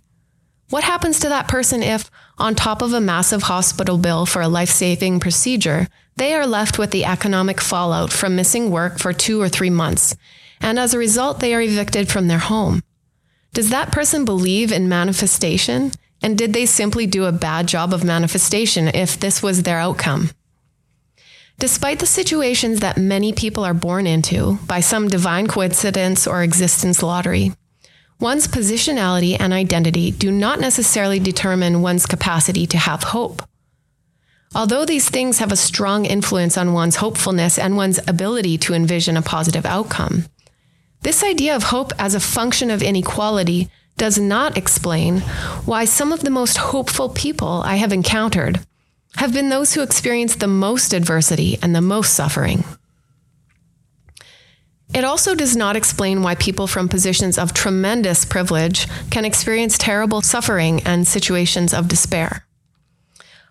What 0.70 0.84
happens 0.84 1.18
to 1.20 1.30
that 1.30 1.48
person 1.48 1.82
if, 1.82 2.10
on 2.36 2.54
top 2.54 2.82
of 2.82 2.92
a 2.92 3.00
massive 3.00 3.44
hospital 3.44 3.96
bill 3.96 4.26
for 4.26 4.42
a 4.42 4.48
life 4.48 4.68
saving 4.68 5.18
procedure, 5.18 5.88
they 6.16 6.34
are 6.34 6.46
left 6.46 6.78
with 6.78 6.90
the 6.90 7.06
economic 7.06 7.60
fallout 7.60 8.12
from 8.12 8.36
missing 8.36 8.70
work 8.70 8.98
for 8.98 9.12
two 9.12 9.40
or 9.40 9.48
three 9.48 9.70
months, 9.70 10.14
and 10.60 10.78
as 10.78 10.92
a 10.92 10.98
result, 10.98 11.40
they 11.40 11.54
are 11.54 11.62
evicted 11.62 12.08
from 12.08 12.28
their 12.28 12.38
home? 12.38 12.82
Does 13.54 13.70
that 13.70 13.92
person 13.92 14.24
believe 14.24 14.70
in 14.70 14.88
manifestation? 14.88 15.92
And 16.20 16.36
did 16.36 16.52
they 16.52 16.66
simply 16.66 17.06
do 17.06 17.24
a 17.24 17.32
bad 17.32 17.68
job 17.68 17.94
of 17.94 18.04
manifestation 18.04 18.88
if 18.88 19.18
this 19.18 19.42
was 19.42 19.62
their 19.62 19.78
outcome? 19.78 20.30
Despite 21.58 22.00
the 22.00 22.06
situations 22.06 22.80
that 22.80 22.98
many 22.98 23.32
people 23.32 23.64
are 23.64 23.74
born 23.74 24.06
into 24.06 24.58
by 24.66 24.80
some 24.80 25.08
divine 25.08 25.46
coincidence 25.46 26.26
or 26.26 26.42
existence 26.42 27.02
lottery, 27.02 27.52
one's 28.20 28.48
positionality 28.48 29.36
and 29.38 29.52
identity 29.52 30.10
do 30.10 30.30
not 30.30 30.60
necessarily 30.60 31.20
determine 31.20 31.82
one's 31.82 32.06
capacity 32.06 32.66
to 32.66 32.78
have 32.78 33.02
hope. 33.02 33.42
Although 34.54 34.84
these 34.84 35.08
things 35.08 35.38
have 35.38 35.52
a 35.52 35.56
strong 35.56 36.04
influence 36.06 36.56
on 36.56 36.72
one's 36.72 36.96
hopefulness 36.96 37.58
and 37.58 37.76
one's 37.76 38.00
ability 38.08 38.58
to 38.58 38.74
envision 38.74 39.16
a 39.16 39.22
positive 39.22 39.66
outcome, 39.66 40.24
this 41.02 41.22
idea 41.22 41.54
of 41.54 41.64
hope 41.64 41.92
as 41.98 42.14
a 42.14 42.20
function 42.20 42.70
of 42.70 42.82
inequality 42.82 43.68
does 43.96 44.18
not 44.18 44.56
explain 44.56 45.20
why 45.64 45.84
some 45.84 46.12
of 46.12 46.20
the 46.20 46.30
most 46.30 46.56
hopeful 46.56 47.08
people 47.08 47.62
I 47.64 47.76
have 47.76 47.92
encountered 47.92 48.60
have 49.16 49.32
been 49.32 49.48
those 49.48 49.74
who 49.74 49.82
experienced 49.82 50.40
the 50.40 50.46
most 50.46 50.92
adversity 50.92 51.58
and 51.62 51.74
the 51.74 51.80
most 51.80 52.14
suffering. 52.14 52.64
It 54.94 55.04
also 55.04 55.34
does 55.34 55.54
not 55.54 55.76
explain 55.76 56.22
why 56.22 56.34
people 56.34 56.66
from 56.66 56.88
positions 56.88 57.38
of 57.38 57.52
tremendous 57.52 58.24
privilege 58.24 58.88
can 59.10 59.24
experience 59.24 59.76
terrible 59.76 60.22
suffering 60.22 60.80
and 60.84 61.06
situations 61.06 61.74
of 61.74 61.88
despair. 61.88 62.46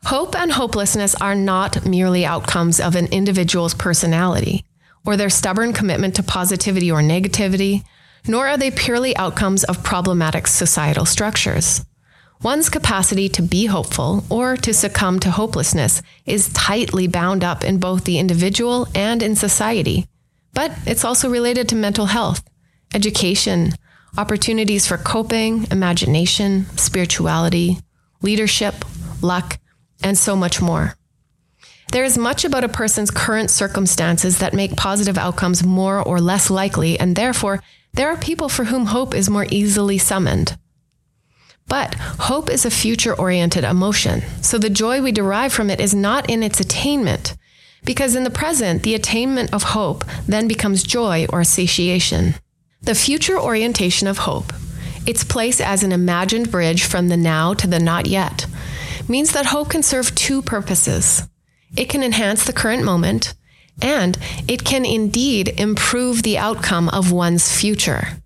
Hope 0.05 0.35
and 0.35 0.51
hopelessness 0.51 1.15
are 1.15 1.35
not 1.35 1.85
merely 1.85 2.25
outcomes 2.25 2.79
of 2.79 2.95
an 2.95 3.07
individual's 3.07 3.73
personality 3.73 4.65
or 5.05 5.15
their 5.15 5.29
stubborn 5.29 5.73
commitment 5.73 6.15
to 6.15 6.23
positivity 6.23 6.91
or 6.91 7.01
negativity, 7.01 7.83
nor 8.27 8.47
are 8.47 8.57
they 8.57 8.71
purely 8.71 9.15
outcomes 9.15 9.63
of 9.63 9.83
problematic 9.83 10.47
societal 10.47 11.05
structures. 11.05 11.85
One's 12.41 12.69
capacity 12.69 13.29
to 13.29 13.41
be 13.41 13.65
hopeful 13.65 14.23
or 14.29 14.57
to 14.57 14.73
succumb 14.73 15.19
to 15.19 15.31
hopelessness 15.31 16.01
is 16.25 16.53
tightly 16.53 17.07
bound 17.07 17.43
up 17.43 17.63
in 17.63 17.79
both 17.79 18.03
the 18.03 18.19
individual 18.19 18.87
and 18.93 19.23
in 19.23 19.35
society. 19.35 20.07
But 20.57 20.71
it's 20.87 21.05
also 21.05 21.29
related 21.29 21.69
to 21.69 21.75
mental 21.75 22.07
health, 22.07 22.43
education, 22.91 23.73
opportunities 24.17 24.87
for 24.87 24.97
coping, 24.97 25.67
imagination, 25.69 26.65
spirituality, 26.75 27.77
leadership, 28.23 28.73
luck, 29.21 29.59
and 30.01 30.17
so 30.17 30.35
much 30.35 30.59
more. 30.59 30.95
There 31.91 32.03
is 32.03 32.17
much 32.17 32.43
about 32.43 32.63
a 32.63 32.69
person's 32.69 33.11
current 33.11 33.51
circumstances 33.51 34.39
that 34.39 34.55
make 34.55 34.75
positive 34.75 35.15
outcomes 35.15 35.63
more 35.63 36.01
or 36.01 36.19
less 36.19 36.49
likely, 36.49 36.99
and 36.99 37.15
therefore, 37.15 37.61
there 37.93 38.09
are 38.09 38.17
people 38.17 38.49
for 38.49 38.63
whom 38.63 38.87
hope 38.87 39.13
is 39.13 39.29
more 39.29 39.45
easily 39.51 39.99
summoned. 39.99 40.57
But 41.67 41.93
hope 41.93 42.49
is 42.49 42.65
a 42.65 42.71
future 42.71 43.13
oriented 43.13 43.63
emotion, 43.63 44.23
so 44.41 44.57
the 44.57 44.71
joy 44.71 45.03
we 45.03 45.11
derive 45.11 45.53
from 45.53 45.69
it 45.69 45.79
is 45.79 45.93
not 45.93 46.31
in 46.31 46.41
its 46.41 46.59
attainment, 46.59 47.37
because 47.87 48.15
in 48.15 48.25
the 48.25 48.29
present, 48.29 48.83
the 48.83 48.93
attainment 48.93 49.51
of 49.53 49.63
hope 49.63 50.03
then 50.27 50.47
becomes 50.47 50.83
joy 50.83 51.25
or 51.29 51.43
satiation. 51.45 52.35
The 52.81 52.93
future 52.93 53.39
orientation 53.39 54.07
of 54.07 54.19
hope, 54.19 54.51
its 55.07 55.23
place 55.23 55.61
as 55.61 55.83
an 55.83 55.93
imagined 55.93 56.51
bridge 56.51 56.83
from 56.83 57.07
the 57.07 57.15
now 57.15 57.53
to 57.55 57.65
the 57.65 57.79
not 57.79 58.05
yet, 58.05 58.45
means 59.07 59.31
that 59.31 59.47
hope 59.47 59.69
can 59.69 59.83
serve 59.83 60.13
two 60.13 60.41
purposes. 60.41 61.27
It 61.77 61.87
can 61.87 62.03
enhance 62.03 62.43
the 62.43 62.51
current 62.51 62.83
moment, 62.83 63.33
and 63.81 64.17
it 64.49 64.65
can 64.65 64.85
indeed 64.85 65.47
improve 65.57 66.23
the 66.23 66.37
outcome 66.37 66.89
of 66.89 67.13
one's 67.13 67.57
future. 67.57 68.21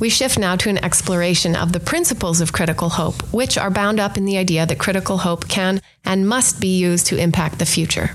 We 0.00 0.10
shift 0.10 0.38
now 0.38 0.54
to 0.56 0.70
an 0.70 0.82
exploration 0.84 1.56
of 1.56 1.72
the 1.72 1.80
principles 1.80 2.40
of 2.40 2.52
critical 2.52 2.88
hope, 2.88 3.20
which 3.32 3.58
are 3.58 3.70
bound 3.70 3.98
up 3.98 4.16
in 4.16 4.24
the 4.24 4.38
idea 4.38 4.64
that 4.64 4.78
critical 4.78 5.18
hope 5.18 5.48
can 5.48 5.80
and 6.04 6.28
must 6.28 6.60
be 6.60 6.78
used 6.78 7.06
to 7.06 7.16
impact 7.16 7.58
the 7.58 7.66
future. 7.66 8.14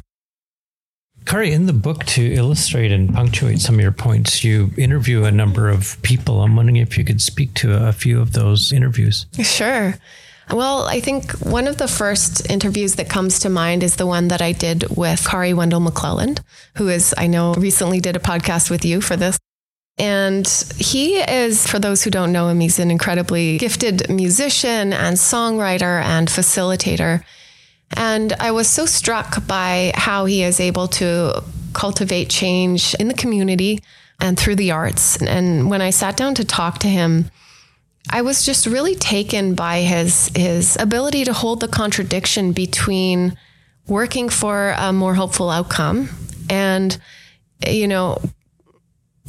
Kari, 1.26 1.52
in 1.52 1.66
the 1.66 1.74
book, 1.74 2.06
to 2.06 2.34
illustrate 2.34 2.92
and 2.92 3.14
punctuate 3.14 3.62
some 3.62 3.76
of 3.76 3.82
your 3.82 3.92
points, 3.92 4.44
you 4.44 4.72
interview 4.78 5.24
a 5.24 5.32
number 5.32 5.70
of 5.70 6.02
people. 6.02 6.42
I'm 6.42 6.56
wondering 6.56 6.78
if 6.78 6.98
you 6.98 7.06
could 7.06 7.22
speak 7.22 7.54
to 7.56 7.88
a 7.88 7.94
few 7.94 8.20
of 8.20 8.34
those 8.34 8.74
interviews. 8.74 9.26
Sure. 9.42 9.96
Well, 10.52 10.84
I 10.84 11.00
think 11.00 11.32
one 11.40 11.68
of 11.68 11.78
the 11.78 11.88
first 11.88 12.50
interviews 12.50 12.96
that 12.96 13.10
comes 13.10 13.40
to 13.40 13.50
mind 13.50 13.84
is 13.84 13.96
the 13.96 14.06
one 14.06 14.28
that 14.28 14.42
I 14.42 14.52
did 14.52 14.84
with 14.96 15.24
Khari 15.24 15.54
Wendell 15.54 15.80
McClelland, 15.80 16.42
who 16.76 16.90
is, 16.90 17.16
I 17.18 17.28
know, 17.28 17.54
recently 17.54 18.02
did 18.02 18.18
a 18.18 18.20
podcast 18.20 18.70
with 18.70 18.84
you 18.84 19.00
for 19.00 19.16
this. 19.16 19.38
And 19.98 20.48
he 20.78 21.18
is, 21.18 21.68
for 21.68 21.78
those 21.78 22.04
who 22.04 22.10
don't 22.10 22.32
know 22.32 22.48
him, 22.48 22.60
he's 22.60 22.80
an 22.80 22.90
incredibly 22.90 23.58
gifted 23.58 24.10
musician 24.10 24.92
and 24.92 25.18
songwriter 25.18 26.02
and 26.02 26.28
facilitator. 26.28 27.24
And 27.96 28.34
I 28.34 28.52
was 28.52 28.68
so 28.68 28.86
struck 28.86 29.46
by 29.46 29.92
how 29.96 30.26
he 30.26 30.44
is 30.44 30.60
able 30.60 30.88
to 30.90 31.44
cultivate 31.74 32.30
change 32.30 32.96
in 32.96 33.08
the 33.08 33.14
community 33.14 33.80
and 34.20 34.40
through 34.40 34.56
the 34.56 34.72
arts. 34.72 35.22
And 35.22 35.70
when 35.70 35.82
I 35.82 35.92
sat 35.92 36.18
down 36.18 36.34
to 36.36 36.44
talk 36.44 36.80
to 36.80 36.88
him, 36.88 37.30
I 38.10 38.22
was 38.22 38.46
just 38.46 38.66
really 38.66 38.96
taken 38.96 39.56
by 39.56 39.82
his 39.82 40.30
his 40.36 40.76
ability 40.80 41.24
to 41.26 41.34
hold 41.34 41.62
the 41.62 41.68
contradiction 41.68 42.52
between 42.52 43.38
working 43.88 44.30
for 44.30 44.74
a 44.78 44.92
more 44.92 45.14
hopeful 45.14 45.50
outcome 45.50 46.10
and 46.50 46.98
you 47.66 47.88
know 47.88 48.20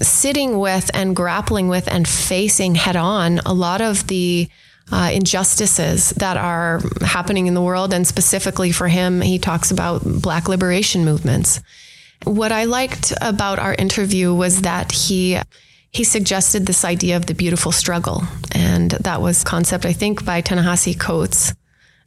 sitting 0.00 0.58
with 0.58 0.90
and 0.94 1.14
grappling 1.14 1.68
with 1.68 1.88
and 1.92 2.08
facing 2.08 2.74
head 2.74 2.96
on 2.96 3.38
a 3.40 3.52
lot 3.52 3.80
of 3.80 4.06
the 4.08 4.48
uh, 4.92 5.10
injustices 5.12 6.10
that 6.10 6.36
are 6.36 6.80
happening 7.00 7.46
in 7.46 7.54
the 7.54 7.62
world. 7.62 7.94
And 7.94 8.06
specifically 8.06 8.72
for 8.72 8.88
him, 8.88 9.20
he 9.20 9.38
talks 9.38 9.70
about 9.70 10.02
Black 10.04 10.48
liberation 10.48 11.04
movements. 11.04 11.60
What 12.24 12.52
I 12.52 12.64
liked 12.64 13.12
about 13.20 13.58
our 13.58 13.74
interview 13.74 14.34
was 14.34 14.62
that 14.62 14.92
he 14.92 15.38
he 15.90 16.02
suggested 16.02 16.66
this 16.66 16.84
idea 16.84 17.16
of 17.16 17.26
the 17.26 17.34
beautiful 17.34 17.70
struggle, 17.70 18.24
and 18.50 18.90
that 18.90 19.20
was 19.22 19.44
concept 19.44 19.86
I 19.86 19.92
think 19.92 20.24
by 20.24 20.40
Ta-Nehisi 20.40 20.98
Coates 20.98 21.54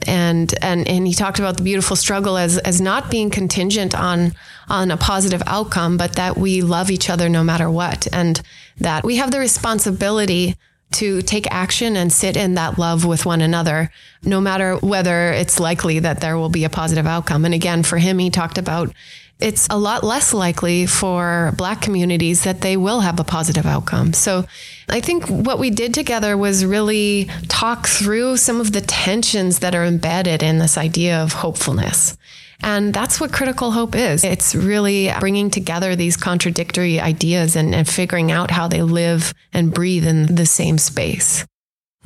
and 0.06 0.54
and 0.62 0.88
and 0.88 1.08
he 1.08 1.14
talked 1.14 1.40
about 1.40 1.58
the 1.58 1.64
beautiful 1.64 1.96
struggle 1.96 2.38
as 2.38 2.58
as 2.60 2.80
not 2.80 3.10
being 3.10 3.30
contingent 3.30 3.96
on 3.96 4.34
on 4.68 4.92
a 4.92 4.98
positive 4.98 5.42
outcome 5.48 5.98
but 5.98 6.16
that 6.16 6.38
we 6.38 6.62
love 6.62 6.92
each 6.92 7.10
other 7.10 7.30
no 7.30 7.44
matter 7.44 7.70
what 7.70 8.08
and 8.12 8.42
that 8.78 9.04
we 9.04 9.16
have 9.18 9.32
the 9.32 9.40
responsibility 9.40 10.56
to 10.92 11.22
take 11.22 11.52
action 11.52 11.98
and 11.98 12.12
sit 12.12 12.38
in 12.38 12.54
that 12.54 12.78
love 12.78 13.06
with 13.06 13.26
one 13.26 13.42
another, 13.42 13.92
no 14.24 14.40
matter 14.40 14.78
whether 14.78 15.32
it's 15.34 15.60
likely 15.60 16.00
that 16.00 16.22
there 16.22 16.38
will 16.38 16.50
be 16.50 16.64
a 16.64 16.70
positive 16.70 17.06
outcome. 17.06 17.46
And 17.46 17.54
again, 17.54 17.84
for 17.84 17.98
him, 17.98 18.20
he 18.20 18.30
talked 18.30 18.58
about 18.58 18.94
it's 19.40 19.68
a 19.70 19.78
lot 19.78 20.04
less 20.04 20.34
likely 20.34 20.88
for 20.88 21.54
Black 21.58 21.80
communities 21.82 22.44
that 22.44 22.62
they 22.62 22.76
will 22.76 23.02
have 23.02 23.20
a 23.20 23.24
positive 23.24 23.68
outcome. 23.68 24.14
So 24.14 24.46
I 24.90 25.00
think 25.00 25.28
what 25.28 25.60
we 25.60 25.70
did 25.70 25.94
together 25.94 26.36
was 26.36 26.66
really 26.66 27.30
talk 27.48 27.86
through 27.86 28.38
some 28.38 28.60
of 28.60 28.72
the 28.72 28.82
tensions 28.82 29.60
that 29.60 29.76
are 29.76 29.86
embedded 29.86 30.42
in 30.42 30.58
this 30.58 30.76
idea 30.76 31.22
of 31.22 31.34
hopefulness. 31.34 32.18
And 32.62 32.94
that's 32.94 33.22
what 33.22 33.32
critical 33.32 33.72
hope 33.72 33.96
is. 33.96 34.24
It's 34.24 34.56
really 34.56 35.12
bringing 35.20 35.50
together 35.50 35.96
these 35.96 36.18
contradictory 36.18 37.00
ideas 37.00 37.56
and, 37.56 37.74
and 37.76 37.88
figuring 37.88 38.32
out 38.32 38.52
how 38.52 38.68
they 38.68 38.82
live 38.82 39.34
and 39.54 39.74
breathe 39.74 40.06
in 40.06 40.36
the 40.36 40.46
same 40.46 40.78
space. 40.78 41.46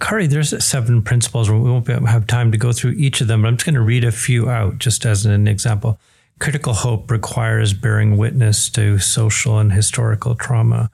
Kari, 0.01 0.27
there's 0.27 0.63
seven 0.65 1.03
principles. 1.03 1.49
We 1.49 1.59
won't 1.59 1.87
have 1.87 2.27
time 2.27 2.51
to 2.51 2.57
go 2.57 2.71
through 2.71 2.91
each 2.91 3.21
of 3.21 3.27
them, 3.27 3.43
but 3.43 3.49
I'm 3.49 3.57
just 3.57 3.65
going 3.65 3.75
to 3.75 3.81
read 3.81 4.03
a 4.03 4.11
few 4.11 4.49
out 4.49 4.79
just 4.79 5.05
as 5.05 5.25
an 5.25 5.47
example. 5.47 5.99
Critical 6.39 6.73
hope 6.73 7.11
requires 7.11 7.73
bearing 7.73 8.17
witness 8.17 8.67
to 8.71 8.97
social 8.97 9.59
and 9.59 9.71
historical 9.71 10.33
trauma. 10.33 10.89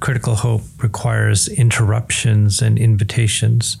Critical 0.00 0.34
hope 0.34 0.62
requires 0.82 1.46
interruptions 1.48 2.60
and 2.60 2.78
invitations. 2.78 3.80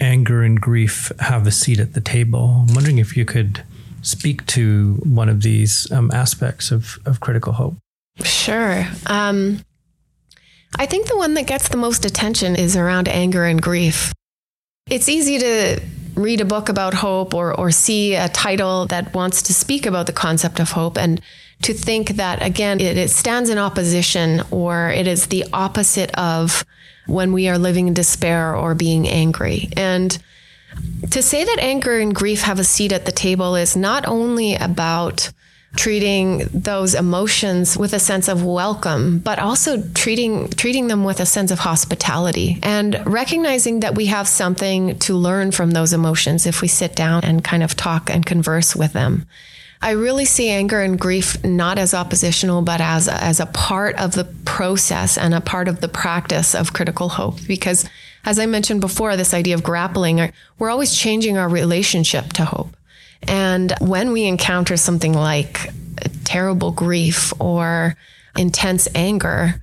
Anger 0.00 0.42
and 0.42 0.60
grief 0.60 1.12
have 1.20 1.46
a 1.46 1.52
seat 1.52 1.78
at 1.78 1.94
the 1.94 2.00
table. 2.00 2.66
I'm 2.68 2.74
wondering 2.74 2.98
if 2.98 3.16
you 3.16 3.24
could 3.24 3.62
speak 4.02 4.46
to 4.46 4.94
one 5.04 5.28
of 5.28 5.42
these 5.42 5.90
um, 5.92 6.10
aspects 6.12 6.70
of, 6.70 6.98
of 7.06 7.20
critical 7.20 7.52
hope. 7.52 7.76
Sure. 8.22 8.86
Um, 9.06 9.60
I 10.76 10.86
think 10.86 11.06
the 11.06 11.16
one 11.16 11.34
that 11.34 11.46
gets 11.46 11.68
the 11.68 11.76
most 11.76 12.04
attention 12.04 12.56
is 12.56 12.76
around 12.76 13.08
anger 13.08 13.44
and 13.44 13.60
grief. 13.60 14.12
It's 14.88 15.08
easy 15.08 15.38
to 15.38 15.80
read 16.14 16.40
a 16.40 16.44
book 16.44 16.68
about 16.68 16.94
hope 16.94 17.34
or, 17.34 17.58
or 17.58 17.70
see 17.70 18.14
a 18.14 18.28
title 18.28 18.86
that 18.86 19.14
wants 19.14 19.42
to 19.42 19.54
speak 19.54 19.86
about 19.86 20.06
the 20.06 20.12
concept 20.12 20.58
of 20.60 20.72
hope 20.72 20.98
and 20.98 21.20
to 21.62 21.72
think 21.72 22.10
that, 22.10 22.42
again, 22.42 22.80
it, 22.80 22.96
it 22.96 23.10
stands 23.10 23.50
in 23.50 23.58
opposition 23.58 24.42
or 24.50 24.90
it 24.90 25.06
is 25.06 25.26
the 25.26 25.44
opposite 25.52 26.10
of 26.18 26.64
when 27.06 27.32
we 27.32 27.48
are 27.48 27.58
living 27.58 27.88
in 27.88 27.94
despair 27.94 28.54
or 28.54 28.74
being 28.74 29.08
angry. 29.08 29.68
And 29.76 30.16
to 31.10 31.22
say 31.22 31.44
that 31.44 31.58
anger 31.58 31.98
and 31.98 32.14
grief 32.14 32.42
have 32.42 32.58
a 32.58 32.64
seat 32.64 32.92
at 32.92 33.06
the 33.06 33.12
table 33.12 33.56
is 33.56 33.76
not 33.76 34.06
only 34.06 34.54
about 34.54 35.32
treating 35.76 36.38
those 36.52 36.94
emotions 36.94 37.76
with 37.76 37.92
a 37.92 37.98
sense 37.98 38.26
of 38.28 38.44
welcome, 38.44 39.18
but 39.18 39.38
also 39.38 39.82
treating 39.94 40.48
treating 40.50 40.88
them 40.88 41.04
with 41.04 41.20
a 41.20 41.26
sense 41.26 41.50
of 41.50 41.58
hospitality 41.60 42.58
and 42.62 43.00
recognizing 43.06 43.80
that 43.80 43.94
we 43.94 44.06
have 44.06 44.26
something 44.26 44.98
to 44.98 45.14
learn 45.14 45.50
from 45.50 45.72
those 45.72 45.92
emotions 45.92 46.46
if 46.46 46.62
we 46.62 46.68
sit 46.68 46.96
down 46.96 47.22
and 47.24 47.44
kind 47.44 47.62
of 47.62 47.76
talk 47.76 48.10
and 48.10 48.24
converse 48.24 48.74
with 48.74 48.92
them. 48.92 49.26
I 49.80 49.92
really 49.92 50.24
see 50.24 50.48
anger 50.48 50.80
and 50.80 50.98
grief 50.98 51.42
not 51.44 51.78
as 51.78 51.94
oppositional, 51.94 52.62
but 52.62 52.80
as 52.80 53.06
as 53.06 53.38
a 53.38 53.46
part 53.46 53.94
of 53.96 54.12
the 54.12 54.24
process 54.44 55.16
and 55.16 55.34
a 55.34 55.40
part 55.40 55.68
of 55.68 55.80
the 55.80 55.88
practice 55.88 56.54
of 56.54 56.72
critical 56.72 57.10
hope. 57.10 57.38
Because, 57.46 57.88
as 58.24 58.38
I 58.38 58.46
mentioned 58.46 58.80
before, 58.80 59.16
this 59.16 59.34
idea 59.34 59.54
of 59.54 59.62
grappling, 59.62 60.32
we're 60.58 60.70
always 60.70 60.94
changing 60.94 61.38
our 61.38 61.48
relationship 61.48 62.32
to 62.34 62.44
hope. 62.44 62.76
And 63.22 63.72
when 63.80 64.12
we 64.12 64.24
encounter 64.24 64.76
something 64.76 65.12
like 65.12 65.70
terrible 66.24 66.70
grief 66.70 67.32
or 67.40 67.96
intense 68.36 68.88
anger, 68.94 69.62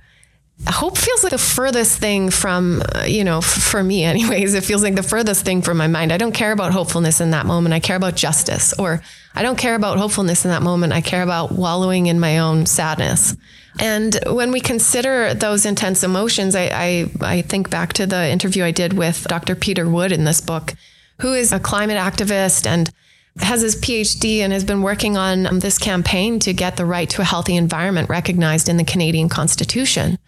hope 0.66 0.96
feels 0.96 1.22
like 1.22 1.32
the 1.32 1.38
furthest 1.38 1.98
thing 1.98 2.30
from, 2.30 2.82
uh, 2.94 3.04
you 3.04 3.24
know, 3.24 3.40
for 3.40 3.82
me, 3.82 4.04
anyways, 4.12 4.54
it 4.54 4.64
feels 4.64 4.82
like 4.82 4.94
the 4.94 5.02
furthest 5.02 5.44
thing 5.44 5.62
from 5.62 5.76
my 5.76 5.86
mind. 5.86 6.12
I 6.12 6.16
don't 6.16 6.32
care 6.32 6.52
about 6.52 6.72
hopefulness 6.72 7.20
in 7.20 7.30
that 7.30 7.46
moment. 7.46 7.74
I 7.74 7.80
care 7.80 7.96
about 7.96 8.16
justice, 8.16 8.72
or 8.78 9.02
I 9.34 9.42
don't 9.42 9.58
care 9.58 9.74
about 9.74 9.98
hopefulness 9.98 10.44
in 10.44 10.50
that 10.50 10.62
moment. 10.62 10.92
I 10.92 11.00
care 11.00 11.22
about 11.22 11.52
wallowing 11.52 12.06
in 12.06 12.20
my 12.20 12.38
own 12.38 12.66
sadness. 12.66 13.36
And 13.78 14.18
when 14.26 14.52
we 14.52 14.60
consider 14.60 15.34
those 15.34 15.66
intense 15.66 16.02
emotions, 16.02 16.54
I, 16.54 16.70
I, 16.72 17.10
I 17.20 17.42
think 17.42 17.70
back 17.70 17.92
to 17.94 18.06
the 18.06 18.28
interview 18.28 18.64
I 18.64 18.70
did 18.70 18.94
with 18.94 19.26
Dr. 19.28 19.54
Peter 19.54 19.88
Wood 19.88 20.12
in 20.12 20.24
this 20.24 20.40
book, 20.40 20.74
who 21.20 21.34
is 21.34 21.52
a 21.52 21.60
climate 21.60 21.98
activist 21.98 22.66
and 22.66 22.90
has 23.38 23.60
his 23.60 23.76
PhD 23.76 24.38
and 24.38 24.52
has 24.52 24.64
been 24.64 24.82
working 24.82 25.16
on 25.16 25.46
um, 25.46 25.60
this 25.60 25.78
campaign 25.78 26.38
to 26.40 26.54
get 26.54 26.76
the 26.76 26.86
right 26.86 27.08
to 27.10 27.20
a 27.20 27.24
healthy 27.24 27.56
environment 27.56 28.08
recognized 28.08 28.68
in 28.68 28.78
the 28.78 28.84
Canadian 28.84 29.28
Constitution. 29.28 30.18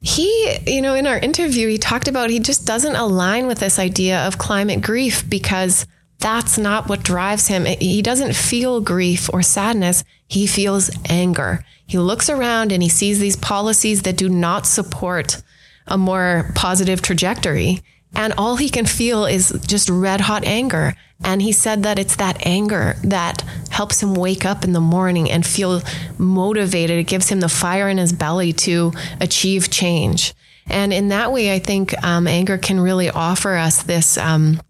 He, 0.00 0.58
you 0.66 0.82
know, 0.82 0.94
in 0.94 1.06
our 1.06 1.18
interview, 1.18 1.68
he 1.68 1.78
talked 1.78 2.08
about 2.08 2.30
he 2.30 2.38
just 2.38 2.66
doesn't 2.66 2.94
align 2.94 3.46
with 3.46 3.58
this 3.58 3.78
idea 3.78 4.24
of 4.26 4.38
climate 4.38 4.82
grief 4.82 5.28
because 5.28 5.86
that's 6.24 6.56
not 6.56 6.88
what 6.88 7.02
drives 7.02 7.48
him. 7.48 7.66
He 7.66 8.00
doesn't 8.00 8.34
feel 8.34 8.80
grief 8.80 9.28
or 9.30 9.42
sadness. 9.42 10.04
He 10.26 10.46
feels 10.46 10.90
anger. 11.04 11.62
He 11.86 11.98
looks 11.98 12.30
around 12.30 12.72
and 12.72 12.82
he 12.82 12.88
sees 12.88 13.20
these 13.20 13.36
policies 13.36 14.02
that 14.02 14.16
do 14.16 14.30
not 14.30 14.64
support 14.64 15.42
a 15.86 15.98
more 15.98 16.50
positive 16.54 17.02
trajectory. 17.02 17.82
And 18.14 18.32
all 18.38 18.56
he 18.56 18.70
can 18.70 18.86
feel 18.86 19.26
is 19.26 19.50
just 19.66 19.90
red 19.90 20.22
hot 20.22 20.44
anger. 20.44 20.94
And 21.22 21.42
he 21.42 21.52
said 21.52 21.82
that 21.82 21.98
it's 21.98 22.16
that 22.16 22.38
anger 22.46 22.96
that 23.04 23.42
helps 23.68 24.02
him 24.02 24.14
wake 24.14 24.46
up 24.46 24.64
in 24.64 24.72
the 24.72 24.80
morning 24.80 25.30
and 25.30 25.44
feel 25.44 25.82
motivated. 26.16 26.98
It 26.98 27.04
gives 27.04 27.28
him 27.28 27.40
the 27.40 27.50
fire 27.50 27.90
in 27.90 27.98
his 27.98 28.14
belly 28.14 28.54
to 28.64 28.94
achieve 29.20 29.68
change. 29.68 30.32
And 30.68 30.90
in 30.90 31.08
that 31.08 31.32
way, 31.32 31.52
I 31.52 31.58
think 31.58 31.92
um, 32.02 32.26
anger 32.26 32.56
can 32.56 32.80
really 32.80 33.10
offer 33.10 33.56
us 33.56 33.82
this. 33.82 34.16
Um, 34.16 34.62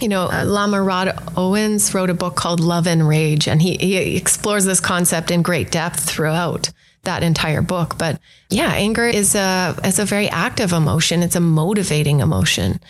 you 0.00 0.08
know, 0.08 0.30
uh, 0.30 0.44
Lama 0.44 0.82
Rod 0.82 1.18
Owens 1.36 1.94
wrote 1.94 2.10
a 2.10 2.14
book 2.14 2.36
called 2.36 2.60
Love 2.60 2.86
and 2.86 3.06
Rage, 3.06 3.48
and 3.48 3.60
he, 3.62 3.76
he 3.76 4.16
explores 4.16 4.64
this 4.64 4.80
concept 4.80 5.30
in 5.30 5.42
great 5.42 5.70
depth 5.70 6.00
throughout 6.00 6.70
that 7.04 7.22
entire 7.22 7.62
book. 7.62 7.96
But 7.98 8.20
yeah, 8.50 8.72
anger 8.72 9.06
is 9.06 9.34
a 9.34 9.74
is 9.84 9.98
a 9.98 10.04
very 10.04 10.28
active 10.28 10.72
emotion. 10.72 11.22
It's 11.22 11.36
a 11.36 11.40
motivating 11.40 12.20
emotion, 12.20 12.80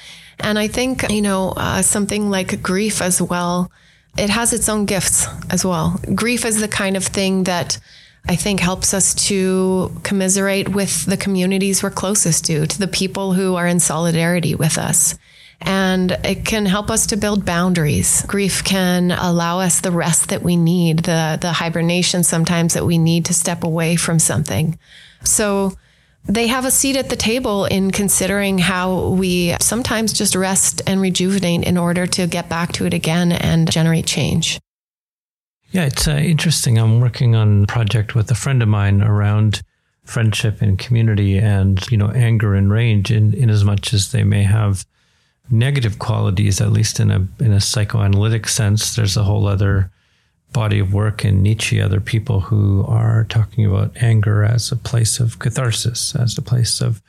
and 0.41 0.59
I 0.59 0.69
think 0.69 1.09
you 1.11 1.23
know 1.23 1.53
uh, 1.57 1.83
something 1.83 2.31
like 2.31 2.63
grief 2.63 3.01
as 3.01 3.23
well. 3.23 3.71
It 4.19 4.31
has 4.31 4.53
its 4.53 4.69
own 4.69 4.87
gifts 4.87 5.27
as 5.51 5.65
well. 5.65 6.01
Grief 6.15 6.45
is 6.47 6.61
the 6.61 6.69
kind 6.69 6.97
of 6.97 7.05
thing 7.05 7.45
that 7.45 7.79
I 8.27 8.35
think 8.35 8.61
helps 8.61 8.95
us 8.95 9.15
to 9.27 9.93
commiserate 10.03 10.71
with 10.71 11.05
the 11.05 11.19
communities 11.19 11.83
we're 11.83 11.91
closest 11.91 12.47
to, 12.47 12.67
to 12.67 12.79
the 12.79 12.89
people 12.89 13.35
who 13.35 13.55
are 13.57 13.67
in 13.67 13.79
solidarity 13.79 14.55
with 14.55 14.79
us 14.79 15.17
and 15.61 16.13
it 16.25 16.45
can 16.45 16.67
help 16.67 16.91
us 16.91 17.07
to 17.07 17.17
build 17.17 17.45
boundaries. 17.45 18.23
Grief 18.27 18.63
can 18.63 19.11
allow 19.11 19.61
us 19.61 19.81
the 19.81 19.91
rest 19.91 20.29
that 20.29 20.43
we 20.43 20.57
need, 20.57 21.01
the, 21.01 21.39
the 21.41 21.53
hibernation 21.53 22.23
sometimes 22.23 22.75
that 22.75 22.87
we 22.87 22.99
need 22.99 23.25
to 23.27 23.35
step 23.35 23.65
away 23.65 23.97
from 23.97 24.19
something. 24.19 24.79
So 25.25 25.73
they 26.25 26.49
have 26.49 26.65
a 26.65 26.71
seat 26.71 26.97
at 26.97 27.09
the 27.09 27.17
table 27.17 27.65
in 27.65 27.91
considering 27.91 28.59
how 28.59 29.11
we 29.11 29.55
sometimes 29.61 30.13
just 30.13 30.35
rest 30.35 30.83
and 30.87 31.01
rejuvenate 31.01 31.65
in 31.65 31.79
order 31.79 32.07
to 32.07 32.27
get 32.27 32.49
back 32.49 32.73
to 32.73 32.87
it 32.87 32.95
again 32.95 33.33
and 33.33 33.71
generate 33.71 34.07
change. 34.07 34.61
Yeah, 35.71 35.85
it's 35.87 36.07
uh, 36.09 36.13
interesting. 36.13 36.79
I'm 36.79 37.01
working 37.01 37.35
on 37.35 37.65
a 37.65 37.67
project 37.67 38.15
with 38.15 38.31
a 38.31 38.35
friend 38.35 38.63
of 38.63 38.69
mine 38.69 39.03
around 39.03 39.63
friendship 40.05 40.63
and 40.63 40.79
community 40.79 41.39
and, 41.39 41.85
you 41.91 41.97
know, 41.97 42.11
anger 42.11 42.55
and 42.55 42.71
rage 42.71 43.11
in, 43.11 43.35
in 43.35 43.51
as 43.51 43.65
much 43.65 43.93
as 43.93 44.13
they 44.13 44.23
may 44.23 44.43
have 44.45 44.87
negative 45.51 45.99
qualities, 45.99 46.61
at 46.61 46.73
least 46.73 47.01
in 47.01 47.11
a 47.11 47.27
in 47.39 47.53
a 47.53 47.61
psychoanalytic 47.61 48.49
sense. 48.49 48.95
There's 48.95 49.17
a 49.17 49.25
whole 49.25 49.47
other 49.47 49.91
body 50.53 50.79
of 50.79 50.93
work 50.93 51.25
in 51.25 51.43
Nietzsche, 51.43 51.81
other 51.81 52.01
people 52.01 52.41
who 52.41 52.85
are 52.89 53.25
talking 53.25 53.67
about 53.67 53.97
anger 54.01 54.45
as 54.45 54.73
a 54.73 54.77
place 54.77 55.21
of 55.21 55.39
catharsis, 55.39 56.15
as 56.17 56.39
a 56.39 56.43
place 56.43 56.81
of 56.81 57.03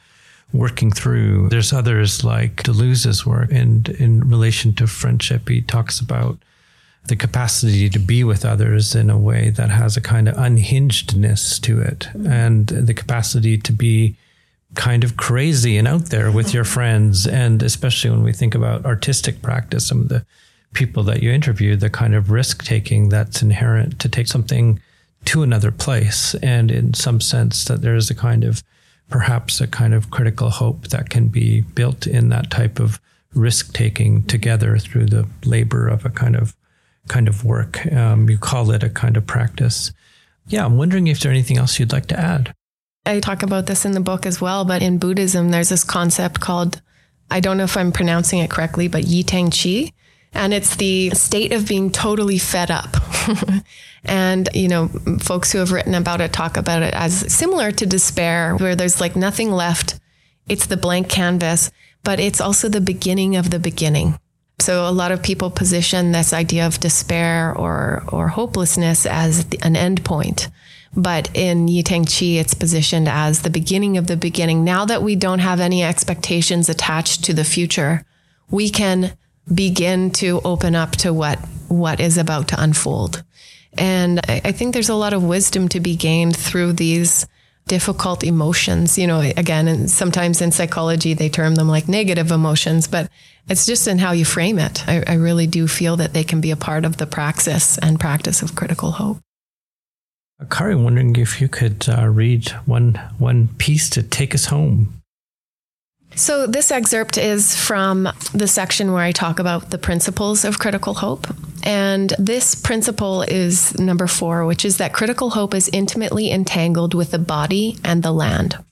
working 0.53 0.91
through. 0.91 1.49
There's 1.49 1.73
others 1.73 2.23
like 2.23 2.63
Deleuze's 2.63 3.25
work, 3.25 3.51
and 3.51 3.89
in 3.89 4.27
relation 4.29 4.73
to 4.75 4.87
friendship, 4.87 5.49
he 5.49 5.61
talks 5.61 5.99
about 5.99 6.37
the 7.05 7.15
capacity 7.15 7.89
to 7.89 7.99
be 7.99 8.23
with 8.23 8.43
others 8.43 8.93
in 8.93 9.09
a 9.09 9.17
way 9.17 9.49
that 9.51 9.69
has 9.69 9.95
a 9.95 10.01
kind 10.01 10.27
of 10.27 10.35
unhingedness 10.35 11.59
to 11.61 11.79
it, 11.79 12.09
and 12.25 12.67
the 12.67 12.93
capacity 12.93 13.57
to 13.57 13.71
be 13.71 14.15
kind 14.77 15.03
of 15.03 15.17
crazy 15.17 15.77
and 15.77 15.87
out 15.87 16.05
there 16.05 16.31
with 16.31 16.53
your 16.53 16.63
friends. 16.63 17.27
And 17.27 17.61
especially 17.63 18.11
when 18.11 18.23
we 18.23 18.31
think 18.31 18.55
about 18.55 18.85
artistic 18.85 19.41
practice, 19.41 19.87
some 19.87 20.01
of 20.01 20.09
the 20.09 20.25
people 20.73 21.03
that 21.03 21.21
you 21.23 21.31
interview, 21.31 21.75
the 21.75 21.89
kind 21.89 22.13
of 22.15 22.29
risk 22.29 22.63
taking 22.63 23.09
that's 23.09 23.41
inherent 23.41 23.99
to 23.99 24.07
take 24.07 24.27
something 24.27 24.79
to 25.25 25.41
another 25.41 25.71
place. 25.71 26.35
And 26.35 26.71
in 26.71 26.93
some 26.93 27.19
sense, 27.19 27.65
that 27.65 27.81
there 27.81 27.95
is 27.95 28.09
a 28.09 28.15
kind 28.15 28.43
of 28.43 28.63
perhaps 29.09 29.59
a 29.59 29.67
kind 29.67 29.93
of 29.93 30.11
critical 30.11 30.51
hope 30.51 30.89
that 30.89 31.09
can 31.09 31.27
be 31.27 31.61
built 31.61 32.05
in 32.05 32.29
that 32.29 32.51
type 32.51 32.79
of 32.79 32.99
risk 33.33 33.73
taking 33.73 34.23
together 34.23 34.77
through 34.77 35.07
the 35.07 35.27
labor 35.43 35.87
of 35.87 36.05
a 36.05 36.09
kind 36.09 36.35
of 36.35 36.55
kind 37.07 37.27
of 37.27 37.43
work. 37.43 37.85
Um, 37.91 38.29
you 38.29 38.37
call 38.37 38.69
it 38.71 38.83
a 38.83 38.89
kind 38.89 39.17
of 39.17 39.25
practice. 39.25 39.91
Yeah, 40.47 40.65
I'm 40.65 40.77
wondering 40.77 41.07
if 41.07 41.19
there's 41.19 41.31
anything 41.31 41.57
else 41.57 41.79
you'd 41.79 41.93
like 41.93 42.07
to 42.07 42.19
add. 42.19 42.53
I 43.07 43.19
talk 43.19 43.43
about 43.43 43.65
this 43.65 43.85
in 43.85 43.93
the 43.93 43.99
book 43.99 44.25
as 44.25 44.41
well, 44.41 44.65
but 44.65 44.81
in 44.81 44.97
Buddhism, 44.97 45.49
there's 45.49 45.69
this 45.69 45.83
concept 45.83 46.39
called 46.39 46.81
I 47.29 47.39
don't 47.39 47.57
know 47.57 47.65
if 47.65 47.75
I'm 47.75 47.91
pronouncing 47.91 48.39
it 48.39 48.49
correctly, 48.49 48.87
but 48.87 49.03
Ye 49.03 49.23
Tang 49.23 49.51
Che. 49.51 49.91
And 50.33 50.53
it's 50.53 50.75
the 50.75 51.09
state 51.11 51.51
of 51.51 51.67
being 51.67 51.91
totally 51.91 52.37
fed 52.37 52.69
up. 52.69 52.95
and, 54.05 54.49
you 54.53 54.67
know, 54.67 54.87
folks 55.19 55.51
who 55.51 55.57
have 55.59 55.71
written 55.71 55.93
about 55.95 56.21
it 56.21 56.31
talk 56.31 56.57
about 56.57 56.83
it 56.83 56.93
as 56.93 57.33
similar 57.33 57.71
to 57.71 57.85
despair, 57.85 58.55
where 58.55 58.75
there's 58.75 59.01
like 59.01 59.15
nothing 59.15 59.51
left. 59.51 59.99
It's 60.47 60.67
the 60.67 60.77
blank 60.77 61.09
canvas, 61.09 61.71
but 62.03 62.19
it's 62.19 62.39
also 62.39 62.69
the 62.69 62.81
beginning 62.81 63.35
of 63.35 63.49
the 63.49 63.59
beginning. 63.59 64.19
So 64.59 64.87
a 64.87 64.91
lot 64.91 65.11
of 65.11 65.23
people 65.23 65.49
position 65.49 66.11
this 66.11 66.33
idea 66.33 66.65
of 66.65 66.79
despair 66.79 67.53
or 67.55 68.03
or 68.07 68.27
hopelessness 68.27 69.05
as 69.05 69.45
an 69.61 69.75
end 69.75 70.03
point. 70.03 70.49
But 70.97 71.29
in 71.35 71.67
Ye 71.67 71.83
Tang 71.83 72.05
Che, 72.05 72.37
it's 72.37 72.55
positioned 72.55 73.07
as 73.07 73.43
the 73.43 73.51
beginning 73.51 73.97
of 73.97 74.07
the 74.07 74.17
beginning. 74.17 74.63
Now 74.63 74.83
that 74.85 75.03
we 75.03 75.15
don't 75.15 75.39
have 75.39 75.59
any 75.59 75.83
expectations 75.83 76.69
attached 76.69 77.23
to 77.25 77.33
the 77.33 77.43
future, 77.43 78.03
we 78.49 78.71
can 78.71 79.15
begin 79.53 80.09
to 80.09 80.41
open 80.43 80.75
up 80.75 80.93
to 80.93 81.13
what 81.13 81.37
what 81.67 81.99
is 81.99 82.17
about 82.17 82.47
to 82.47 82.61
unfold. 82.61 83.23
And 83.77 84.19
I, 84.27 84.41
I 84.45 84.51
think 84.51 84.73
there's 84.73 84.89
a 84.89 84.95
lot 84.95 85.13
of 85.13 85.23
wisdom 85.23 85.67
to 85.69 85.79
be 85.79 85.95
gained 85.95 86.35
through 86.35 86.73
these 86.73 87.27
difficult 87.67 88.23
emotions. 88.23 88.97
You 88.97 89.05
know, 89.05 89.19
again, 89.19 89.67
and 89.67 89.91
sometimes 89.91 90.41
in 90.41 90.51
psychology 90.51 91.13
they 91.13 91.29
term 91.29 91.53
them 91.53 91.67
like 91.67 91.87
negative 91.87 92.31
emotions, 92.31 92.87
but 92.87 93.07
it's 93.47 93.67
just 93.67 93.87
in 93.87 93.99
how 93.99 94.13
you 94.13 94.25
frame 94.25 94.57
it. 94.57 94.87
I, 94.87 95.03
I 95.05 95.13
really 95.13 95.45
do 95.45 95.67
feel 95.67 95.97
that 95.97 96.13
they 96.13 96.23
can 96.23 96.41
be 96.41 96.49
a 96.49 96.57
part 96.57 96.85
of 96.85 96.97
the 96.97 97.05
praxis 97.05 97.77
and 97.77 97.99
practice 97.99 98.41
of 98.41 98.55
critical 98.55 98.91
hope. 98.91 99.19
Kari, 100.45 100.75
wondering 100.75 101.15
if 101.15 101.41
you 101.41 101.47
could 101.47 101.87
uh, 101.89 102.07
read 102.07 102.49
one 102.65 102.93
one 103.17 103.47
piece 103.57 103.89
to 103.91 104.03
take 104.03 104.35
us 104.35 104.45
home. 104.45 105.01
So, 106.15 106.47
this 106.47 106.71
excerpt 106.71 107.17
is 107.17 107.55
from 107.55 108.09
the 108.33 108.47
section 108.47 108.93
where 108.93 109.03
I 109.03 109.11
talk 109.11 109.39
about 109.39 109.71
the 109.71 109.77
principles 109.77 110.45
of 110.45 110.59
critical 110.59 110.95
hope. 110.95 111.27
And 111.63 112.13
this 112.17 112.55
principle 112.55 113.23
is 113.23 113.77
number 113.77 114.07
four, 114.07 114.45
which 114.45 114.63
is 114.63 114.77
that 114.77 114.93
critical 114.93 115.31
hope 115.31 115.53
is 115.53 115.69
intimately 115.73 116.31
entangled 116.31 116.93
with 116.93 117.11
the 117.11 117.19
body 117.19 117.77
and 117.83 118.03
the 118.03 118.13
land. 118.13 118.63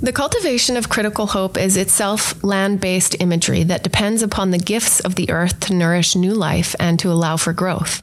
The 0.00 0.12
cultivation 0.12 0.76
of 0.76 0.88
critical 0.88 1.26
hope 1.26 1.56
is 1.56 1.76
itself 1.76 2.42
land 2.42 2.80
based 2.80 3.16
imagery 3.20 3.62
that 3.64 3.84
depends 3.84 4.22
upon 4.22 4.50
the 4.50 4.58
gifts 4.58 5.00
of 5.00 5.16
the 5.16 5.30
earth 5.30 5.60
to 5.60 5.74
nourish 5.74 6.16
new 6.16 6.34
life 6.34 6.74
and 6.80 6.98
to 7.00 7.10
allow 7.10 7.36
for 7.36 7.52
growth. 7.52 8.02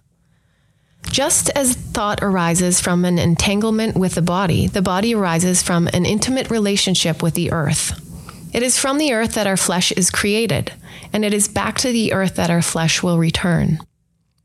Just 1.09 1.49
as 1.55 1.75
thought 1.75 2.21
arises 2.21 2.79
from 2.79 3.03
an 3.05 3.19
entanglement 3.19 3.97
with 3.97 4.15
the 4.15 4.21
body, 4.21 4.67
the 4.67 4.81
body 4.81 5.13
arises 5.13 5.61
from 5.61 5.87
an 5.87 6.05
intimate 6.05 6.49
relationship 6.49 7.21
with 7.21 7.33
the 7.33 7.51
earth. 7.51 7.99
It 8.53 8.63
is 8.63 8.77
from 8.77 8.97
the 8.97 9.13
earth 9.13 9.33
that 9.33 9.47
our 9.47 9.57
flesh 9.57 9.91
is 9.91 10.09
created, 10.09 10.73
and 11.13 11.25
it 11.25 11.33
is 11.33 11.47
back 11.47 11.77
to 11.79 11.91
the 11.91 12.13
earth 12.13 12.35
that 12.35 12.49
our 12.49 12.61
flesh 12.61 13.01
will 13.01 13.17
return. 13.17 13.79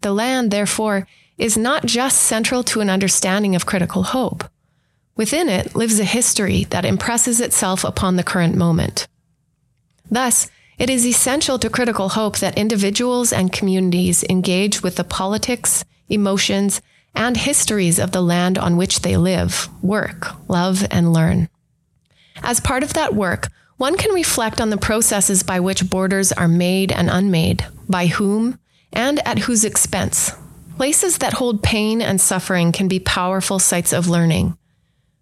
The 0.00 0.12
land, 0.12 0.50
therefore, 0.50 1.06
is 1.38 1.56
not 1.56 1.86
just 1.86 2.20
central 2.20 2.62
to 2.64 2.80
an 2.80 2.90
understanding 2.90 3.54
of 3.54 3.66
critical 3.66 4.04
hope. 4.04 4.44
Within 5.16 5.48
it 5.48 5.74
lives 5.74 5.98
a 5.98 6.04
history 6.04 6.64
that 6.64 6.84
impresses 6.84 7.40
itself 7.40 7.84
upon 7.84 8.16
the 8.16 8.24
current 8.24 8.54
moment. 8.54 9.08
Thus, 10.10 10.48
it 10.78 10.90
is 10.90 11.06
essential 11.06 11.58
to 11.58 11.70
critical 11.70 12.10
hope 12.10 12.38
that 12.38 12.58
individuals 12.58 13.32
and 13.32 13.52
communities 13.52 14.24
engage 14.24 14.82
with 14.82 14.96
the 14.96 15.04
politics, 15.04 15.84
emotions, 16.08 16.80
and 17.14 17.36
histories 17.36 17.98
of 17.98 18.12
the 18.12 18.20
land 18.20 18.58
on 18.58 18.76
which 18.76 19.00
they 19.00 19.16
live, 19.16 19.68
work, 19.82 20.28
love, 20.48 20.86
and 20.90 21.12
learn. 21.12 21.48
As 22.42 22.60
part 22.60 22.82
of 22.82 22.92
that 22.92 23.14
work, 23.14 23.48
one 23.78 23.96
can 23.96 24.14
reflect 24.14 24.60
on 24.60 24.70
the 24.70 24.76
processes 24.76 25.42
by 25.42 25.60
which 25.60 25.90
borders 25.90 26.32
are 26.32 26.48
made 26.48 26.92
and 26.92 27.10
unmade, 27.10 27.66
by 27.88 28.06
whom, 28.06 28.58
and 28.92 29.26
at 29.26 29.40
whose 29.40 29.64
expense. 29.64 30.32
Places 30.76 31.18
that 31.18 31.34
hold 31.34 31.62
pain 31.62 32.02
and 32.02 32.20
suffering 32.20 32.72
can 32.72 32.88
be 32.88 33.00
powerful 33.00 33.58
sites 33.58 33.92
of 33.92 34.08
learning. 34.08 34.56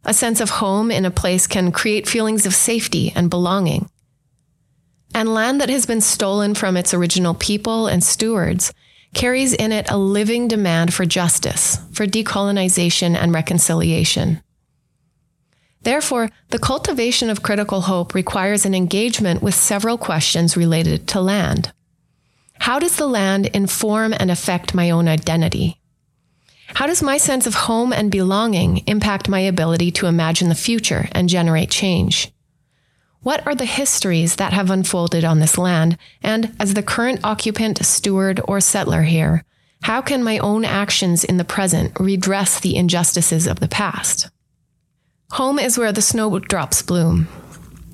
A 0.05 0.13
sense 0.13 0.41
of 0.41 0.51
home 0.51 0.91
in 0.91 1.05
a 1.05 1.11
place 1.11 1.47
can 1.47 1.73
create 1.73 2.09
feelings 2.09 2.45
of 2.45 2.55
safety 2.55 3.13
and 3.15 3.31
belonging. 3.31 3.89
And 5.15 5.33
land 5.33 5.61
that 5.61 5.71
has 5.71 5.87
been 5.87 6.01
stolen 6.01 6.55
from 6.55 6.77
its 6.77 6.93
original 6.93 7.35
people 7.35 7.87
and 7.87 8.03
stewards 8.03 8.73
carries 9.15 9.53
in 9.53 9.73
it 9.73 9.91
a 9.91 9.97
living 9.97 10.49
demand 10.49 10.93
for 10.93 11.07
justice, 11.07 11.79
for 11.93 12.07
decolonization 12.07 13.17
and 13.17 13.33
reconciliation. 13.33 14.43
Therefore, 15.83 16.31
the 16.51 16.59
cultivation 16.59 17.31
of 17.31 17.43
critical 17.43 17.83
hope 17.83 18.15
requires 18.15 18.65
an 18.65 18.75
engagement 18.75 19.43
with 19.43 19.55
several 19.55 19.99
questions 19.99 20.57
related 20.57 21.07
to 21.09 21.21
land. 21.21 21.73
How 22.59 22.79
does 22.79 22.97
the 22.97 23.07
land 23.07 23.47
inform 23.47 24.15
and 24.15 24.31
affect 24.31 24.75
my 24.75 24.91
own 24.91 25.09
identity? 25.09 25.79
How 26.69 26.87
does 26.87 27.03
my 27.03 27.19
sense 27.19 27.47
of 27.47 27.55
home 27.55 27.93
and 27.93 28.11
belonging 28.11 28.79
impact 28.87 29.29
my 29.29 29.41
ability 29.41 29.91
to 29.93 30.07
imagine 30.07 30.49
the 30.49 30.55
future 30.55 31.09
and 31.13 31.29
generate 31.29 31.71
change? 31.71 32.34
What 33.25 33.47
are 33.47 33.55
the 33.55 33.65
histories 33.65 34.37
that 34.37 34.53
have 34.53 34.71
unfolded 34.71 35.25
on 35.25 35.41
this 35.41 35.57
land? 35.57 35.97
And 36.23 36.55
as 36.61 36.75
the 36.75 36.83
current 36.83 37.21
occupant, 37.25 37.83
steward, 37.85 38.39
or 38.47 38.61
settler 38.61 39.03
here, 39.03 39.45
how 39.83 40.03
can 40.03 40.23
my 40.23 40.37
own 40.39 40.67
actions 40.67 41.25
in 41.25 41.39
the 41.39 41.45
present 41.45 41.99
redress 41.99 42.61
the 42.61 42.77
injustices 42.77 43.47
of 43.47 43.61
the 43.61 43.69
past? 43.69 44.29
Home 45.33 45.59
is 45.59 45.79
where 45.79 45.91
the 45.91 46.03
snowdrops 46.03 46.83
bloom. 46.83 47.27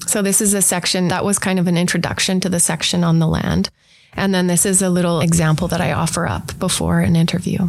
So, 0.04 0.20
this 0.20 0.40
is 0.40 0.52
a 0.52 0.62
section 0.62 1.06
that 1.08 1.24
was 1.24 1.38
kind 1.38 1.60
of 1.60 1.68
an 1.68 1.78
introduction 1.78 2.40
to 2.40 2.48
the 2.48 2.58
section 2.58 3.04
on 3.04 3.20
the 3.20 3.28
land. 3.28 3.70
And 4.14 4.34
then 4.34 4.48
this 4.48 4.66
is 4.66 4.82
a 4.82 4.90
little 4.90 5.20
example 5.20 5.68
that 5.68 5.80
I 5.80 5.92
offer 5.92 6.26
up 6.26 6.58
before 6.58 6.98
an 6.98 7.14
interview. 7.14 7.68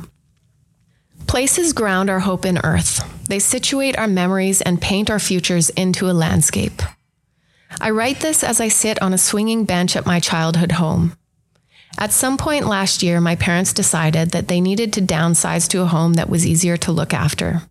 Places 1.27 1.73
ground 1.73 2.09
our 2.09 2.21
hope 2.21 2.43
in 2.43 2.57
earth. 2.63 3.07
They 3.27 3.37
situate 3.37 3.99
our 3.99 4.07
memories 4.07 4.61
and 4.61 4.81
paint 4.81 5.11
our 5.11 5.19
futures 5.19 5.69
into 5.69 6.09
a 6.09 6.13
landscape. 6.13 6.81
I 7.79 7.91
write 7.91 8.19
this 8.19 8.43
as 8.43 8.59
I 8.59 8.67
sit 8.67 9.01
on 9.01 9.13
a 9.13 9.17
swinging 9.17 9.65
bench 9.65 9.95
at 9.95 10.05
my 10.05 10.19
childhood 10.19 10.73
home. 10.73 11.15
At 11.97 12.11
some 12.11 12.37
point 12.37 12.67
last 12.67 13.03
year, 13.03 13.21
my 13.21 13.35
parents 13.35 13.73
decided 13.73 14.31
that 14.31 14.47
they 14.47 14.61
needed 14.61 14.93
to 14.93 15.01
downsize 15.01 15.67
to 15.69 15.81
a 15.81 15.85
home 15.85 16.13
that 16.13 16.29
was 16.29 16.45
easier 16.45 16.77
to 16.77 16.91
look 16.91 17.13
after. 17.13 17.63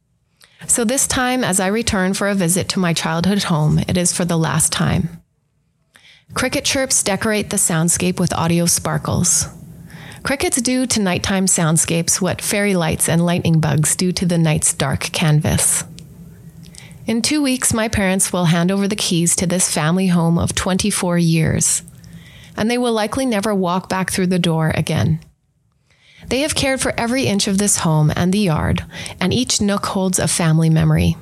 So 0.66 0.84
this 0.84 1.07
time, 1.07 1.42
as 1.42 1.59
I 1.59 1.68
return 1.68 2.14
for 2.14 2.28
a 2.28 2.34
visit 2.34 2.68
to 2.70 2.78
my 2.78 2.92
childhood 2.92 3.44
home, 3.44 3.78
it 3.78 3.96
is 3.96 4.12
for 4.12 4.24
the 4.24 4.36
last 4.36 4.72
time. 4.72 5.22
Cricket 6.34 6.64
chirps 6.64 7.03
decorate 7.03 7.51
the 7.51 7.57
soundscape 7.57 8.20
with 8.20 8.32
audio 8.34 8.66
sparkles. 8.66 9.48
Crickets 10.22 10.61
do 10.61 10.86
to 10.86 11.01
nighttime 11.01 11.46
soundscapes 11.46 12.20
what 12.20 12.42
fairy 12.42 12.74
lights 12.74 13.09
and 13.09 13.24
lightning 13.24 13.59
bugs 13.59 13.96
do 13.96 14.12
to 14.12 14.26
the 14.26 14.38
night's 14.38 14.74
dark 14.74 15.01
canvas. 15.01 15.82
In 17.11 17.23
two 17.23 17.43
weeks, 17.43 17.75
my 17.75 17.89
parents 17.89 18.33
will 18.33 18.45
hand 18.45 18.71
over 18.71 18.87
the 18.87 18.95
keys 18.95 19.35
to 19.35 19.45
this 19.45 19.69
family 19.69 20.07
home 20.07 20.39
of 20.39 20.55
24 20.55 21.19
years, 21.19 21.83
and 22.57 22.71
they 22.71 22.79
will 22.79 22.93
likely 22.93 23.27
never 23.27 23.53
walk 23.53 23.89
back 23.89 24.13
through 24.13 24.29
the 24.29 24.39
door 24.39 24.71
again. 24.77 25.19
They 26.29 26.43
have 26.43 26.55
cared 26.55 26.81
for 26.81 26.95
every 26.97 27.25
inch 27.25 27.49
of 27.49 27.59
this 27.59 27.79
home 27.79 28.13
and 28.15 28.33
the 28.33 28.39
yard, 28.39 28.85
and 29.19 29.35
each 29.35 29.61
nook 29.61 29.87
holds 29.87 30.21
a 30.21 30.29
family 30.29 30.71
memory. 30.71 31.17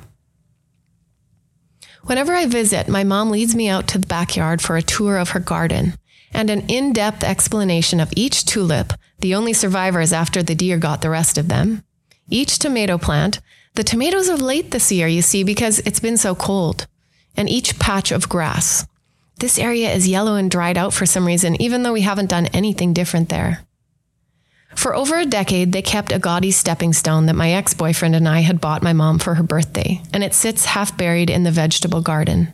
Whenever 2.03 2.35
I 2.35 2.45
visit, 2.45 2.87
my 2.87 3.03
mom 3.03 3.31
leads 3.31 3.55
me 3.55 3.67
out 3.67 3.87
to 3.87 3.97
the 3.97 4.05
backyard 4.05 4.61
for 4.61 4.77
a 4.77 4.83
tour 4.83 5.17
of 5.17 5.29
her 5.29 5.39
garden 5.39 5.95
and 6.31 6.51
an 6.51 6.67
in 6.67 6.93
depth 6.93 7.23
explanation 7.23 7.99
of 7.99 8.13
each 8.15 8.45
tulip, 8.45 8.93
the 9.21 9.33
only 9.33 9.53
survivors 9.53 10.13
after 10.13 10.43
the 10.43 10.53
deer 10.53 10.77
got 10.77 11.01
the 11.01 11.09
rest 11.09 11.39
of 11.39 11.47
them, 11.47 11.83
each 12.29 12.59
tomato 12.59 12.97
plant. 12.97 13.39
The 13.75 13.83
tomatoes 13.83 14.29
are 14.29 14.37
late 14.37 14.71
this 14.71 14.91
year, 14.91 15.07
you 15.07 15.21
see, 15.21 15.43
because 15.43 15.79
it's 15.79 15.99
been 15.99 16.17
so 16.17 16.35
cold, 16.35 16.87
and 17.35 17.49
each 17.49 17.79
patch 17.79 18.11
of 18.11 18.29
grass. 18.29 18.85
This 19.39 19.57
area 19.57 19.93
is 19.93 20.07
yellow 20.07 20.35
and 20.35 20.51
dried 20.51 20.77
out 20.77 20.93
for 20.93 21.05
some 21.05 21.25
reason, 21.25 21.61
even 21.61 21.83
though 21.83 21.93
we 21.93 22.01
haven't 22.01 22.29
done 22.29 22.47
anything 22.47 22.93
different 22.93 23.29
there. 23.29 23.63
For 24.75 24.95
over 24.95 25.17
a 25.17 25.25
decade, 25.25 25.71
they 25.71 25.81
kept 25.81 26.11
a 26.11 26.19
gaudy 26.19 26.51
stepping 26.51 26.93
stone 26.93 27.25
that 27.25 27.35
my 27.35 27.51
ex 27.51 27.73
boyfriend 27.73 28.15
and 28.15 28.27
I 28.27 28.41
had 28.41 28.61
bought 28.61 28.83
my 28.83 28.93
mom 28.93 29.19
for 29.19 29.35
her 29.35 29.43
birthday, 29.43 30.01
and 30.13 30.23
it 30.23 30.33
sits 30.33 30.65
half 30.65 30.97
buried 30.97 31.29
in 31.29 31.43
the 31.43 31.51
vegetable 31.51 32.01
garden. 32.01 32.53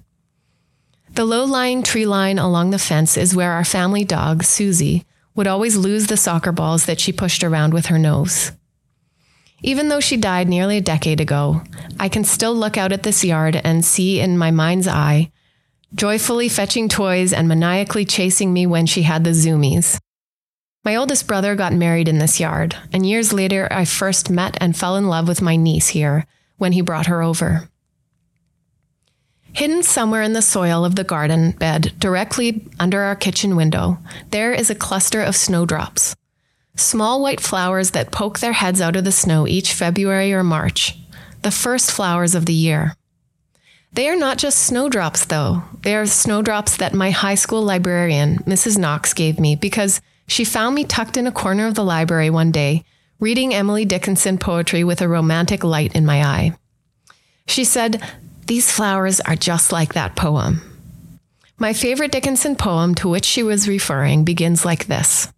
The 1.14 1.26
low 1.26 1.46
lying 1.46 1.82
tree 1.82 2.06
line 2.06 2.40
along 2.40 2.72
the 2.72 2.80
fence 2.80 3.16
is 3.18 3.36
where 3.36 3.52
our 3.52 3.66
family 3.66 4.04
dog, 4.04 4.44
Susie, 4.44 5.06
would 5.34 5.48
always 5.48 5.76
lose 5.76 6.08
the 6.08 6.18
soccer 6.18 6.52
balls 6.52 6.86
that 6.86 7.00
she 7.00 7.12
pushed 7.12 7.44
around 7.44 7.74
with 7.74 7.88
her 7.88 8.00
nose. 8.00 8.52
Even 9.62 9.88
though 9.90 10.00
she 10.00 10.18
died 10.18 10.48
nearly 10.48 10.78
a 10.78 10.82
decade 10.82 11.22
ago, 11.22 11.62
I 12.00 12.10
can 12.10 12.24
still 12.24 12.54
look 12.54 12.78
out 12.78 12.92
at 12.92 13.04
this 13.04 13.24
yard 13.24 13.60
and 13.64 13.84
see 13.84 14.20
in 14.20 14.38
my 14.38 14.52
mind's 14.52 14.88
eye, 14.88 15.32
joyfully 15.94 16.50
fetching 16.50 16.90
toys 16.90 17.32
and 17.34 17.48
maniacally 17.48 18.06
chasing 18.06 18.54
me 18.54 18.68
when 18.68 18.86
she 18.86 19.04
had 19.04 19.24
the 19.24 19.32
zoomies. 19.32 20.00
My 20.84 20.96
oldest 20.96 21.26
brother 21.26 21.56
got 21.56 21.74
married 21.74 22.08
in 22.08 22.20
this 22.20 22.40
yard, 22.40 22.76
and 22.94 23.08
years 23.08 23.34
later, 23.34 23.68
I 23.72 23.86
first 23.86 24.30
met 24.30 24.56
and 24.62 24.78
fell 24.78 24.96
in 24.98 25.08
love 25.08 25.28
with 25.28 25.42
my 25.42 25.56
niece 25.56 25.88
here 25.90 26.28
when 26.58 26.74
he 26.74 26.82
brought 26.82 27.08
her 27.08 27.24
over. 27.24 27.70
Hidden 29.54 29.84
somewhere 29.84 30.22
in 30.22 30.34
the 30.34 30.42
soil 30.42 30.84
of 30.84 30.96
the 30.96 31.06
garden 31.06 31.52
bed, 31.52 31.94
directly 31.98 32.68
under 32.78 33.02
our 33.02 33.16
kitchen 33.16 33.56
window, 33.56 33.98
there 34.32 34.54
is 34.54 34.70
a 34.70 34.76
cluster 34.76 35.22
of 35.22 35.36
snowdrops. 35.36 36.14
Small 36.76 37.22
white 37.22 37.40
flowers 37.40 37.92
that 37.92 38.12
poke 38.12 38.40
their 38.40 38.54
heads 38.54 38.82
out 38.82 38.96
of 38.96 39.04
the 39.04 39.12
snow 39.12 39.48
each 39.48 39.74
February 39.74 40.34
or 40.34 40.44
March, 40.44 40.98
the 41.42 41.52
first 41.52 41.92
flowers 41.92 42.36
of 42.36 42.46
the 42.46 42.54
year. 42.54 42.96
They 43.94 44.10
are 44.10 44.16
not 44.18 44.38
just 44.38 44.60
snowdrops, 44.60 45.26
though. 45.26 45.64
They 45.84 45.96
are 45.96 46.06
snowdrops 46.06 46.76
that 46.78 46.94
my 46.94 47.12
high 47.12 47.36
school 47.36 47.62
librarian, 47.62 48.40
Mrs. 48.40 48.78
Knox, 48.78 49.14
gave 49.14 49.40
me 49.40 49.56
because 49.56 50.02
she 50.28 50.44
found 50.44 50.76
me 50.76 50.84
tucked 50.84 51.16
in 51.16 51.28
a 51.28 51.32
corner 51.32 51.66
of 51.66 51.76
the 51.76 51.84
library 51.84 52.30
one 52.30 52.52
day, 52.52 52.84
reading 53.22 53.54
Emily 53.54 53.86
Dickinson 53.86 54.38
poetry 54.38 54.84
with 54.84 55.02
a 55.02 55.08
romantic 55.08 55.64
light 55.64 55.96
in 55.96 56.06
my 56.06 56.22
eye. 56.22 56.58
She 57.48 57.64
said, 57.64 58.04
these 58.48 58.72
flowers 58.72 59.22
are 59.22 59.36
just 59.36 59.72
like 59.72 59.94
that 59.94 60.16
poem. 60.16 60.62
My 61.58 61.72
favorite 61.72 62.12
Dickinson 62.12 62.58
poem 62.58 62.96
to 62.96 63.10
which 63.10 63.26
she 63.26 63.44
was 63.44 63.70
referring 63.70 64.26
begins 64.26 64.66
like 64.66 64.88
this 64.88 65.32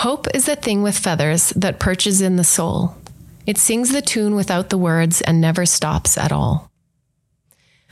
Hope 0.00 0.28
is 0.32 0.48
a 0.48 0.56
thing 0.56 0.82
with 0.82 0.96
feathers 0.96 1.50
that 1.50 1.78
perches 1.78 2.22
in 2.22 2.36
the 2.36 2.42
soul. 2.42 2.96
It 3.44 3.58
sings 3.58 3.92
the 3.92 4.00
tune 4.00 4.34
without 4.34 4.70
the 4.70 4.78
words 4.78 5.20
and 5.20 5.42
never 5.42 5.66
stops 5.66 6.16
at 6.16 6.32
all. 6.32 6.70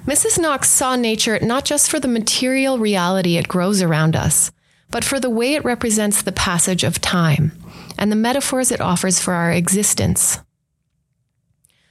Mrs. 0.07 0.39
Knox 0.39 0.71
saw 0.71 0.97
nature 0.97 1.39
not 1.43 1.67
just 1.67 1.91
for 1.91 2.01
the 2.01 2.09
material 2.09 2.79
reality 2.79 3.37
it 3.37 3.47
grows 3.47 3.83
around 3.83 4.17
us, 4.17 4.51
but 4.91 5.05
for 5.05 5.21
the 5.21 5.29
way 5.29 5.53
it 5.53 5.67
represents 5.67 6.23
the 6.23 6.33
passage 6.33 6.83
of 6.83 6.99
time 6.99 7.53
and 7.99 8.11
the 8.11 8.17
metaphors 8.17 8.73
it 8.73 8.81
offers 8.81 9.21
for 9.21 9.35
our 9.35 9.53
existence. 9.53 10.39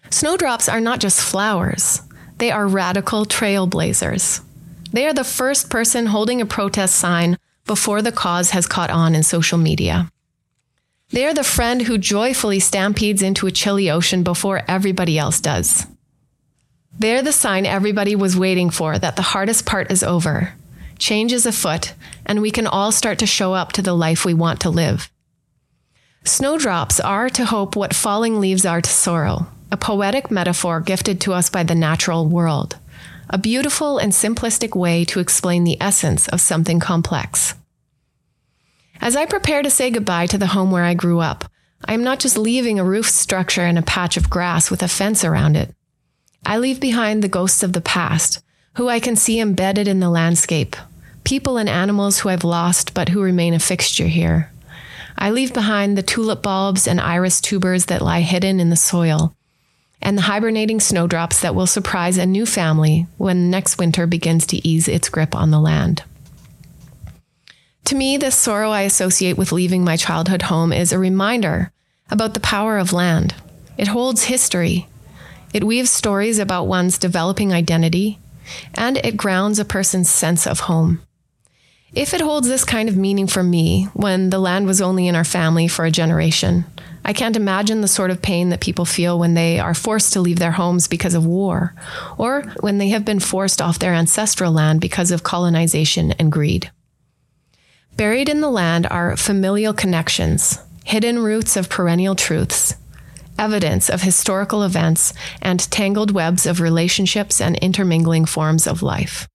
Snowdrops 0.09 0.67
are 0.67 0.81
not 0.81 0.99
just 0.99 1.21
flowers, 1.21 2.01
they 2.39 2.49
are 2.49 2.67
radical 2.67 3.23
trailblazers. 3.23 4.41
They 4.91 5.05
are 5.05 5.13
the 5.13 5.23
first 5.23 5.69
person 5.69 6.07
holding 6.07 6.41
a 6.41 6.47
protest 6.47 6.95
sign 6.95 7.37
before 7.67 8.01
the 8.01 8.11
cause 8.11 8.51
has 8.51 8.65
caught 8.65 8.89
on 8.89 9.13
in 9.13 9.23
social 9.23 9.57
media. 9.57 10.09
They 11.09 11.25
are 11.25 11.33
the 11.33 11.43
friend 11.43 11.83
who 11.83 11.97
joyfully 11.97 12.59
stampedes 12.59 13.21
into 13.21 13.47
a 13.47 13.51
chilly 13.51 13.89
ocean 13.89 14.23
before 14.23 14.63
everybody 14.67 15.17
else 15.17 15.39
does. 15.39 15.85
They're 16.97 17.21
the 17.21 17.31
sign 17.31 17.65
everybody 17.65 18.15
was 18.15 18.35
waiting 18.35 18.69
for 18.69 18.97
that 18.97 19.15
the 19.15 19.21
hardest 19.21 19.65
part 19.65 19.91
is 19.91 20.03
over. 20.03 20.53
Change 20.97 21.31
is 21.31 21.45
afoot, 21.45 21.93
and 22.25 22.41
we 22.41 22.49
can 22.49 22.65
all 22.65 22.91
start 22.91 23.19
to 23.19 23.27
show 23.27 23.53
up 23.53 23.71
to 23.73 23.81
the 23.81 23.93
life 23.93 24.25
we 24.25 24.33
want 24.33 24.59
to 24.61 24.69
live. 24.69 25.11
Snowdrops 26.23 26.99
are 26.99 27.29
to 27.29 27.45
hope 27.45 27.75
what 27.75 27.93
falling 27.93 28.39
leaves 28.39 28.65
are 28.65 28.81
to 28.81 28.89
sorrow 28.89 29.47
a 29.71 29.77
poetic 29.77 30.31
metaphor 30.31 30.79
gifted 30.79 31.19
to 31.21 31.33
us 31.33 31.49
by 31.49 31.63
the 31.63 31.75
natural 31.75 32.25
world, 32.25 32.77
a 33.29 33.37
beautiful 33.37 33.97
and 33.97 34.11
simplistic 34.13 34.75
way 34.75 35.03
to 35.05 35.19
explain 35.19 35.63
the 35.63 35.81
essence 35.81 36.27
of 36.29 36.41
something 36.41 36.79
complex. 36.79 37.55
As 39.01 39.15
I 39.15 39.25
prepare 39.25 39.61
to 39.61 39.69
say 39.69 39.91
goodbye 39.91 40.27
to 40.27 40.37
the 40.37 40.47
home 40.47 40.71
where 40.71 40.83
I 40.83 40.93
grew 40.93 41.19
up, 41.19 41.45
I 41.85 41.93
am 41.93 42.03
not 42.03 42.19
just 42.19 42.37
leaving 42.37 42.79
a 42.79 42.85
roof 42.85 43.07
structure 43.07 43.61
and 43.61 43.77
a 43.77 43.83
patch 43.83 44.17
of 44.17 44.29
grass 44.29 44.71
with 44.71 44.81
a 44.81 44.87
fence 44.87 45.23
around 45.23 45.55
it. 45.55 45.73
I 46.45 46.57
leave 46.57 46.79
behind 46.79 47.21
the 47.21 47.27
ghosts 47.27 47.63
of 47.63 47.73
the 47.73 47.81
past, 47.81 48.41
who 48.75 48.87
I 48.87 48.99
can 48.99 49.15
see 49.15 49.39
embedded 49.39 49.87
in 49.87 49.99
the 49.99 50.09
landscape, 50.09 50.75
people 51.23 51.57
and 51.57 51.67
animals 51.67 52.19
who 52.19 52.29
I've 52.29 52.43
lost 52.43 52.93
but 52.93 53.09
who 53.09 53.21
remain 53.21 53.53
a 53.53 53.59
fixture 53.59 54.07
here. 54.07 54.51
I 55.17 55.31
leave 55.31 55.53
behind 55.53 55.97
the 55.97 56.03
tulip 56.03 56.41
bulbs 56.43 56.87
and 56.87 57.01
iris 57.01 57.41
tubers 57.41 57.85
that 57.85 58.01
lie 58.01 58.21
hidden 58.21 58.59
in 58.59 58.69
the 58.69 58.75
soil, 58.75 59.35
and 60.01 60.17
the 60.17 60.23
hibernating 60.23 60.79
snowdrops 60.79 61.41
that 61.41 61.55
will 61.55 61.67
surprise 61.67 62.17
a 62.17 62.25
new 62.25 62.45
family 62.45 63.07
when 63.17 63.49
next 63.49 63.77
winter 63.77 64.07
begins 64.07 64.45
to 64.47 64.67
ease 64.67 64.87
its 64.87 65.09
grip 65.09 65.35
on 65.35 65.51
the 65.51 65.59
land. 65.59 66.03
To 67.85 67.95
me, 67.95 68.17
this 68.17 68.35
sorrow 68.35 68.71
I 68.71 68.81
associate 68.81 69.37
with 69.37 69.51
leaving 69.51 69.83
my 69.83 69.95
childhood 69.95 70.43
home 70.43 70.73
is 70.73 70.91
a 70.91 70.99
reminder 70.99 71.71
about 72.09 72.33
the 72.33 72.39
power 72.39 72.77
of 72.77 72.93
land. 72.93 73.33
It 73.77 73.87
holds 73.87 74.25
history. 74.25 74.87
It 75.53 75.63
weaves 75.63 75.89
stories 75.89 76.39
about 76.39 76.67
one's 76.67 76.97
developing 76.97 77.53
identity, 77.53 78.19
and 78.75 78.97
it 78.97 79.15
grounds 79.17 79.59
a 79.59 79.65
person's 79.65 80.09
sense 80.09 80.45
of 80.45 80.61
home. 80.61 81.01
If 81.97 82.13
it 82.13 82.21
holds 82.21 82.47
this 82.47 82.63
kind 82.63 82.89
of 82.89 82.95
meaning 82.95 83.25
for 83.25 83.41
me 83.41 83.85
when 83.95 84.29
the 84.29 84.37
land 84.37 84.67
was 84.67 84.81
only 84.81 85.07
in 85.07 85.15
our 85.15 85.23
family 85.23 85.67
for 85.67 85.83
a 85.83 85.89
generation, 85.89 86.63
I 87.03 87.11
can't 87.11 87.35
imagine 87.35 87.81
the 87.81 87.87
sort 87.87 88.11
of 88.11 88.21
pain 88.21 88.49
that 88.49 88.61
people 88.61 88.85
feel 88.85 89.17
when 89.17 89.33
they 89.33 89.57
are 89.57 89.73
forced 89.73 90.13
to 90.13 90.21
leave 90.21 90.37
their 90.37 90.51
homes 90.51 90.87
because 90.87 91.15
of 91.15 91.25
war, 91.25 91.73
or 92.15 92.43
when 92.59 92.77
they 92.77 92.89
have 92.89 93.03
been 93.03 93.19
forced 93.19 93.63
off 93.63 93.79
their 93.79 93.95
ancestral 93.95 94.51
land 94.51 94.79
because 94.79 95.09
of 95.09 95.23
colonization 95.23 96.11
and 96.19 96.31
greed. 96.31 96.69
Buried 97.95 98.29
in 98.29 98.41
the 98.41 98.51
land 98.51 98.85
are 98.91 99.17
familial 99.17 99.73
connections, 99.73 100.59
hidden 100.85 101.17
roots 101.17 101.57
of 101.57 101.67
perennial 101.67 102.13
truths, 102.13 102.75
evidence 103.39 103.89
of 103.89 104.03
historical 104.03 104.61
events, 104.61 105.15
and 105.41 105.59
tangled 105.71 106.11
webs 106.11 106.45
of 106.45 106.61
relationships 106.61 107.41
and 107.41 107.57
intermingling 107.57 108.25
forms 108.25 108.67
of 108.67 108.83
life. 108.83 109.27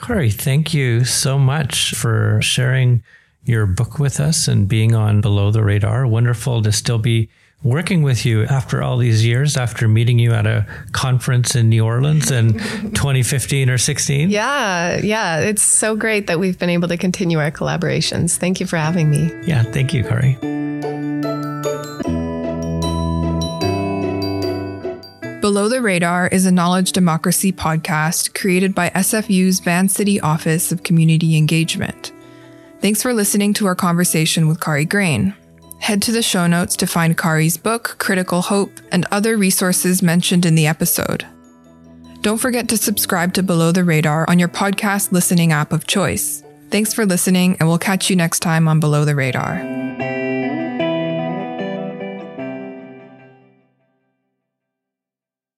Kari, 0.00 0.30
thank 0.30 0.72
you 0.74 1.04
so 1.04 1.38
much 1.38 1.94
for 1.94 2.40
sharing 2.42 3.02
your 3.44 3.66
book 3.66 3.98
with 3.98 4.20
us 4.20 4.48
and 4.48 4.68
being 4.68 4.94
on 4.94 5.20
Below 5.20 5.50
the 5.50 5.62
Radar. 5.62 6.06
Wonderful 6.06 6.62
to 6.62 6.72
still 6.72 6.98
be 6.98 7.28
working 7.62 8.02
with 8.02 8.24
you 8.24 8.44
after 8.44 8.82
all 8.82 8.96
these 8.96 9.24
years, 9.26 9.56
after 9.56 9.86
meeting 9.86 10.18
you 10.18 10.32
at 10.32 10.46
a 10.46 10.66
conference 10.92 11.54
in 11.54 11.68
New 11.68 11.84
Orleans 11.84 12.30
in 12.30 12.54
2015 12.94 13.68
or 13.68 13.76
16. 13.78 14.30
Yeah, 14.30 14.98
yeah. 15.02 15.40
It's 15.40 15.62
so 15.62 15.94
great 15.94 16.26
that 16.28 16.38
we've 16.40 16.58
been 16.58 16.70
able 16.70 16.88
to 16.88 16.96
continue 16.96 17.38
our 17.38 17.50
collaborations. 17.50 18.36
Thank 18.36 18.60
you 18.60 18.66
for 18.66 18.78
having 18.78 19.10
me. 19.10 19.30
Yeah, 19.46 19.62
thank 19.64 19.92
you, 19.92 20.02
Kari. 20.04 20.38
Below 25.50 25.68
the 25.68 25.82
Radar 25.82 26.28
is 26.28 26.46
a 26.46 26.52
knowledge 26.52 26.92
democracy 26.92 27.52
podcast 27.52 28.38
created 28.38 28.72
by 28.72 28.88
SFU's 28.90 29.58
Vancity 29.58 30.20
Office 30.20 30.70
of 30.70 30.84
Community 30.84 31.36
Engagement. 31.36 32.12
Thanks 32.78 33.02
for 33.02 33.12
listening 33.12 33.52
to 33.54 33.66
our 33.66 33.74
conversation 33.74 34.46
with 34.46 34.60
Kari 34.60 34.84
Grain. 34.84 35.34
Head 35.80 36.02
to 36.02 36.12
the 36.12 36.22
show 36.22 36.46
notes 36.46 36.76
to 36.76 36.86
find 36.86 37.18
Kari's 37.18 37.56
book, 37.56 37.96
Critical 37.98 38.42
Hope, 38.42 38.70
and 38.92 39.06
other 39.10 39.36
resources 39.36 40.04
mentioned 40.04 40.46
in 40.46 40.54
the 40.54 40.68
episode. 40.68 41.26
Don't 42.20 42.38
forget 42.38 42.68
to 42.68 42.76
subscribe 42.76 43.34
to 43.34 43.42
Below 43.42 43.72
the 43.72 43.82
Radar 43.82 44.26
on 44.30 44.38
your 44.38 44.48
podcast 44.48 45.10
listening 45.10 45.50
app 45.50 45.72
of 45.72 45.84
choice. 45.84 46.44
Thanks 46.70 46.94
for 46.94 47.04
listening, 47.04 47.56
and 47.58 47.68
we'll 47.68 47.78
catch 47.78 48.08
you 48.08 48.14
next 48.14 48.38
time 48.38 48.68
on 48.68 48.78
Below 48.78 49.04
the 49.04 49.16
Radar. 49.16 50.19